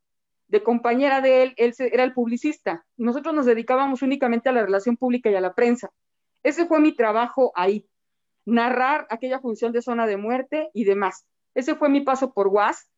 de 0.49 0.63
compañera 0.63 1.21
de 1.21 1.43
él, 1.43 1.55
él 1.59 1.75
era 1.79 2.03
el 2.03 2.15
publicista. 2.15 2.87
Nosotros 2.97 3.35
nos 3.35 3.45
dedicábamos 3.45 4.01
únicamente 4.01 4.49
a 4.49 4.53
la 4.53 4.63
relación 4.63 4.97
pública 4.97 5.31
y 5.31 5.35
a 5.35 5.43
la 5.43 5.55
prensa. 5.55 5.91
Ese 6.43 6.65
fue 6.65 6.81
mi 6.81 6.93
trabajo 6.93 7.53
ahí, 7.55 7.87
narrar 8.47 9.07
aquella 9.11 9.39
función 9.39 9.73
de 9.73 9.83
zona 9.83 10.07
de 10.07 10.17
muerte 10.17 10.71
y 10.73 10.85
demás. 10.85 11.27
Ese 11.55 11.75
fue 11.75 11.91
mi 11.91 12.01
paso 12.01 12.33
por 12.33 12.49
UAS. 12.49 12.89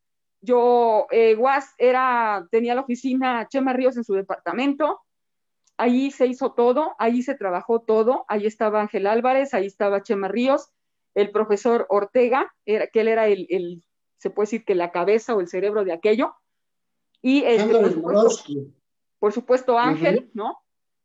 Yo, 0.43 1.07
eh, 1.11 1.35
Guas 1.35 1.75
era, 1.79 2.47
tenía 2.51 2.75
la 2.75 2.81
oficina 2.81 3.47
Chema 3.49 3.73
Ríos 3.73 3.97
en 3.97 4.05
su 4.05 4.15
departamento, 4.15 5.01
allí 5.77 6.11
se 6.11 6.27
hizo 6.27 6.53
todo, 6.53 6.95
allí 6.99 7.23
se 7.23 7.35
trabajó 7.35 7.81
todo, 7.81 8.25
ahí 8.29 8.47
estaba 8.47 8.81
Ángel 8.81 9.07
Álvarez, 9.07 9.55
ahí 9.55 9.67
estaba 9.67 10.03
Chema 10.03 10.29
Ríos, 10.29 10.71
el 11.15 11.31
profesor 11.31 11.87
Ortega, 11.89 12.53
era, 12.65 12.87
que 12.87 13.01
él 13.01 13.09
era 13.09 13.27
el, 13.27 13.85
se 14.19 14.31
puede 14.31 14.47
decir 14.47 14.65
que 14.65 14.75
la 14.75 14.93
cabeza 14.93 15.35
o 15.35 15.41
el 15.41 15.49
cerebro 15.49 15.85
de 15.85 15.93
aquello, 15.93 16.35
y 17.23 17.43
este, 17.45 17.75
por, 19.19 19.33
supuesto, 19.33 19.79
Ángel, 19.79 20.31
¿no? 20.33 20.59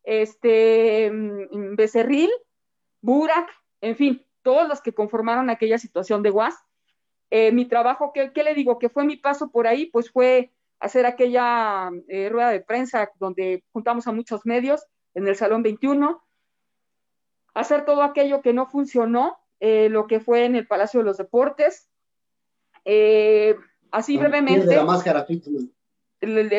Este, 0.03 1.11
mm, 1.11 1.75
Becerril, 1.75 2.29
Burak, 3.01 3.49
en 3.81 3.95
fin, 3.97 4.25
todos 4.41 4.67
los 4.67 4.81
que 4.81 4.93
conformaron 4.93 5.49
aquella 5.49 5.77
situación 5.77 6.23
de 6.23 6.29
Guas, 6.29 6.55
eh, 7.29 7.51
mi 7.51 7.65
trabajo, 7.65 8.11
¿qué, 8.13 8.31
le 8.43 8.53
digo? 8.53 8.77
Que 8.79 8.89
fue 8.89 9.03
mi 9.03 9.17
paso 9.17 9.49
por 9.49 9.67
ahí, 9.67 9.87
pues 9.87 10.11
fue 10.11 10.51
hacer 10.79 11.05
aquella 11.05 11.89
eh, 12.07 12.29
rueda 12.29 12.49
de 12.49 12.61
prensa 12.61 13.09
donde 13.19 13.63
juntamos 13.71 14.07
a 14.07 14.11
muchos 14.11 14.45
medios 14.45 14.85
en 15.13 15.27
el 15.27 15.35
Salón 15.35 15.63
21, 15.63 16.21
hacer 17.53 17.85
todo 17.85 18.03
aquello 18.03 18.41
que 18.41 18.53
no 18.53 18.67
funcionó, 18.67 19.37
eh, 19.59 19.89
lo 19.89 20.07
que 20.07 20.19
fue 20.19 20.45
en 20.45 20.55
el 20.55 20.67
Palacio 20.67 20.99
de 20.99 21.05
los 21.05 21.17
Deportes. 21.17 21.89
así 23.91 24.17
brevemente. 24.17 24.61
Pierde 24.61 24.75
la 24.75 24.83
máscara 24.83 25.25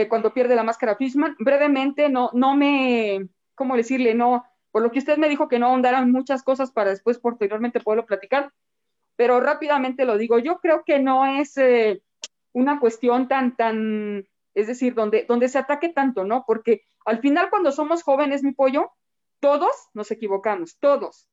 Cuando 0.08 0.32
pierde 0.32 0.56
la 0.56 0.62
máscara 0.62 0.96
Fishman, 0.96 1.36
brevemente, 1.38 2.08
no, 2.08 2.30
no 2.32 2.56
me, 2.56 3.28
¿cómo 3.54 3.76
decirle? 3.76 4.14
No, 4.14 4.44
por 4.72 4.82
lo 4.82 4.90
que 4.90 4.98
usted 4.98 5.18
me 5.18 5.28
dijo 5.28 5.48
que 5.48 5.58
no 5.58 5.66
ahondaran 5.66 6.10
muchas 6.10 6.42
cosas 6.42 6.72
para 6.72 6.90
después 6.90 7.18
posteriormente 7.18 7.80
poderlo 7.80 8.06
platicar 8.06 8.52
pero 9.16 9.40
rápidamente 9.40 10.04
lo 10.04 10.18
digo, 10.18 10.38
yo 10.38 10.58
creo 10.58 10.84
que 10.84 10.98
no 10.98 11.26
es 11.26 11.56
eh, 11.56 12.02
una 12.52 12.78
cuestión 12.78 13.28
tan, 13.28 13.56
tan, 13.56 14.26
es 14.54 14.66
decir, 14.66 14.94
donde, 14.94 15.24
donde 15.26 15.48
se 15.48 15.58
ataque 15.58 15.88
tanto, 15.88 16.24
¿no? 16.24 16.44
Porque 16.46 16.82
al 17.04 17.20
final 17.20 17.50
cuando 17.50 17.72
somos 17.72 18.02
jóvenes, 18.02 18.42
mi 18.42 18.52
pollo, 18.52 18.90
todos 19.40 19.70
nos 19.94 20.10
equivocamos, 20.10 20.78
todos, 20.78 21.28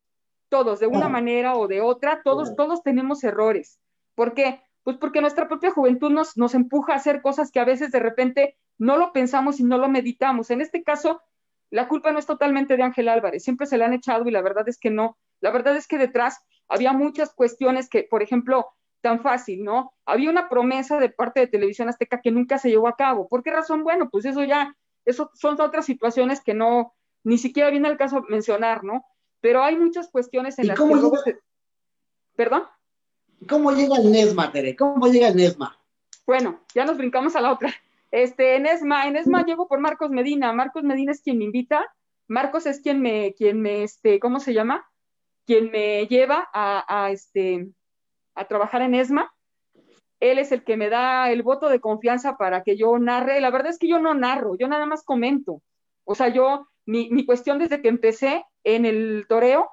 todos, 0.50 0.80
de 0.80 0.88
una 0.88 1.10
manera 1.10 1.56
o 1.56 1.68
de 1.68 1.82
otra, 1.82 2.22
todos, 2.24 2.56
todos 2.56 2.84
tenemos 2.84 3.24
errores. 3.24 3.80
¿Por 4.16 4.34
qué? 4.34 4.62
Pues 4.84 4.98
porque 4.98 5.22
nuestra 5.22 5.48
propia 5.48 5.72
juventud 5.72 6.12
nos, 6.12 6.38
nos 6.38 6.54
empuja 6.56 6.94
a 6.94 6.98
hacer 6.98 7.22
cosas 7.22 7.52
que 7.52 7.60
a 7.60 7.66
veces 7.66 7.92
de 7.92 8.00
repente 8.00 8.58
no 8.78 8.98
lo 8.98 9.14
pensamos 9.14 9.60
y 9.60 9.64
no 9.64 9.78
lo 9.78 9.88
meditamos. 9.88 10.52
En 10.52 10.62
este 10.62 10.84
caso, 10.84 11.22
la 11.70 11.88
culpa 11.88 12.12
no 12.12 12.20
es 12.20 12.26
totalmente 12.26 12.78
de 12.78 12.84
Ángel 12.84 13.08
Álvarez, 13.10 13.44
siempre 13.44 13.66
se 13.66 13.78
la 13.78 13.86
han 13.86 13.94
echado 13.94 14.28
y 14.28 14.32
la 14.32 14.42
verdad 14.42 14.68
es 14.68 14.78
que 14.78 14.92
no. 14.92 15.18
La 15.42 15.52
verdad 15.52 15.76
es 15.76 15.88
que 15.88 15.98
detrás 15.98 16.44
había 16.68 16.94
muchas 16.94 17.34
cuestiones 17.34 17.90
que, 17.90 18.04
por 18.04 18.24
ejemplo, 18.24 18.68
tan 19.02 19.22
fácil, 19.22 19.64
¿no? 19.64 19.94
Había 20.06 20.30
una 20.30 20.48
promesa 20.50 21.00
de 21.00 21.10
parte 21.10 21.42
de 21.42 21.48
Televisión 21.48 21.90
Azteca 21.90 22.22
que 22.22 22.32
nunca 22.32 22.58
se 22.58 22.70
llevó 22.70 22.88
a 22.88 22.96
cabo. 22.96 23.28
¿Por 23.28 23.44
qué 23.44 23.52
razón? 23.52 23.84
Bueno, 23.84 24.10
pues 24.10 24.26
eso 24.26 24.44
ya, 24.44 24.76
eso 25.06 25.30
son 25.34 25.60
otras 25.60 25.86
situaciones 25.86 26.42
que 26.42 26.54
no, 26.54 26.94
ni 27.24 27.38
siquiera 27.38 27.70
viene 27.70 27.90
al 27.90 27.98
caso 27.98 28.24
mencionar, 28.30 28.84
¿no? 28.84 29.06
Pero 29.42 29.62
hay 29.62 29.78
muchas 29.78 30.10
cuestiones 30.10 30.58
en 30.58 30.68
las 30.68 30.80
que... 30.80 31.38
¿Perdón? 32.36 32.64
¿Cómo 33.48 33.72
llega 33.72 33.98
el 33.98 34.10
Nesma, 34.10 34.52
Tere? 34.52 34.76
¿Cómo 34.76 35.08
llega 35.08 35.28
el 35.28 35.36
Nesma? 35.36 35.78
Bueno, 36.26 36.62
ya 36.74 36.86
nos 36.86 36.98
brincamos 36.98 37.36
a 37.36 37.42
la 37.42 37.52
otra. 37.52 37.74
Este, 38.10 38.56
en 38.56 38.66
ESMA, 38.66 39.08
en 39.08 39.18
ESMA 39.18 39.44
llego 39.44 39.68
por 39.68 39.80
Marcos 39.80 40.12
Medina. 40.12 40.54
Marcos 40.54 40.84
Medina 40.84 41.12
es 41.12 41.22
quien 41.22 41.40
me 41.40 41.44
invita. 41.44 41.86
Marcos 42.28 42.66
es 42.66 42.80
quien 42.80 43.02
me, 43.02 43.34
quien 43.34 43.62
me, 43.62 43.84
este, 43.84 44.20
¿cómo 44.20 44.40
se 44.40 44.54
llama? 44.54 44.90
Quien 45.46 45.72
me 45.72 46.08
lleva 46.08 46.50
a, 46.54 47.10
este, 47.12 47.68
a 48.36 48.46
trabajar 48.46 48.82
en 48.82 48.96
ESMA. 48.96 49.34
Él 50.20 50.40
es 50.40 50.52
el 50.52 50.64
que 50.64 50.78
me 50.78 50.90
da 50.90 51.32
el 51.32 51.44
voto 51.44 51.68
de 51.68 51.82
confianza 51.82 52.38
para 52.38 52.64
que 52.64 52.78
yo 52.78 52.98
narre. 52.98 53.42
La 53.42 53.52
verdad 53.52 53.72
es 53.72 53.78
que 53.78 53.90
yo 53.90 54.00
no 54.00 54.14
narro, 54.14 54.56
yo 54.56 54.68
nada 54.68 54.86
más 54.86 55.04
comento. 55.04 55.62
O 56.06 56.16
sea, 56.16 56.30
yo, 56.30 56.68
mi, 56.86 57.10
mi 57.10 57.26
cuestión 57.26 57.60
desde 57.60 57.82
que 57.82 57.90
empecé 57.90 58.46
en 58.64 58.86
el 58.86 59.26
toreo 59.28 59.70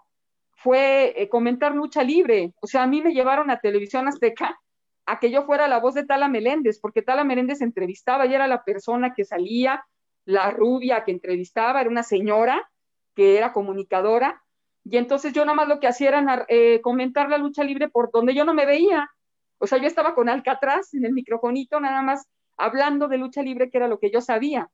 fue 0.53 1.15
eh, 1.17 1.29
comentar 1.29 1.75
lucha 1.75 2.03
libre. 2.03 2.53
O 2.61 2.67
sea, 2.67 2.83
a 2.83 2.87
mí 2.87 3.01
me 3.01 3.15
llevaron 3.15 3.51
a 3.51 3.61
Televisión 3.61 4.09
Azteca 4.09 4.61
a 5.07 5.19
que 5.19 5.31
yo 5.31 5.45
fuera 5.45 5.69
la 5.69 5.81
voz 5.81 5.95
de 5.95 6.05
Tala 6.05 6.29
Meléndez, 6.29 6.79
porque 6.79 7.03
Tala 7.03 7.25
Meléndez 7.25 7.63
entrevistaba 7.63 8.27
y 8.27 8.35
era 8.35 8.47
la 8.47 8.63
persona 8.63 9.15
que 9.15 9.25
salía, 9.25 9.85
la 10.25 10.51
rubia 10.51 11.05
que 11.05 11.13
entrevistaba, 11.13 11.81
era 11.81 11.91
una 11.91 12.03
señora 12.03 12.71
que 13.15 13.39
era 13.39 13.53
comunicadora, 13.53 14.40
y 14.85 14.97
entonces 14.97 15.33
yo 15.33 15.45
nada 15.45 15.57
más 15.57 15.69
lo 15.69 15.81
que 15.81 15.87
hacía 15.87 16.09
era 16.09 16.47
eh, 16.49 16.81
comentar 16.81 17.29
la 17.29 17.39
lucha 17.39 17.65
libre 17.65 17.89
por 17.89 18.11
donde 18.11 18.35
yo 18.35 18.45
no 18.45 18.55
me 18.55 18.67
veía. 18.67 19.11
O 19.59 19.67
sea, 19.67 19.79
yo 19.79 19.87
estaba 19.87 20.15
con 20.15 20.29
Alcatraz 20.29 20.95
en 20.95 21.05
el 21.05 21.13
microfonito, 21.13 21.81
nada 21.81 22.03
más 22.03 22.27
hablando 22.57 23.09
de 23.09 23.19
lucha 23.19 23.43
libre, 23.43 23.71
que 23.71 23.79
era 23.79 23.89
lo 23.89 23.99
que 23.99 24.11
yo 24.11 24.21
sabía. 24.21 24.71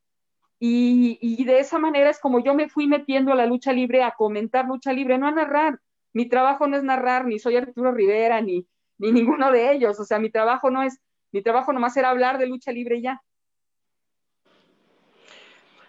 Y, 0.59 1.45
de 1.45 1.59
esa 1.59 1.79
manera 1.79 2.09
es 2.09 2.19
como 2.19 2.43
yo 2.43 2.55
me 2.55 2.69
fui 2.69 2.87
metiendo 2.87 3.33
a 3.33 3.37
la 3.37 3.47
lucha 3.47 3.73
libre, 3.73 4.03
a 4.03 4.13
comentar 4.13 4.67
lucha 4.67 4.93
libre, 4.93 5.19
no 5.19 5.27
a 5.27 5.33
narrar. 5.33 5.81
Mi 6.13 6.29
trabajo 6.29 6.67
no 6.67 6.77
es 6.77 6.83
narrar, 6.83 7.27
ni 7.27 7.39
soy 7.39 7.57
Arturo 7.57 7.93
Rivera, 7.93 8.41
ni, 8.41 8.67
ni 8.99 9.13
ninguno 9.13 9.51
de 9.51 9.73
ellos. 9.73 10.01
O 10.01 10.05
sea, 10.05 10.19
mi 10.19 10.31
trabajo 10.31 10.71
no 10.71 10.83
es, 10.83 10.99
mi 11.31 11.43
trabajo 11.43 11.73
nomás 11.73 11.97
era 11.97 12.09
hablar 12.09 12.39
de 12.39 12.47
lucha 12.47 12.73
libre 12.73 13.03
ya. 13.03 13.23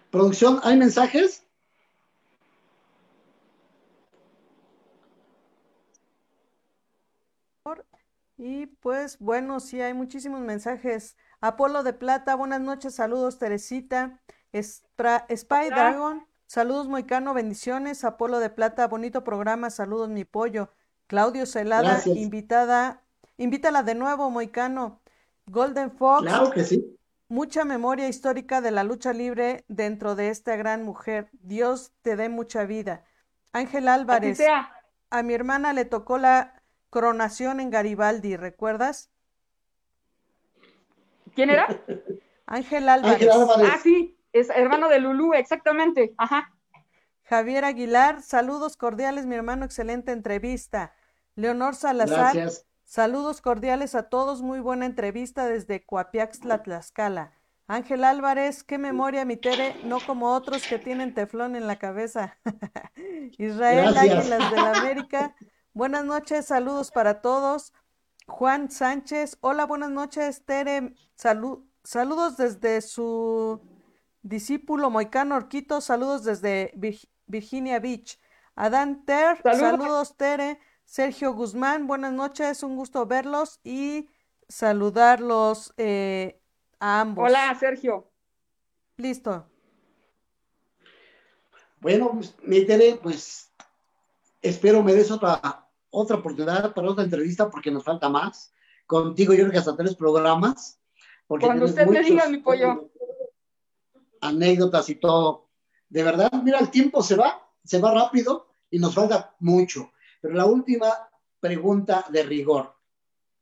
Producción, 0.10 0.60
¿hay 0.64 0.76
mensajes? 0.76 1.47
Y 8.38 8.68
pues 8.68 9.18
bueno, 9.20 9.60
sí 9.60 9.82
hay 9.82 9.94
muchísimos 9.96 10.42
mensajes. 10.42 11.18
Apolo 11.42 11.82
de 11.82 11.94
Plata, 11.94 12.36
buenas 12.36 12.62
noches, 12.62 12.94
saludos 12.96 13.40
Teresita. 13.40 14.22
Spy 14.54 15.70
Dragon, 15.70 16.26
saludos 16.46 16.88
Moicano, 16.88 17.34
bendiciones. 17.34 18.04
Apolo 18.04 18.40
de 18.40 18.52
Plata, 18.52 18.88
bonito 18.88 19.24
programa, 19.24 19.72
saludos 19.72 20.10
mi 20.10 20.24
pollo. 20.24 20.70
Claudio 21.08 21.48
Celada, 21.48 22.00
invitada, 22.06 23.02
invítala 23.38 23.82
de 23.82 23.96
nuevo, 23.96 24.30
Moicano. 24.30 25.02
Golden 25.48 25.92
Fox. 25.92 26.24
Claro 26.24 26.52
que 26.52 26.64
sí. 26.64 26.94
Mucha 27.30 27.66
memoria 27.66 28.08
histórica 28.08 28.62
de 28.62 28.72
la 28.72 28.84
lucha 28.84 29.14
libre 29.14 29.66
dentro 29.68 30.16
de 30.16 30.30
esta 30.30 30.56
gran 30.56 30.84
mujer. 30.84 31.30
Dios 31.34 31.92
te 32.02 32.16
dé 32.16 32.30
mucha 32.30 32.66
vida. 32.66 33.04
Ángel 33.52 33.88
Álvarez. 33.88 34.40
A 35.10 35.24
mi 35.24 35.34
hermana 35.34 35.74
le 35.74 35.86
tocó 35.86 36.18
la 36.18 36.57
coronación 36.98 37.60
en 37.60 37.70
Garibaldi, 37.70 38.38
¿recuerdas? 38.38 39.12
¿Quién 41.36 41.52
era? 41.52 41.68
Ángel 42.48 42.90
Álvarez. 42.90 43.30
Ah, 43.32 43.78
sí, 43.84 44.18
es 44.34 44.50
hermano 44.50 44.90
de 44.90 45.00
Lulú, 45.00 45.36
exactamente. 45.36 46.16
Ajá. 46.18 46.52
Javier 47.22 47.66
Aguilar, 47.66 48.24
saludos 48.24 48.78
cordiales, 48.78 49.28
mi 49.28 49.36
hermano, 49.36 49.64
excelente 49.64 50.12
entrevista. 50.12 50.96
Leonor 51.36 51.76
Salazar, 51.76 52.36
saludos 52.84 53.42
cordiales 53.42 53.94
a 53.94 54.10
todos, 54.10 54.42
muy 54.42 54.60
buena 54.60 54.88
entrevista 54.88 55.46
desde 55.46 55.86
Coapiaxtla, 55.86 56.64
Tlaxcala. 56.64 57.32
Ángel 57.68 58.06
Álvarez, 58.06 58.64
qué 58.64 58.80
memoria, 58.80 59.24
mi 59.24 59.38
Tere, 59.38 59.76
no 59.84 60.00
como 60.00 60.34
otros 60.34 60.66
que 60.66 60.80
tienen 60.80 61.14
teflón 61.14 61.56
en 61.56 61.68
la 61.68 61.78
cabeza. 61.78 62.40
Israel 63.38 63.96
Águilas 63.96 64.50
de 64.50 64.58
la 64.58 64.72
América, 64.72 65.36
buenas 65.78 66.04
noches, 66.04 66.48
saludos 66.48 66.90
para 66.90 67.22
todos. 67.22 67.72
Juan 68.26 68.72
Sánchez, 68.72 69.38
hola, 69.42 69.66
buenas 69.66 69.92
noches, 69.92 70.44
Tere, 70.44 70.96
saludos 71.16 72.36
desde 72.36 72.82
su 72.82 73.62
discípulo 74.24 74.90
Moicano 74.90 75.36
Orquito, 75.36 75.80
saludos 75.80 76.24
desde 76.24 76.74
Virginia 77.28 77.80
Beach. 77.80 78.20
Adán 78.56 79.06
Ter, 79.06 79.40
saludos 79.44 80.18
Tere. 80.18 80.60
Sergio 80.84 81.34
Guzmán, 81.34 81.86
buenas 81.86 82.14
noches, 82.14 82.64
un 82.64 82.76
gusto 82.76 83.06
verlos 83.06 83.60
y 83.64 84.10
saludarlos. 84.48 85.74
Eh, 85.78 86.42
a 86.80 87.02
ambos. 87.02 87.26
Hola, 87.26 87.56
Sergio. 87.60 88.10
Listo. 88.96 89.48
Bueno, 91.82 92.12
pues, 92.14 92.36
mi 92.42 92.66
Tere, 92.66 93.00
pues 93.02 93.52
espero 94.42 94.82
me 94.82 94.94
des 94.94 95.12
otra, 95.12 95.67
otra 95.98 96.18
oportunidad 96.18 96.74
para 96.74 96.90
otra 96.90 97.04
entrevista 97.04 97.50
porque 97.50 97.72
nos 97.72 97.84
falta 97.84 98.08
más. 98.08 98.54
Contigo 98.86 99.34
yo 99.34 99.40
creo 99.40 99.52
que 99.52 99.58
hasta 99.58 99.76
tres 99.76 99.96
programas. 99.96 100.80
Cuando 101.28 101.66
usted 101.66 101.88
me 101.88 102.02
diga, 102.02 102.30
mi 102.30 102.38
pollo. 102.38 102.92
Anécdotas 104.22 104.90
y 104.90 104.96
todo. 104.96 105.50
De 105.90 106.04
verdad, 106.04 106.32
mira, 106.44 106.60
el 106.60 106.70
tiempo 106.70 107.02
se 107.02 107.16
va, 107.16 107.50
se 107.64 107.80
va 107.80 107.94
rápido 107.94 108.48
y 108.70 108.78
nos 108.78 108.94
falta 108.94 109.36
mucho. 109.40 109.92
Pero 110.22 110.36
la 110.36 110.46
última 110.46 110.94
pregunta 111.40 112.06
de 112.10 112.24
rigor. 112.24 112.76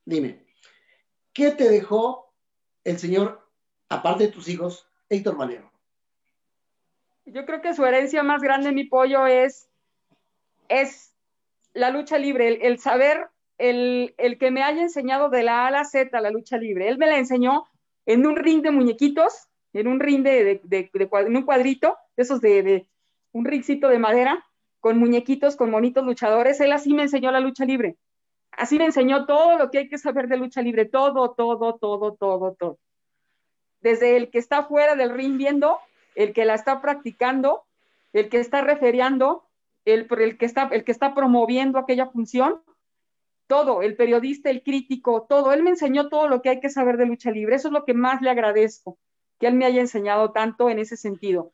Dime, 0.05 0.45
¿qué 1.33 1.51
te 1.51 1.69
dejó 1.69 2.33
el 2.83 2.97
señor, 2.99 3.47
aparte 3.89 4.25
de 4.25 4.31
tus 4.31 4.47
hijos, 4.47 4.87
Héctor 5.09 5.35
Valero? 5.35 5.71
Yo 7.25 7.45
creo 7.45 7.61
que 7.61 7.73
su 7.73 7.83
herencia 7.83 8.23
más 8.23 8.41
grande, 8.41 8.71
mi 8.71 8.83
pollo, 8.83 9.25
es, 9.25 9.67
es 10.69 11.14
la 11.75 11.91
lucha 11.91 12.17
libre, 12.17 12.65
el, 12.67 12.79
saber, 12.79 13.27
el, 13.59 14.15
que 14.39 14.49
me 14.49 14.63
haya 14.63 14.81
enseñado 14.81 15.29
de 15.29 15.43
la 15.43 15.65
A 15.65 15.67
a 15.67 15.71
la 15.71 15.85
Z 15.85 16.19
la 16.19 16.31
lucha 16.31 16.57
libre. 16.57 16.89
Él 16.89 16.97
me 16.97 17.05
la 17.05 17.19
enseñó 17.19 17.67
en 18.07 18.25
un 18.25 18.35
ring 18.35 18.63
de 18.63 18.71
muñequitos, 18.71 19.47
en 19.73 19.87
un 19.87 19.99
ring 19.99 20.23
de, 20.23 20.61
en 20.71 21.35
un 21.35 21.43
cuadrito, 21.43 21.95
esos 22.17 22.41
de, 22.41 22.63
de 22.63 22.87
un 23.31 23.45
ringcito 23.45 23.89
de 23.89 23.99
madera, 23.99 24.43
con 24.79 24.97
muñequitos, 24.97 25.55
con 25.55 25.69
monitos 25.69 26.03
luchadores. 26.03 26.59
Él 26.59 26.71
así 26.71 26.95
me 26.95 27.03
enseñó 27.03 27.31
la 27.31 27.39
lucha 27.39 27.65
libre 27.65 27.97
así 28.57 28.77
me 28.77 28.85
enseñó 28.85 29.25
todo 29.25 29.57
lo 29.57 29.71
que 29.71 29.79
hay 29.79 29.89
que 29.89 29.97
saber 29.97 30.27
de 30.27 30.37
lucha 30.37 30.61
libre, 30.61 30.85
todo, 30.85 31.31
todo, 31.31 31.75
todo, 31.75 32.13
todo, 32.13 32.53
todo. 32.53 32.77
Desde 33.81 34.17
el 34.17 34.29
que 34.29 34.39
está 34.39 34.63
fuera 34.63 34.95
del 34.95 35.11
ring 35.11 35.37
viendo, 35.37 35.79
el 36.15 36.33
que 36.33 36.45
la 36.45 36.55
está 36.55 36.81
practicando, 36.81 37.63
el 38.13 38.29
que 38.29 38.39
está 38.39 38.61
referiando, 38.61 39.44
el, 39.85 40.07
el, 40.19 40.37
que, 40.37 40.45
está, 40.45 40.69
el 40.71 40.83
que 40.83 40.91
está 40.91 41.13
promoviendo 41.13 41.79
aquella 41.79 42.07
función, 42.07 42.61
todo, 43.47 43.81
el 43.81 43.95
periodista, 43.95 44.49
el 44.49 44.63
crítico, 44.63 45.25
todo. 45.29 45.53
Él 45.53 45.63
me 45.63 45.69
enseñó 45.69 46.09
todo 46.09 46.27
lo 46.27 46.41
que 46.41 46.49
hay 46.49 46.59
que 46.59 46.69
saber 46.69 46.97
de 46.97 47.05
lucha 47.05 47.31
libre. 47.31 47.55
Eso 47.55 47.67
es 47.69 47.73
lo 47.73 47.85
que 47.85 47.93
más 47.93 48.21
le 48.21 48.29
agradezco, 48.29 48.97
que 49.39 49.47
él 49.47 49.53
me 49.53 49.65
haya 49.65 49.81
enseñado 49.81 50.31
tanto 50.31 50.69
en 50.69 50.79
ese 50.79 50.97
sentido 50.97 51.53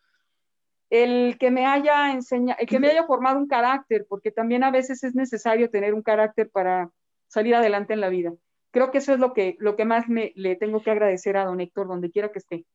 el 0.92 1.38
que 1.40 1.52
me 1.52 1.66
haya 1.66 2.12
enseñado, 2.12 2.60
el 2.60 2.68
que 2.68 2.80
me 2.80 2.90
haya 2.90 3.06
formado 3.06 3.40
un 3.40 3.48
carácter, 3.48 4.06
porque 4.08 4.30
también 4.30 4.64
a 4.64 4.72
veces 4.72 5.04
es 5.06 5.16
necesario 5.16 5.70
tener 5.70 5.94
un 5.94 6.04
carácter 6.04 6.50
para 6.50 6.92
salir 7.28 7.56
adelante 7.56 7.94
en 7.94 8.02
la 8.02 8.10
vida. 8.10 8.34
Creo 8.72 8.92
que 8.92 8.98
eso 8.98 9.14
es 9.14 9.20
lo 9.20 9.34
que, 9.34 9.56
lo 9.60 9.78
que 9.78 9.86
más 9.86 10.10
me, 10.10 10.34
le 10.36 10.58
tengo 10.58 10.84
que 10.84 10.92
agradecer 10.92 11.38
a 11.38 11.46
don 11.46 11.62
Héctor, 11.62 11.88
donde 11.88 12.12
quiera 12.12 12.32
que 12.34 12.40
esté. 12.40 12.66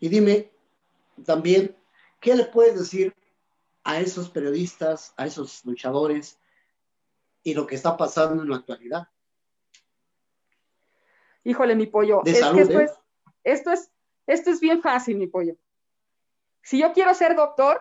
Y 0.00 0.08
dime 0.08 0.48
también, 1.26 1.76
¿qué 2.20 2.34
le 2.34 2.44
puedes 2.44 2.78
decir 2.78 3.14
a 3.84 4.00
esos 4.00 4.30
periodistas, 4.30 5.14
a 5.16 5.26
esos 5.26 5.64
luchadores 5.64 6.38
y 7.42 7.54
lo 7.54 7.66
que 7.66 7.74
está 7.74 7.96
pasando 7.96 8.42
en 8.42 8.50
la 8.50 8.56
actualidad? 8.56 9.08
Híjole, 11.44 11.74
mi 11.74 11.86
pollo. 11.86 12.20
De 12.24 12.34
salud, 12.34 12.60
esto, 12.60 12.80
¿eh? 12.80 12.84
es, 12.84 12.92
esto 13.44 13.70
es 13.72 13.90
esto 14.28 14.50
es 14.50 14.60
bien 14.60 14.82
fácil, 14.82 15.16
mi 15.16 15.26
pollo. 15.26 15.56
Si 16.62 16.78
yo 16.78 16.92
quiero 16.92 17.14
ser 17.14 17.34
doctor, 17.34 17.80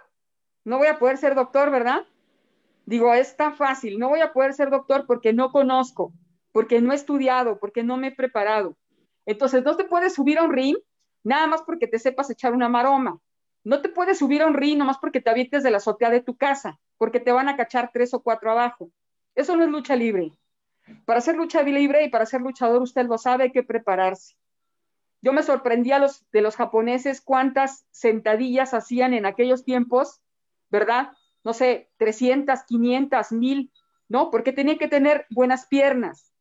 no 0.64 0.78
voy 0.78 0.88
a 0.88 0.98
poder 0.98 1.18
ser 1.18 1.36
doctor, 1.36 1.70
¿verdad? 1.70 2.08
Digo, 2.86 3.14
es 3.14 3.36
tan 3.36 3.58
fácil, 3.58 4.00
no 4.00 4.08
voy 4.08 4.22
a 4.22 4.32
poder 4.32 4.54
ser 4.54 4.70
doctor 4.70 5.06
porque 5.06 5.34
no 5.34 5.52
conozco, 5.52 6.14
porque 6.54 6.80
no 6.80 6.94
he 6.94 6.96
estudiado, 6.96 7.60
porque 7.60 7.84
no 7.84 7.98
me 7.98 8.08
he 8.08 8.16
preparado. 8.16 8.78
Entonces, 9.26 9.66
no 9.66 9.76
te 9.76 9.84
puedes 9.84 10.14
subir 10.14 10.40
a 10.40 10.44
un 10.44 10.54
ring 10.54 10.78
nada 11.22 11.48
más 11.48 11.62
porque 11.64 11.86
te 11.86 12.00
sepas 12.00 12.30
echar 12.30 12.54
una 12.54 12.70
maroma. 12.70 13.20
No 13.68 13.82
te 13.82 13.90
puedes 13.90 14.20
subir 14.20 14.42
a 14.42 14.48
un 14.48 14.54
ring 14.54 14.78
nada 14.78 14.88
más 14.88 14.98
porque 14.98 15.20
te 15.20 15.30
avientes 15.30 15.62
de 15.62 15.72
la 15.72 15.78
azotea 15.78 16.10
de 16.10 16.22
tu 16.22 16.38
casa, 16.38 16.80
porque 16.98 17.20
te 17.20 17.34
van 17.34 17.50
a 17.50 17.58
cachar 17.58 17.92
tres 17.92 18.14
o 18.14 18.22
cuatro 18.22 18.50
abajo. 18.50 18.92
Eso 19.36 19.58
no 19.58 19.66
es 19.66 19.70
lucha 19.70 19.98
libre. 19.98 20.32
Para 21.04 21.20
ser 21.20 21.36
lucha 21.36 21.62
libre 21.64 22.06
y 22.06 22.10
para 22.10 22.26
ser 22.26 22.40
luchador, 22.40 22.82
usted 22.82 23.06
lo 23.08 23.18
sabe, 23.18 23.44
hay 23.44 23.52
que 23.52 23.64
prepararse. 23.64 24.38
Yo 25.22 25.34
me 25.34 25.44
sorprendía 25.44 26.00
los, 26.00 26.26
de 26.32 26.40
los 26.40 26.56
japoneses 26.56 27.20
cuántas 27.20 27.86
sentadillas 27.92 28.74
hacían 28.74 29.14
en 29.14 29.26
aquellos 29.26 29.66
tiempos, 29.66 30.22
¿verdad? 30.70 31.12
No 31.44 31.52
sé, 31.52 31.90
300, 31.98 32.64
500, 32.64 33.34
1000, 33.34 33.70
¿no? 34.08 34.32
Porque 34.32 34.54
tenía 34.54 34.78
que 34.78 34.88
tener 34.88 35.26
buenas 35.30 35.66
piernas. 35.66 36.32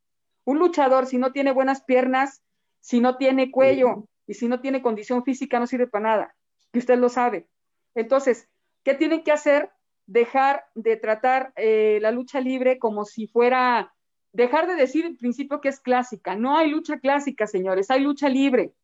Un 0.45 0.61
luchador, 0.61 1.07
si 1.07 1.19
no 1.19 1.33
tiene 1.33 1.51
buenas 1.51 1.83
piernas, 1.83 2.45
si 2.79 3.01
no 3.01 3.17
tiene 3.17 3.51
cuello 3.51 4.07
y 4.29 4.35
si 4.35 4.47
no 4.47 4.61
tiene 4.61 4.81
condición 4.81 5.25
física, 5.25 5.59
no 5.59 5.67
sirve 5.67 5.89
para 5.89 6.05
nada, 6.05 6.36
que 6.77 6.81
usted 6.81 6.99
lo 6.99 7.09
sabe. 7.09 7.49
Entonces, 7.95 8.51
¿qué 8.85 8.93
tienen 8.93 9.25
que 9.25 9.33
hacer? 9.33 9.71
Dejar 10.05 10.67
de 10.75 10.99
tratar 10.99 11.55
eh, 11.57 12.01
la 12.03 12.11
lucha 12.11 12.39
libre 12.39 12.79
como 12.79 13.07
si 13.07 13.27
fuera 13.27 13.95
dejar 14.33 14.67
de 14.67 14.75
decir 14.75 15.07
en 15.07 15.17
principio 15.17 15.63
que 15.63 15.71
es 15.71 15.81
clásica. 15.81 16.37
No 16.37 16.59
hay 16.59 16.69
lucha 16.69 16.99
clásica, 16.99 17.47
señores, 17.47 17.91
hay 17.91 18.03
lucha 18.03 18.29
libre. 18.29 18.75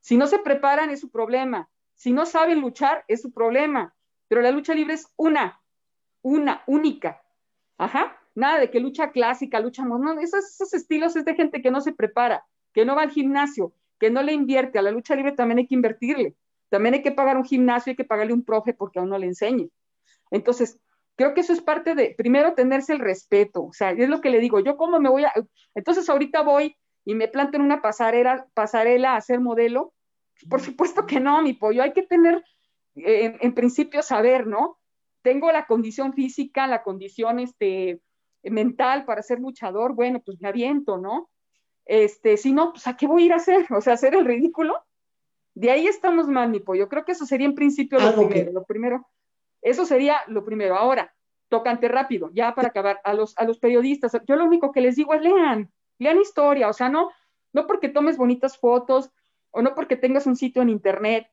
Si 0.00 0.16
no 0.16 0.26
se 0.26 0.40
preparan 0.40 0.90
es 0.90 0.98
su 0.98 1.08
problema. 1.08 1.70
Si 1.94 2.10
no 2.10 2.26
saben 2.26 2.60
luchar 2.60 3.04
es 3.06 3.22
su 3.22 3.32
problema. 3.32 3.94
Pero 4.26 4.42
la 4.42 4.50
lucha 4.50 4.74
libre 4.74 4.94
es 4.94 5.06
una, 5.14 5.60
una, 6.20 6.64
única. 6.66 7.22
Ajá. 7.78 8.18
Nada 8.34 8.58
de 8.58 8.72
que 8.72 8.80
lucha 8.80 9.12
clásica, 9.12 9.60
lucha 9.60 9.84
no, 9.84 10.20
esos, 10.20 10.46
esos 10.46 10.74
estilos 10.74 11.14
es 11.14 11.24
de 11.24 11.36
gente 11.36 11.62
que 11.62 11.70
no 11.70 11.80
se 11.80 11.92
prepara, 11.92 12.44
que 12.72 12.84
no 12.84 12.96
va 12.96 13.02
al 13.02 13.12
gimnasio, 13.12 13.72
que 14.00 14.10
no 14.10 14.20
le 14.20 14.32
invierte. 14.32 14.80
A 14.80 14.82
la 14.82 14.90
lucha 14.90 15.14
libre 15.14 15.30
también 15.30 15.58
hay 15.58 15.68
que 15.68 15.76
invertirle. 15.76 16.34
También 16.74 16.94
hay 16.94 17.02
que 17.02 17.12
pagar 17.12 17.36
un 17.36 17.44
gimnasio, 17.44 17.92
hay 17.92 17.96
que 17.96 18.02
pagarle 18.02 18.32
un 18.32 18.44
profe 18.44 18.74
porque 18.74 18.98
a 18.98 19.02
uno 19.02 19.16
le 19.16 19.26
enseñe. 19.26 19.70
Entonces, 20.32 20.80
creo 21.14 21.32
que 21.32 21.42
eso 21.42 21.52
es 21.52 21.62
parte 21.62 21.94
de, 21.94 22.16
primero, 22.18 22.54
tenerse 22.54 22.92
el 22.92 22.98
respeto, 22.98 23.66
o 23.66 23.72
sea, 23.72 23.92
es 23.92 24.08
lo 24.08 24.20
que 24.20 24.28
le 24.28 24.40
digo, 24.40 24.58
yo 24.58 24.76
cómo 24.76 24.98
me 24.98 25.08
voy 25.08 25.24
a, 25.24 25.32
entonces 25.76 26.08
ahorita 26.08 26.42
voy 26.42 26.76
y 27.04 27.14
me 27.14 27.28
planto 27.28 27.58
en 27.58 27.62
una 27.62 27.80
pasarela, 27.80 28.48
pasarela 28.54 29.14
a 29.14 29.20
ser 29.20 29.38
modelo, 29.38 29.94
por 30.50 30.62
supuesto 30.62 31.06
que 31.06 31.20
no, 31.20 31.40
mi 31.42 31.52
pollo, 31.52 31.80
hay 31.80 31.92
que 31.92 32.02
tener, 32.02 32.42
eh, 32.96 33.38
en, 33.40 33.54
principio, 33.54 34.02
saber, 34.02 34.48
¿no? 34.48 34.80
Tengo 35.22 35.52
la 35.52 35.66
condición 35.66 36.12
física, 36.12 36.66
la 36.66 36.82
condición 36.82 37.38
este, 37.38 38.00
mental 38.42 39.04
para 39.04 39.22
ser 39.22 39.38
luchador, 39.38 39.94
bueno, 39.94 40.20
pues 40.26 40.40
me 40.40 40.48
aviento, 40.48 40.98
¿no? 40.98 41.30
Este, 41.84 42.36
si 42.36 42.52
no, 42.52 42.72
pues 42.72 42.88
¿a 42.88 42.96
qué 42.96 43.06
voy 43.06 43.22
a 43.22 43.26
ir 43.26 43.32
a 43.32 43.36
hacer? 43.36 43.64
O 43.70 43.80
sea, 43.80 43.92
hacer 43.92 44.16
el 44.16 44.24
ridículo. 44.24 44.83
De 45.54 45.70
ahí 45.70 45.86
estamos 45.86 46.28
mal, 46.28 46.50
mi 46.50 46.60
pollo. 46.60 46.88
Creo 46.88 47.04
que 47.04 47.12
eso 47.12 47.26
sería 47.26 47.46
en 47.46 47.54
principio 47.54 47.98
lo 48.00 48.14
primero. 48.14 48.52
Lo 48.52 48.64
primero, 48.64 49.06
eso 49.62 49.86
sería 49.86 50.18
lo 50.26 50.44
primero. 50.44 50.76
Ahora, 50.76 51.14
tocante 51.48 51.88
rápido, 51.88 52.30
ya 52.32 52.54
para 52.54 52.68
acabar, 52.68 53.00
a 53.04 53.14
los, 53.14 53.36
a 53.38 53.44
los 53.44 53.58
periodistas, 53.58 54.12
yo 54.26 54.36
lo 54.36 54.44
único 54.44 54.72
que 54.72 54.80
les 54.80 54.96
digo 54.96 55.14
es 55.14 55.22
lean, 55.22 55.70
lean 55.98 56.20
historia, 56.20 56.68
o 56.68 56.72
sea, 56.72 56.88
no, 56.88 57.10
no 57.52 57.66
porque 57.66 57.88
tomes 57.88 58.16
bonitas 58.16 58.58
fotos 58.58 59.10
o 59.50 59.62
no 59.62 59.74
porque 59.74 59.96
tengas 59.96 60.26
un 60.26 60.34
sitio 60.34 60.62
en 60.62 60.70
internet 60.70 61.28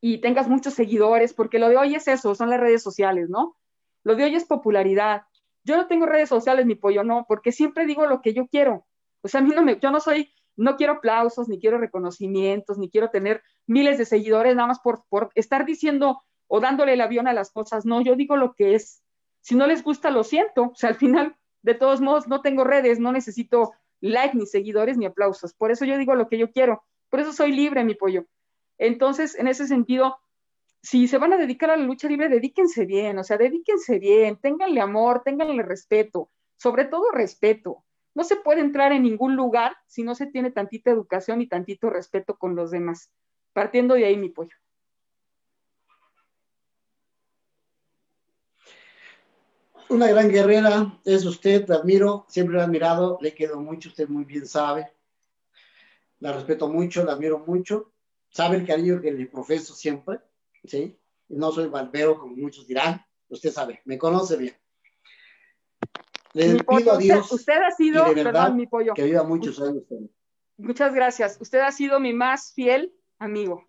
y 0.00 0.18
tengas 0.18 0.48
muchos 0.48 0.74
seguidores, 0.74 1.32
porque 1.32 1.58
lo 1.58 1.68
de 1.68 1.76
hoy 1.76 1.94
es 1.94 2.08
eso, 2.08 2.34
son 2.34 2.50
las 2.50 2.58
redes 2.58 2.82
sociales, 2.82 3.28
¿no? 3.28 3.56
Lo 4.02 4.16
de 4.16 4.24
hoy 4.24 4.34
es 4.34 4.44
popularidad. 4.44 5.22
Yo 5.62 5.76
no 5.76 5.86
tengo 5.86 6.06
redes 6.06 6.28
sociales, 6.28 6.66
mi 6.66 6.74
pollo, 6.74 7.04
no, 7.04 7.26
porque 7.28 7.52
siempre 7.52 7.86
digo 7.86 8.06
lo 8.06 8.22
que 8.22 8.32
yo 8.32 8.48
quiero. 8.48 8.86
O 9.22 9.28
sea, 9.28 9.40
a 9.40 9.44
mí 9.44 9.52
no 9.54 9.62
me, 9.62 9.78
yo 9.78 9.90
no 9.90 10.00
soy, 10.00 10.32
no 10.60 10.76
quiero 10.76 10.94
aplausos, 10.94 11.48
ni 11.48 11.58
quiero 11.58 11.78
reconocimientos, 11.78 12.76
ni 12.76 12.90
quiero 12.90 13.08
tener 13.08 13.42
miles 13.66 13.96
de 13.96 14.04
seguidores 14.04 14.54
nada 14.54 14.68
más 14.68 14.80
por, 14.80 15.30
estar 15.34 15.64
diciendo 15.64 16.22
o 16.48 16.60
dándole 16.60 16.92
el 16.92 17.00
avión 17.00 17.26
a 17.26 17.32
las 17.32 17.50
cosas. 17.50 17.86
No, 17.86 18.02
yo 18.02 18.14
digo 18.14 18.36
lo 18.36 18.52
que 18.52 18.74
es. 18.74 19.02
Si 19.40 19.54
no 19.54 19.66
les 19.66 19.82
gusta, 19.82 20.10
lo 20.10 20.22
siento. 20.22 20.64
O 20.64 20.74
sea, 20.74 20.90
al 20.90 20.96
final, 20.96 21.34
de 21.62 21.74
todos 21.74 22.02
modos, 22.02 22.28
no 22.28 22.42
tengo 22.42 22.64
redes, 22.64 23.00
no 23.00 23.10
necesito 23.10 23.72
like, 24.00 24.36
ni 24.36 24.44
seguidores, 24.44 24.98
ni 24.98 25.06
aplausos. 25.06 25.54
Por 25.54 25.70
eso 25.70 25.86
yo 25.86 25.96
digo 25.96 26.14
lo 26.14 26.28
que 26.28 26.36
yo 26.36 26.50
quiero. 26.50 26.84
Por 27.08 27.20
eso 27.20 27.32
soy 27.32 27.52
libre, 27.52 27.82
mi 27.84 27.94
pollo. 27.94 28.26
Entonces, 28.76 29.38
en 29.38 29.48
ese 29.48 29.66
sentido, 29.66 30.18
si 30.82 31.08
se 31.08 31.16
van 31.16 31.32
a 31.32 31.38
dedicar 31.38 31.70
a 31.70 31.76
la 31.78 31.84
lucha 31.84 32.06
libre, 32.06 32.28
dedíquense 32.28 32.84
bien, 32.84 33.18
o 33.18 33.24
sea, 33.24 33.38
dedíquense 33.38 33.98
bien, 33.98 34.36
ténganle 34.36 34.80
amor, 34.80 35.22
ténganle 35.24 35.62
respeto, 35.62 36.30
sobre 36.56 36.84
todo 36.84 37.10
respeto. 37.12 37.84
No 38.14 38.24
se 38.24 38.36
puede 38.36 38.60
entrar 38.60 38.92
en 38.92 39.02
ningún 39.02 39.36
lugar 39.36 39.76
si 39.86 40.02
no 40.02 40.14
se 40.14 40.26
tiene 40.26 40.50
tantita 40.50 40.90
educación 40.90 41.40
y 41.40 41.48
tantito 41.48 41.90
respeto 41.90 42.36
con 42.36 42.56
los 42.56 42.70
demás. 42.70 43.10
Partiendo 43.52 43.94
de 43.94 44.04
ahí, 44.04 44.16
mi 44.16 44.28
pollo. 44.28 44.56
Una 49.88 50.06
gran 50.06 50.28
guerrera 50.28 51.00
es 51.04 51.24
usted, 51.24 51.68
la 51.68 51.76
admiro, 51.76 52.24
siempre 52.28 52.54
la 52.54 52.62
he 52.62 52.64
admirado, 52.64 53.18
le 53.20 53.34
quedo 53.34 53.60
mucho, 53.60 53.88
usted 53.88 54.08
muy 54.08 54.24
bien 54.24 54.46
sabe. 54.46 54.92
La 56.20 56.32
respeto 56.32 56.68
mucho, 56.68 57.04
la 57.04 57.12
admiro 57.12 57.40
mucho. 57.40 57.92
Sabe 58.28 58.58
el 58.58 58.66
cariño 58.66 59.00
que 59.00 59.10
le 59.10 59.26
profeso 59.26 59.74
siempre, 59.74 60.20
¿sí? 60.64 60.96
No 61.28 61.50
soy 61.50 61.68
barbero, 61.68 62.20
como 62.20 62.36
muchos 62.36 62.68
dirán. 62.68 63.04
Usted 63.28 63.50
sabe, 63.50 63.80
me 63.84 63.98
conoce 63.98 64.36
bien. 64.36 64.59
Le 66.32 66.46
Mi 66.46 66.52
pido 66.58 66.64
pollo, 66.64 66.92
a 66.92 66.98
Dios 66.98 67.32
usted, 67.32 67.36
usted 67.36 67.62
ha 67.62 67.70
sido, 67.72 68.04
verdad 68.14 68.32
perdón, 68.32 68.56
mi 68.56 68.66
pollo. 68.66 68.94
que 68.94 69.04
viva 69.04 69.24
muchos 69.24 69.60
años. 69.60 69.82
Muchas 70.56 70.94
gracias. 70.94 71.38
Usted 71.40 71.60
ha 71.60 71.72
sido 71.72 71.98
mi 71.98 72.12
más 72.12 72.52
fiel 72.52 72.92
amigo. 73.18 73.66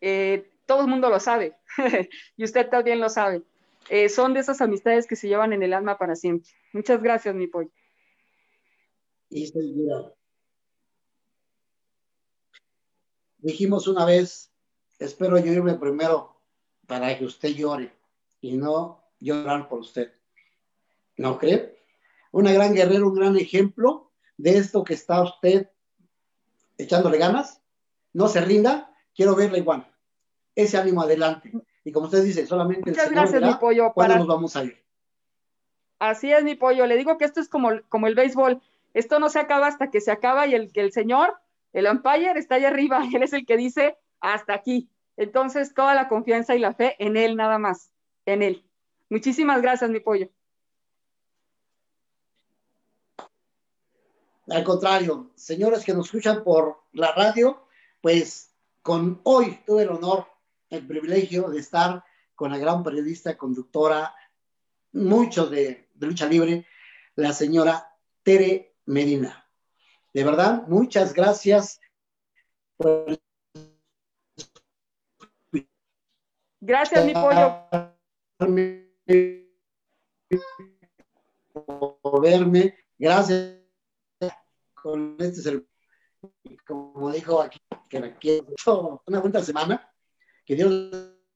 Eh, 0.00 0.50
todo 0.66 0.82
el 0.82 0.88
mundo 0.88 1.08
lo 1.10 1.20
sabe 1.20 1.56
y 2.36 2.44
usted 2.44 2.68
también 2.68 3.00
lo 3.00 3.08
sabe. 3.08 3.42
Eh, 3.88 4.08
son 4.08 4.32
de 4.32 4.40
esas 4.40 4.60
amistades 4.60 5.06
que 5.06 5.16
se 5.16 5.28
llevan 5.28 5.52
en 5.52 5.62
el 5.62 5.72
alma 5.72 5.98
para 5.98 6.14
siempre. 6.14 6.50
Muchas 6.72 7.02
gracias, 7.02 7.34
mi 7.34 7.46
pollo. 7.46 7.70
Y. 9.28 9.52
Dijimos 13.38 13.88
una 13.88 14.04
vez, 14.04 14.52
espero 15.00 15.36
yo 15.38 15.52
irme 15.52 15.74
primero 15.74 16.36
para 16.86 17.18
que 17.18 17.24
usted 17.24 17.48
llore 17.50 17.92
y 18.40 18.56
no 18.56 19.02
llorar 19.18 19.68
por 19.68 19.80
usted. 19.80 20.12
¿No 21.16 21.38
cree? 21.38 21.76
Una 22.30 22.52
gran 22.52 22.74
guerrera, 22.74 23.04
un 23.04 23.14
gran 23.14 23.36
ejemplo 23.36 24.10
de 24.36 24.56
esto 24.58 24.84
que 24.84 24.94
está 24.94 25.22
usted 25.22 25.70
echándole 26.78 27.18
ganas. 27.18 27.62
No 28.12 28.28
se 28.28 28.40
rinda, 28.40 28.94
quiero 29.14 29.34
verla 29.34 29.58
igual. 29.58 29.86
Ese 30.54 30.78
ánimo 30.78 31.02
adelante. 31.02 31.52
Y 31.84 31.92
como 31.92 32.06
usted 32.06 32.22
dice, 32.24 32.46
solamente 32.46 32.90
el 32.90 32.96
Muchas 32.96 33.08
Señor 33.08 33.22
gracias, 33.22 33.40
verá 33.40 33.52
mi 33.52 33.58
pollo. 33.58 33.92
cuándo 33.92 34.14
Para... 34.14 34.18
nos 34.18 34.28
vamos 34.28 34.56
a 34.56 34.64
ir. 34.64 34.82
Así 35.98 36.32
es, 36.32 36.42
mi 36.42 36.54
pollo. 36.54 36.86
Le 36.86 36.96
digo 36.96 37.16
que 37.16 37.24
esto 37.24 37.40
es 37.40 37.48
como, 37.48 37.70
como 37.88 38.06
el 38.06 38.14
béisbol. 38.14 38.60
Esto 38.94 39.18
no 39.18 39.28
se 39.28 39.38
acaba 39.38 39.66
hasta 39.68 39.90
que 39.90 40.00
se 40.00 40.10
acaba 40.10 40.46
y 40.46 40.54
el, 40.54 40.72
que 40.72 40.80
el 40.80 40.92
señor, 40.92 41.36
el 41.72 41.86
umpire, 41.86 42.32
está 42.36 42.56
allá 42.56 42.68
arriba. 42.68 43.02
Él 43.14 43.22
es 43.22 43.32
el 43.32 43.46
que 43.46 43.56
dice 43.56 43.96
hasta 44.20 44.54
aquí. 44.54 44.90
Entonces, 45.16 45.74
toda 45.74 45.94
la 45.94 46.08
confianza 46.08 46.54
y 46.54 46.58
la 46.58 46.74
fe 46.74 46.96
en 46.98 47.16
él 47.16 47.36
nada 47.36 47.58
más. 47.58 47.92
En 48.24 48.42
él. 48.42 48.64
Muchísimas 49.10 49.60
gracias, 49.60 49.90
mi 49.90 50.00
pollo. 50.00 50.28
Al 54.48 54.64
contrario, 54.64 55.30
señores 55.36 55.84
que 55.84 55.94
nos 55.94 56.06
escuchan 56.06 56.42
por 56.42 56.82
la 56.92 57.12
radio, 57.12 57.66
pues 58.00 58.52
con 58.82 59.20
hoy 59.22 59.60
tuve 59.64 59.82
el 59.82 59.90
honor, 59.90 60.26
el 60.68 60.86
privilegio 60.86 61.48
de 61.48 61.60
estar 61.60 62.04
con 62.34 62.50
la 62.50 62.58
gran 62.58 62.82
periodista, 62.82 63.36
conductora, 63.36 64.14
mucho 64.92 65.46
de, 65.46 65.88
de 65.94 66.06
lucha 66.06 66.26
libre, 66.26 66.66
la 67.14 67.32
señora 67.32 67.94
Tere 68.22 68.74
Medina. 68.86 69.48
De 70.12 70.24
verdad, 70.24 70.66
muchas 70.66 71.14
gracias 71.14 71.80
por 72.76 73.18
Gracias, 76.64 77.04
mi 77.04 77.12
pollo. 77.12 77.66
por 82.02 82.22
verme. 82.22 82.76
Gracias 82.98 83.61
con 84.82 85.16
este 85.18 85.42
servicio. 85.42 85.68
Como 86.66 87.10
dijo 87.12 87.40
aquí, 87.40 87.58
que 87.88 88.42
mucho, 88.42 89.02
una 89.06 89.20
buena 89.20 89.42
semana. 89.42 89.88
Que 90.44 90.56
Dios 90.56 90.70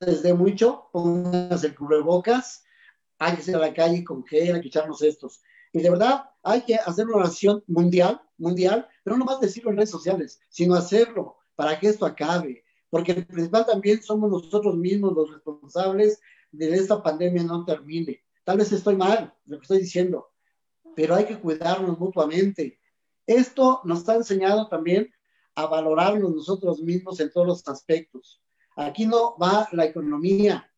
les 0.01 0.23
dé 0.23 0.35
mucho. 0.35 0.89
Pónganse 0.93 1.69
el 1.69 1.75
cubrebocas. 1.75 2.65
Hay 3.19 3.37
que 3.37 3.43
salir 3.43 3.57
a 3.57 3.67
la 3.69 3.75
calle 3.75 4.05
con 4.05 4.25
gel, 4.27 4.55
hay 4.55 4.61
que 4.61 4.69
echarnos 4.69 5.03
estos. 5.03 5.41
Y 5.73 5.81
de 5.81 5.91
verdad, 5.91 6.25
hay 6.43 6.63
que 6.63 6.77
hacer 6.77 7.07
una 7.07 7.17
oración 7.17 7.63
mundial, 7.67 8.21
mundial, 8.39 8.89
pero 9.03 9.17
no 9.17 9.25
más 9.25 9.41
decirlo 9.41 9.71
en 9.71 9.77
redes 9.77 9.91
sociales, 9.91 10.41
sino 10.49 10.75
hacerlo 10.75 11.37
para 11.55 11.79
que 11.79 11.89
esto 11.89 12.05
acabe. 12.05 12.65
Porque 12.91 13.13
el 13.13 13.27
principal 13.27 13.67
también 13.67 14.03
somos 14.03 14.31
nosotros 14.31 14.77
mismos 14.77 15.15
los 15.15 15.33
responsables 15.33 16.21
de 16.53 16.69
que 16.69 16.75
esta 16.75 17.03
pandemia 17.03 17.43
no 17.43 17.65
termine. 17.65 18.23
Tal 18.45 18.59
vez 18.59 18.71
estoy 18.73 18.97
mal, 18.97 19.35
lo 19.47 19.59
que 19.59 19.63
estoy 19.63 19.79
diciendo, 19.79 20.31
pero 20.95 21.15
hay 21.15 21.25
que 21.25 21.39
cuidarnos 21.39 21.99
mutuamente. 21.99 22.79
Esto 23.27 23.81
nos 23.85 24.01
está 24.01 24.15
enseñado 24.15 24.69
también 24.69 25.13
a 25.55 25.67
valorarnos 25.67 26.35
nosotros 26.35 26.81
mismos 26.81 27.19
en 27.21 27.31
todos 27.33 27.47
los 27.47 27.69
aspectos. 27.69 28.41
Aquí 28.77 29.07
no 29.07 29.37
va 29.39 29.69
la 29.73 29.87
economía. 29.87 30.71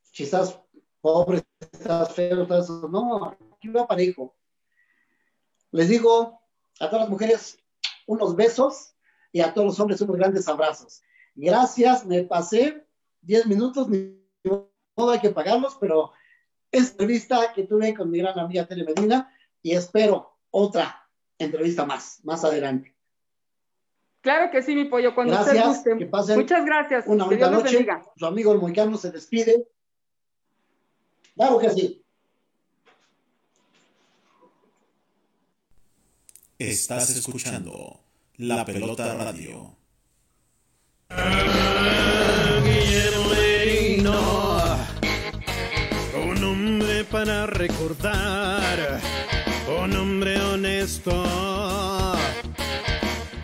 Si 0.00 0.24
estás 0.24 0.58
pobre, 1.00 1.44
estás 1.60 2.12
feo, 2.12 2.42
estás... 2.42 2.68
No, 2.70 3.26
aquí 3.26 3.68
va 3.68 3.86
parejo. 3.86 4.34
Les 5.70 5.88
digo 5.88 6.40
a 6.80 6.86
todas 6.86 7.02
las 7.02 7.10
mujeres 7.10 7.58
unos 8.06 8.34
besos 8.34 8.94
y 9.30 9.40
a 9.40 9.52
todos 9.52 9.66
los 9.66 9.80
hombres 9.80 10.00
unos 10.00 10.16
grandes 10.16 10.48
abrazos. 10.48 11.02
Gracias, 11.34 12.06
me 12.06 12.24
pasé 12.24 12.86
10 13.20 13.46
minutos, 13.46 13.88
ni 13.88 14.18
modo 14.96 15.10
hay 15.10 15.20
que 15.20 15.30
pagarlos, 15.30 15.76
pero 15.78 16.12
esta 16.70 16.92
entrevista 16.92 17.52
que 17.52 17.64
tuve 17.64 17.94
con 17.94 18.10
mi 18.10 18.18
gran 18.18 18.38
amiga 18.38 18.66
Tele 18.66 18.84
Medina 18.84 19.30
y 19.62 19.72
espero 19.72 20.38
otra 20.50 21.05
entrevista 21.38 21.84
más, 21.84 22.20
más 22.24 22.44
adelante. 22.44 22.94
Claro 24.20 24.50
que 24.50 24.62
sí, 24.62 24.74
mi 24.74 24.86
pollo, 24.86 25.14
cuando 25.14 25.34
Gracias, 25.34 25.54
usted 25.54 25.90
guste. 25.92 25.98
que 25.98 26.06
pasen 26.06 26.38
Muchas 26.40 26.64
gracias. 26.64 27.04
Una 27.06 27.24
que 27.28 27.36
bonita 27.36 27.50
noche. 27.50 27.86
Su 28.16 28.26
amigo 28.26 28.52
el 28.52 28.58
Moicano 28.58 28.96
se 28.96 29.12
despide. 29.12 29.68
Claro 31.36 31.58
que 31.58 31.70
sí. 31.70 32.02
Estás 36.58 37.10
escuchando 37.10 38.00
La 38.36 38.64
Pelota 38.64 39.14
Radio. 39.14 39.76
Guillermo 42.64 43.30
Merino, 43.30 44.76
un 46.26 46.44
hombre 46.44 47.04
para 47.04 47.46
recordar, 47.46 49.00
un 49.68 49.96
hombre 49.96 50.40
honesto, 50.40 51.24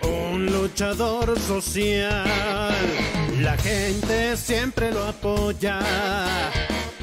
un 0.02 0.46
luchador 0.46 1.38
social. 1.40 2.74
La 3.40 3.56
gente 3.56 4.36
siempre 4.36 4.92
lo 4.92 5.04
apoya 5.04 5.80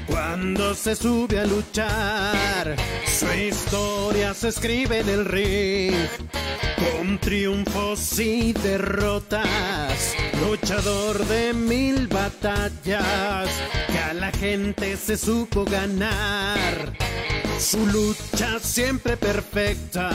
cuando 0.07 0.73
se 0.73 0.95
sube 0.95 1.39
a 1.39 1.45
luchar. 1.45 2.75
Su 3.05 3.27
historia 3.33 4.33
se 4.33 4.49
escribe 4.49 4.99
en 4.99 5.09
el 5.09 5.25
ring 5.25 5.93
con 6.77 7.17
triunfos 7.17 8.19
y 8.19 8.53
derrotas, 8.53 10.15
luchador 10.47 11.25
de 11.25 11.53
mil 11.53 12.07
batallas, 12.07 13.49
que 13.87 13.99
a 13.99 14.13
la 14.13 14.31
gente 14.31 14.95
se 14.95 15.17
supo 15.17 15.65
ganar. 15.65 16.93
Su 17.59 17.85
lucha 17.85 18.57
siempre 18.61 19.17
perfecta, 19.17 20.09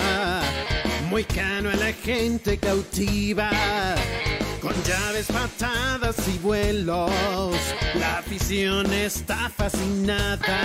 muy 1.11 1.25
cano 1.25 1.69
a 1.69 1.75
la 1.75 1.93
gente 1.93 2.59
cautiva. 2.59 3.51
Con 4.63 4.73
llaves, 4.83 5.27
patadas 5.27 6.17
y 6.27 6.39
vuelos, 6.39 7.11
la 8.01 8.19
afición 8.19 8.91
está 8.95 9.51
fascinada. 9.55 10.59